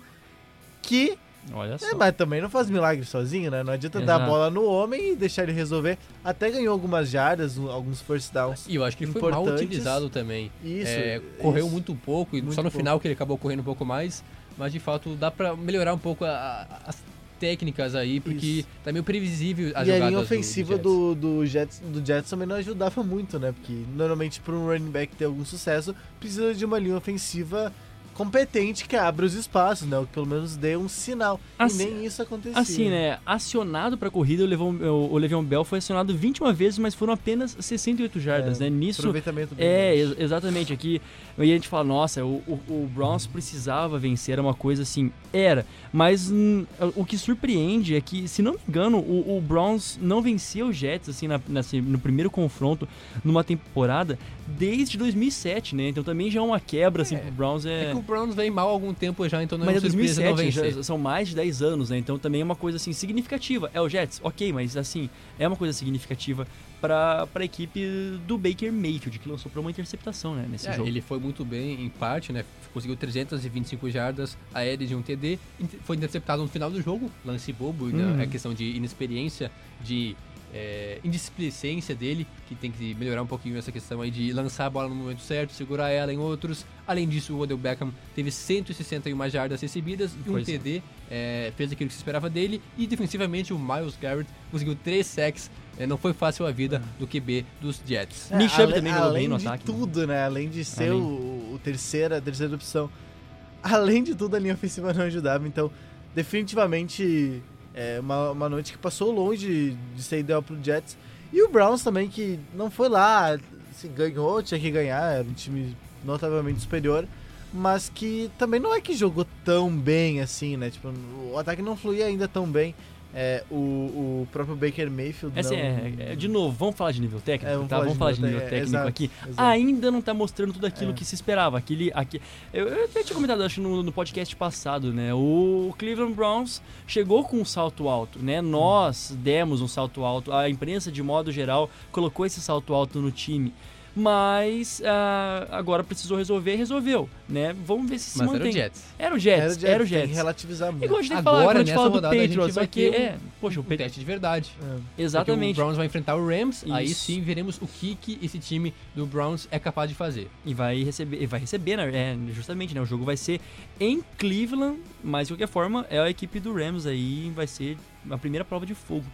Que, 0.81 1.17
Olha 1.51 1.77
só. 1.77 1.87
é, 1.89 1.93
mas 1.93 2.15
também 2.15 2.41
não 2.41 2.49
faz 2.49 2.69
milagre 2.69 3.03
sozinho, 3.05 3.51
né? 3.51 3.63
Não 3.63 3.73
adianta 3.73 3.99
dar 3.99 4.13
a 4.13 4.15
Exato. 4.17 4.31
bola 4.31 4.49
no 4.49 4.63
homem 4.65 5.11
e 5.11 5.15
deixar 5.15 5.43
ele 5.43 5.51
resolver. 5.51 5.97
Até 6.23 6.49
ganhou 6.49 6.71
algumas 6.71 7.09
jardas, 7.09 7.57
alguns 7.57 8.01
first 8.01 8.31
downs. 8.33 8.65
E 8.67 8.75
eu 8.75 8.83
acho 8.83 8.95
que 8.95 9.03
ele 9.03 9.11
foi 9.11 9.29
mal 9.31 9.43
utilizado 9.45 10.09
também. 10.09 10.51
Isso. 10.63 10.89
É, 10.91 11.21
correu 11.39 11.65
isso. 11.65 11.71
muito 11.73 11.93
pouco, 11.95 12.37
e 12.37 12.41
Muito 12.41 12.55
só 12.55 12.61
no 12.63 12.69
pouco. 12.71 12.77
final 12.77 12.99
que 12.99 13.07
ele 13.07 13.13
acabou 13.13 13.37
correndo 13.37 13.59
um 13.59 13.63
pouco 13.63 13.83
mais. 13.85 14.23
Mas 14.57 14.71
de 14.71 14.79
fato 14.79 15.15
dá 15.15 15.29
pra 15.31 15.55
melhorar 15.55 15.93
um 15.93 15.97
pouco 15.97 16.23
a- 16.23 16.29
a- 16.69 16.89
as 16.89 16.97
técnicas 17.39 17.93
aí, 17.93 18.19
porque 18.21 18.45
Isso. 18.45 18.67
tá 18.83 18.91
meio 18.93 19.03
previsível 19.03 19.71
as 19.75 19.87
E 19.87 19.91
a 19.91 19.95
jogadas 19.95 20.07
linha 20.09 20.19
do- 20.19 20.23
ofensiva 20.23 20.69
Jets. 20.75 20.83
do, 20.83 21.15
do, 21.15 21.45
Jets, 21.45 21.79
do 21.85 22.05
Jets 22.05 22.29
também 22.29 22.47
não 22.47 22.55
ajudava 22.55 23.03
muito, 23.03 23.37
né? 23.37 23.51
Porque 23.51 23.73
normalmente 23.95 24.39
para 24.39 24.53
um 24.53 24.65
running 24.67 24.91
back 24.91 25.13
ter 25.15 25.25
algum 25.25 25.43
sucesso, 25.43 25.93
precisa 26.19 26.53
de 26.53 26.63
uma 26.63 26.79
linha 26.79 26.95
ofensiva 26.95 27.73
competente 28.13 28.87
que 28.87 28.95
abra 28.95 29.25
os 29.25 29.33
espaços, 29.33 29.87
né? 29.87 29.97
Ou 29.97 30.05
que 30.05 30.13
pelo 30.13 30.25
menos 30.25 30.55
dê 30.55 30.77
um 30.77 30.87
sinal. 30.87 31.39
Assim- 31.57 31.83
e 31.87 31.91
nem 31.93 32.05
isso 32.05 32.21
acontecia. 32.21 32.59
Assim, 32.59 32.89
né? 32.89 33.19
Acionado 33.25 33.97
pra 33.97 34.09
corrida, 34.09 34.43
o 34.43 34.45
Le'Veon, 34.47 34.75
o 35.11 35.17
Le'Veon 35.17 35.43
Bell 35.43 35.63
foi 35.63 35.79
acionado 35.79 36.15
21 36.15 36.53
vezes, 36.53 36.77
mas 36.79 36.93
foram 36.95 37.13
apenas 37.13 37.55
68 37.59 38.19
jardas, 38.19 38.61
É, 38.61 38.65
né? 38.65 38.69
Nisso. 38.69 39.01
Aproveitamento 39.01 39.55
bem 39.55 39.65
É, 39.65 39.95
ex- 39.95 40.15
exatamente. 40.19 40.71
Aqui 40.73 41.01
e 41.37 41.41
a 41.41 41.55
gente 41.55 41.67
fala, 41.67 41.83
nossa, 41.83 42.23
o, 42.23 42.35
o, 42.47 42.53
o 42.69 42.89
Browns 42.93 43.25
precisava 43.25 43.97
vencer, 43.97 44.33
era 44.33 44.41
uma 44.41 44.53
coisa 44.53 44.83
assim. 44.83 45.11
Era. 45.31 45.65
Mas 45.91 46.29
hum, 46.31 46.65
o 46.95 47.03
que 47.03 47.17
surpreende 47.17 47.95
é 47.95 48.01
que, 48.01 48.27
se 48.27 48.41
não 48.43 48.53
me 48.53 48.59
engano, 48.69 48.99
o, 48.99 49.37
o 49.37 49.41
Browns 49.41 49.97
não 50.01 50.21
venceu 50.21 50.67
o 50.67 50.73
Jets, 50.73 51.09
assim, 51.09 51.27
na, 51.27 51.39
no 51.87 51.97
primeiro 51.99 52.29
confronto 52.29 52.87
numa 53.23 53.43
temporada 53.43 54.17
desde 54.45 54.97
2007, 54.97 55.75
né? 55.75 55.87
Então 55.89 56.03
também 56.03 56.29
já 56.29 56.39
é 56.39 56.43
uma 56.43 56.59
quebra, 56.59 57.01
assim, 57.01 57.15
É, 57.15 57.19
pro 57.19 57.31
Browns. 57.31 57.65
É 57.65 57.91
o 57.95 58.02
Browns 58.03 58.35
vem 58.35 58.49
mal 58.51 58.67
há 58.67 58.71
algum 58.71 58.93
tempo 58.93 59.27
já, 59.27 59.41
então 59.43 59.57
não 59.57 59.65
Mas 59.65 59.75
é 59.75 59.77
é 59.77 59.81
uma 59.81 59.89
surpresa 59.89 60.21
não 60.21 60.35
2007, 60.35 60.61
vencer. 60.63 60.77
já 60.77 60.83
são 60.83 60.97
mais 60.97 61.29
de 61.29 61.35
10 61.35 61.61
anos, 61.61 61.89
né? 61.89 61.97
Então 61.97 62.19
também 62.19 62.41
é 62.41 62.43
uma 62.43 62.55
coisa 62.55 62.77
assim 62.77 62.93
significativa. 62.93 63.69
É 63.73 63.81
o 63.81 63.89
Jets, 63.89 64.19
ok, 64.23 64.51
mas 64.53 64.77
assim, 64.77 65.09
é 65.39 65.47
uma 65.47 65.57
coisa 65.57 65.73
significativa 65.73 66.47
para 66.81 67.27
a 67.33 67.43
equipe 67.45 67.81
do 68.27 68.37
Baker 68.37 68.71
Mayfield, 68.71 69.17
que 69.17 69.29
lançou 69.29 69.49
para 69.49 69.61
uma 69.61 69.71
interceptação, 69.71 70.35
né? 70.35 70.45
Nesse 70.49 70.67
É, 70.67 70.73
jogo. 70.73 70.87
ele 70.87 71.01
foi 71.01 71.17
muito 71.19 71.45
bem 71.45 71.81
em 71.83 71.89
parte, 71.89 72.33
né? 72.33 72.43
Conseguiu 72.73 72.95
325 72.97 73.89
jardas 73.89 74.37
aéreas 74.53 74.89
de 74.89 74.95
um 74.95 75.01
TD. 75.01 75.39
Foi 75.83 75.95
interceptado 75.95 76.41
no 76.41 76.49
final 76.49 76.69
do 76.69 76.81
jogo, 76.81 77.09
lance 77.25 77.53
bobo, 77.53 77.85
né? 77.87 78.03
Uhum. 78.03 78.19
é 78.21 78.27
questão 78.27 78.53
de 78.53 78.65
inexperiência, 78.65 79.49
de 79.81 80.15
é, 80.53 80.99
indisplicência 81.03 81.95
dele, 81.95 82.27
que 82.47 82.53
tem 82.53 82.71
que 82.71 82.93
melhorar 82.93 83.23
um 83.23 83.27
pouquinho 83.27 83.57
essa 83.57 83.71
questão 83.71 84.01
aí 84.01 84.11
de 84.11 84.31
lançar 84.31 84.67
a 84.67 84.69
bola 84.69 84.87
no 84.87 84.95
momento 84.95 85.21
certo, 85.21 85.51
segurar 85.51 85.89
ela 85.89 86.13
em 86.13 86.17
outros. 86.17 86.65
Além 86.85 87.07
disso, 87.09 87.33
o 87.33 87.39
Odell 87.39 87.57
Beckham 87.57 87.91
teve 88.15 88.31
161 88.31 89.29
jardas 89.29 89.61
recebidas 89.61 90.13
e 90.13 90.29
um 90.29 90.33
Pois 90.33 90.47
é. 90.47 90.51
TD, 90.57 90.83
é, 91.09 91.51
fez 91.57 91.71
aquilo 91.71 91.87
que 91.87 91.93
se 91.93 91.99
esperava 91.99 92.29
dele. 92.29 92.61
E 92.77 92.85
defensivamente, 92.85 93.53
o 93.53 93.57
Miles 93.57 93.97
Garrett 93.99 94.29
conseguiu 94.51 94.75
3 94.75 95.05
sacks. 95.05 95.49
É, 95.77 95.87
não 95.87 95.97
foi 95.97 96.13
fácil 96.13 96.45
a 96.45 96.51
vida 96.51 96.83
do 96.99 97.07
QB 97.07 97.45
dos 97.59 97.81
Jets. 97.83 98.31
É, 98.31 98.37
Nick 98.37 98.53
Chubb 98.53 98.73
também 98.73 98.93
jogou 98.93 99.11
bem 99.11 99.23
além 99.23 99.27
no 99.27 99.37
de 99.39 99.47
ataque, 99.47 99.71
né? 99.71 99.77
tudo, 99.77 100.05
né? 100.05 100.23
Além 100.23 100.49
de 100.49 100.63
ser 100.63 100.91
Além. 100.91 101.01
o, 101.01 101.53
o 101.55 101.59
terceira, 101.63 102.17
a 102.17 102.21
terceira 102.21 102.53
opção. 102.53 102.89
Além 103.63 104.03
de 104.03 104.13
tudo, 104.13 104.35
a 104.35 104.39
linha 104.39 104.53
ofensiva 104.53 104.93
não 104.93 105.03
ajudava. 105.05 105.47
Então, 105.47 105.71
definitivamente, 106.13 107.41
é 107.73 107.99
uma, 107.99 108.31
uma 108.31 108.49
noite 108.49 108.71
que 108.71 108.77
passou 108.77 109.11
longe 109.11 109.77
de, 109.95 110.03
ser 110.03 110.19
ideal 110.19 110.41
pro 110.41 110.61
Jets. 110.61 110.97
E 111.31 111.41
o 111.41 111.49
Browns 111.49 111.83
também, 111.83 112.07
que 112.07 112.39
não 112.53 112.69
foi 112.69 112.87
lá, 112.89 113.37
se 113.75 113.87
ganhou, 113.87 114.43
tinha 114.43 114.59
que 114.59 114.69
ganhar, 114.69 115.13
era 115.13 115.23
um 115.23 115.33
time 115.33 115.75
notavelmente 116.03 116.61
superior. 116.61 117.07
Mas 117.51 117.89
que 117.93 118.31
também 118.37 118.59
não 118.59 118.73
é 118.73 118.81
que 118.81 118.95
jogou 118.95 119.27
tão 119.45 119.69
bem 119.75 120.21
assim, 120.21 120.57
né? 120.57 120.71
Tipo, 120.71 120.91
o 121.31 121.37
ataque 121.37 121.61
não 121.61 121.77
fluía 121.77 122.05
ainda 122.05 122.27
tão 122.27 122.47
bem. 122.47 122.73
É, 123.15 123.43
o, 123.51 123.55
o 123.55 124.27
próprio 124.31 124.55
Baker 124.55 124.89
Mayfield. 124.89 125.37
É 125.37 125.39
assim, 125.41 125.55
não... 125.55 125.63
é, 125.63 125.93
é, 126.13 126.15
de 126.15 126.27
novo, 126.27 126.55
vamos 126.57 126.75
falar 126.75 126.91
de 126.91 126.99
nível 126.99 127.19
técnico, 127.21 127.51
É, 127.51 127.53
vamos 127.55 127.69
tá? 127.69 127.75
falar 127.75 127.83
Vamos 127.85 127.93
de 127.93 127.99
falar 127.99 128.11
de 128.13 128.21
nível 128.21 128.33
nível 128.35 128.49
té- 128.49 128.55
técnico 128.55 128.69
exato, 128.75 128.87
aqui. 128.87 129.11
exato. 129.29 129.41
Ainda 129.49 129.91
não 129.91 130.01
tá 130.01 130.13
mostrando 130.13 130.53
tudo 130.53 130.65
aquilo 130.65 130.93
que 130.93 131.05
se 131.05 131.13
esperava. 131.13 131.57
Aquele, 131.57 131.91
aqui, 131.93 132.19
eu, 132.51 132.67
eu 132.67 132.85
até 132.85 133.03
tinha 133.03 133.13
comentado, 133.15 133.43
acho, 133.43 133.61
no, 133.61 133.83
no 133.83 133.91
podcast 133.91 134.35
passado, 134.35 134.91
né? 134.91 135.13
O 135.13 135.73
Cleveland 135.77 136.13
Browns 136.13 136.61
chegou 136.87 137.23
com 137.23 137.37
um 137.37 137.45
salto 137.45 137.87
alto, 137.87 138.17
né? 138.19 138.41
Nós 138.41 139.15
demos 139.21 139.61
um 139.61 139.67
salto 139.67 140.03
alto. 140.03 140.31
A 140.33 140.49
imprensa, 140.49 140.91
de 140.91 141.03
modo 141.03 141.31
geral, 141.31 141.69
colocou 141.91 142.25
esse 142.25 142.41
salto 142.41 142.73
alto 142.73 142.99
no 142.99 143.11
time. 143.11 143.53
Mas 143.95 144.81
ah, 144.83 145.47
agora 145.51 145.83
precisou 145.83 146.17
resolver 146.17 146.53
e 146.53 146.55
resolveu, 146.55 147.07
né? 147.29 147.53
Vamos 147.65 147.87
ver 147.89 147.99
se 147.99 148.09
se 148.11 148.17
Mas 148.17 148.27
mantém. 148.27 148.41
era 148.41 148.49
o 148.49 148.53
Jets. 148.53 148.83
Era 148.97 149.15
o 149.15 149.19
Jets, 149.19 149.63
era 149.63 149.75
o 149.83 149.87
Tem 149.87 149.87
que 149.87 149.93
Jets. 150.07 150.15
relativizar 150.15 150.71
muito. 150.71 150.83
Igual 150.85 150.99
a 150.99 151.01
gente 151.03 151.11
tem 151.11 151.17
que 151.21 151.27
Agora, 151.27 151.35
falar, 151.43 151.45
quando 151.53 151.57
a 151.57 151.59
gente 151.59 151.67
nessa 151.67 151.77
fala 151.77 151.89
do 151.89 151.93
rodada, 151.95 152.15
a 152.15 152.17
gente 152.19 152.29
Patriots, 152.29 152.55
vai 152.55 152.65
um- 152.65 152.93
é... 152.93 153.17
Poxa, 153.39 153.59
o 153.59 153.63
Um 153.63 153.77
teste 153.77 153.99
de 153.99 154.05
verdade. 154.05 154.51
É. 154.59 154.65
Porque 154.65 155.01
Exatamente. 155.03 155.51
o 155.51 155.55
Browns 155.63 155.77
vai 155.77 155.85
enfrentar 155.85 156.15
o 156.15 156.27
Rams, 156.27 156.65
aí 156.71 156.85
Isso. 156.85 157.01
sim 157.05 157.21
veremos 157.21 157.61
o 157.61 157.67
que, 157.67 157.95
que 157.95 158.17
esse 158.23 158.39
time 158.39 158.73
do 158.95 159.05
Browns 159.05 159.47
é 159.51 159.59
capaz 159.59 159.89
de 159.89 159.95
fazer. 159.95 160.27
E 160.43 160.53
vai 160.55 160.81
receber, 160.83 161.21
e 161.21 161.25
vai 161.27 161.39
receber, 161.39 161.77
né? 161.77 161.91
É, 161.93 162.17
justamente, 162.33 162.73
né? 162.73 162.81
O 162.81 162.85
jogo 162.85 163.05
vai 163.05 163.15
ser 163.15 163.39
em 163.79 164.01
Cleveland, 164.17 164.79
mas 165.03 165.27
de 165.27 165.33
qualquer 165.35 165.47
forma, 165.47 165.85
é 165.89 165.99
a 165.99 166.09
equipe 166.09 166.39
do 166.39 166.51
Rams 166.53 166.87
aí, 166.87 167.31
vai 167.35 167.45
ser 167.45 167.77
a 168.09 168.17
primeira 168.17 168.43
prova 168.43 168.65
de 168.65 168.73
fogo. 168.73 169.05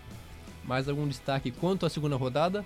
Mais 0.63 0.87
algum 0.87 1.05
destaque 1.07 1.51
quanto 1.51 1.85
à 1.85 1.89
segunda 1.89 2.15
rodada? 2.15 2.65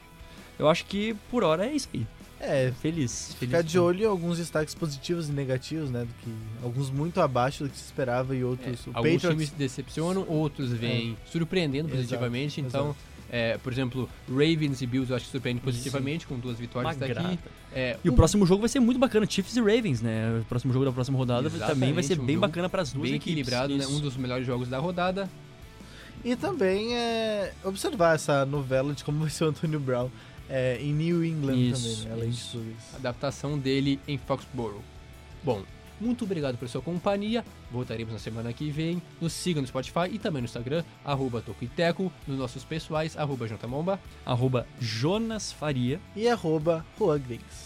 Eu 0.57 0.67
acho 0.69 0.85
que 0.85 1.15
por 1.29 1.43
hora 1.43 1.65
é 1.65 1.73
isso 1.73 1.89
aí. 1.93 2.05
É, 2.39 2.73
Feliz. 2.81 3.33
feliz 3.35 3.35
ficar 3.39 3.61
de 3.63 3.79
olho 3.79 4.03
em 4.03 4.05
alguns 4.05 4.37
destaques 4.37 4.75
positivos 4.75 5.29
e 5.29 5.31
negativos, 5.31 5.89
né? 5.89 6.01
Do 6.01 6.13
que, 6.21 6.33
alguns 6.61 6.89
muito 6.89 7.21
abaixo 7.21 7.63
do 7.63 7.69
que 7.69 7.77
se 7.77 7.85
esperava 7.85 8.35
e 8.35 8.43
outros. 8.43 8.85
É, 8.85 8.89
o 8.89 8.97
alguns 8.97 9.13
Patriots, 9.13 9.29
times 9.29 9.49
decepcionam, 9.51 10.25
outros 10.27 10.71
vêm 10.73 11.17
surpreendendo 11.31 11.87
Exato, 11.87 11.95
positivamente. 11.97 12.59
Então, 12.59 12.93
é, 13.31 13.57
por 13.59 13.71
exemplo, 13.71 14.09
Ravens 14.29 14.81
e 14.81 14.85
Bills 14.85 15.09
eu 15.09 15.15
acho 15.15 15.25
que 15.25 15.31
surpreende 15.31 15.61
positivamente 15.61 16.27
com 16.27 16.37
duas 16.37 16.55
Uma 16.57 16.61
vitórias 16.61 16.97
daqui. 16.97 17.13
grata. 17.13 17.39
É, 17.73 17.97
E 18.03 18.09
o 18.09 18.13
próximo 18.13 18.45
jogo 18.45 18.59
vai 18.59 18.69
ser 18.69 18.81
muito 18.81 18.99
bacana, 18.99 19.25
Chiefs 19.25 19.55
e 19.55 19.61
Ravens, 19.61 20.01
né? 20.01 20.39
O 20.41 20.45
próximo 20.45 20.73
jogo 20.73 20.83
da 20.83 20.91
próxima 20.91 21.17
rodada 21.17 21.49
também 21.49 21.93
vai 21.93 22.03
ser 22.03 22.13
Exatamente, 22.13 22.19
um 22.21 22.25
bem 22.25 22.37
bacana 22.37 22.67
para 22.67 22.81
as 22.81 22.91
duas 22.91 23.03
bem 23.07 23.15
equipes. 23.15 23.31
equilibrado, 23.39 23.77
né? 23.77 23.87
Um 23.87 24.01
dos 24.01 24.17
melhores 24.17 24.45
jogos 24.45 24.67
da 24.67 24.79
rodada. 24.79 25.29
E 26.25 26.35
também 26.35 26.93
é, 26.95 27.53
observar 27.63 28.15
essa 28.15 28.45
novela 28.45 28.93
de 28.93 29.03
como 29.03 29.19
vai 29.21 29.29
ser 29.29 29.45
o 29.45 29.47
Antônio 29.47 29.79
Brown 29.79 30.09
é, 30.49 30.77
em 30.79 30.93
New 30.93 31.23
England 31.23 31.55
Isso, 31.55 31.89
também, 31.89 32.07
né? 32.07 32.13
Além 32.13 32.29
de 32.29 32.35
isso. 32.35 32.51
tudo 32.57 32.71
isso. 32.71 32.95
adaptação 32.95 33.57
dele 33.57 33.99
em 34.07 34.17
Foxborough. 34.17 34.81
Bom, 35.43 35.63
muito 35.99 36.25
obrigado 36.25 36.57
pela 36.57 36.69
sua 36.69 36.81
companhia. 36.81 37.45
Voltaremos 37.71 38.11
na 38.11 38.19
semana 38.19 38.51
que 38.51 38.69
vem. 38.69 39.01
Nos 39.21 39.31
siga 39.33 39.61
no 39.61 39.67
Spotify 39.67 40.09
e 40.11 40.19
também 40.19 40.41
no 40.41 40.45
Instagram, 40.45 40.83
arroba 41.03 41.41
Tocoiteco, 41.41 42.11
nos 42.27 42.37
nossos 42.37 42.63
pessoais, 42.63 43.17
arroba 43.17 43.47
Jantamomba. 43.47 43.99
Arroba 44.25 44.67
Jonas 44.79 45.51
Faria. 45.51 45.99
E 46.15 46.27
arroba. 46.27 46.85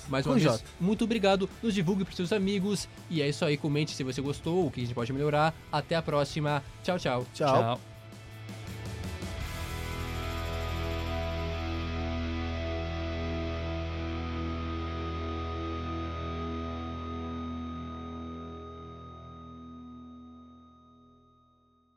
Mais 0.07 0.25
com 0.25 0.33
uma 0.33 0.39
vez, 0.39 0.51
J. 0.51 0.63
muito 0.79 1.03
obrigado. 1.03 1.49
Nos 1.63 1.73
divulgue 1.73 2.05
para 2.05 2.15
seus 2.15 2.31
amigos. 2.31 2.87
E 3.09 3.21
é 3.21 3.27
isso 3.27 3.43
aí. 3.43 3.57
Comente 3.57 3.95
se 3.95 4.03
você 4.03 4.21
gostou, 4.21 4.67
o 4.67 4.71
que 4.71 4.81
a 4.81 4.83
gente 4.83 4.93
pode 4.93 5.11
melhorar. 5.11 5.53
Até 5.71 5.95
a 5.95 6.01
próxima. 6.01 6.63
Tchau, 6.83 6.99
tchau. 6.99 7.25
Tchau. 7.33 7.53
Tchau. 7.75 7.96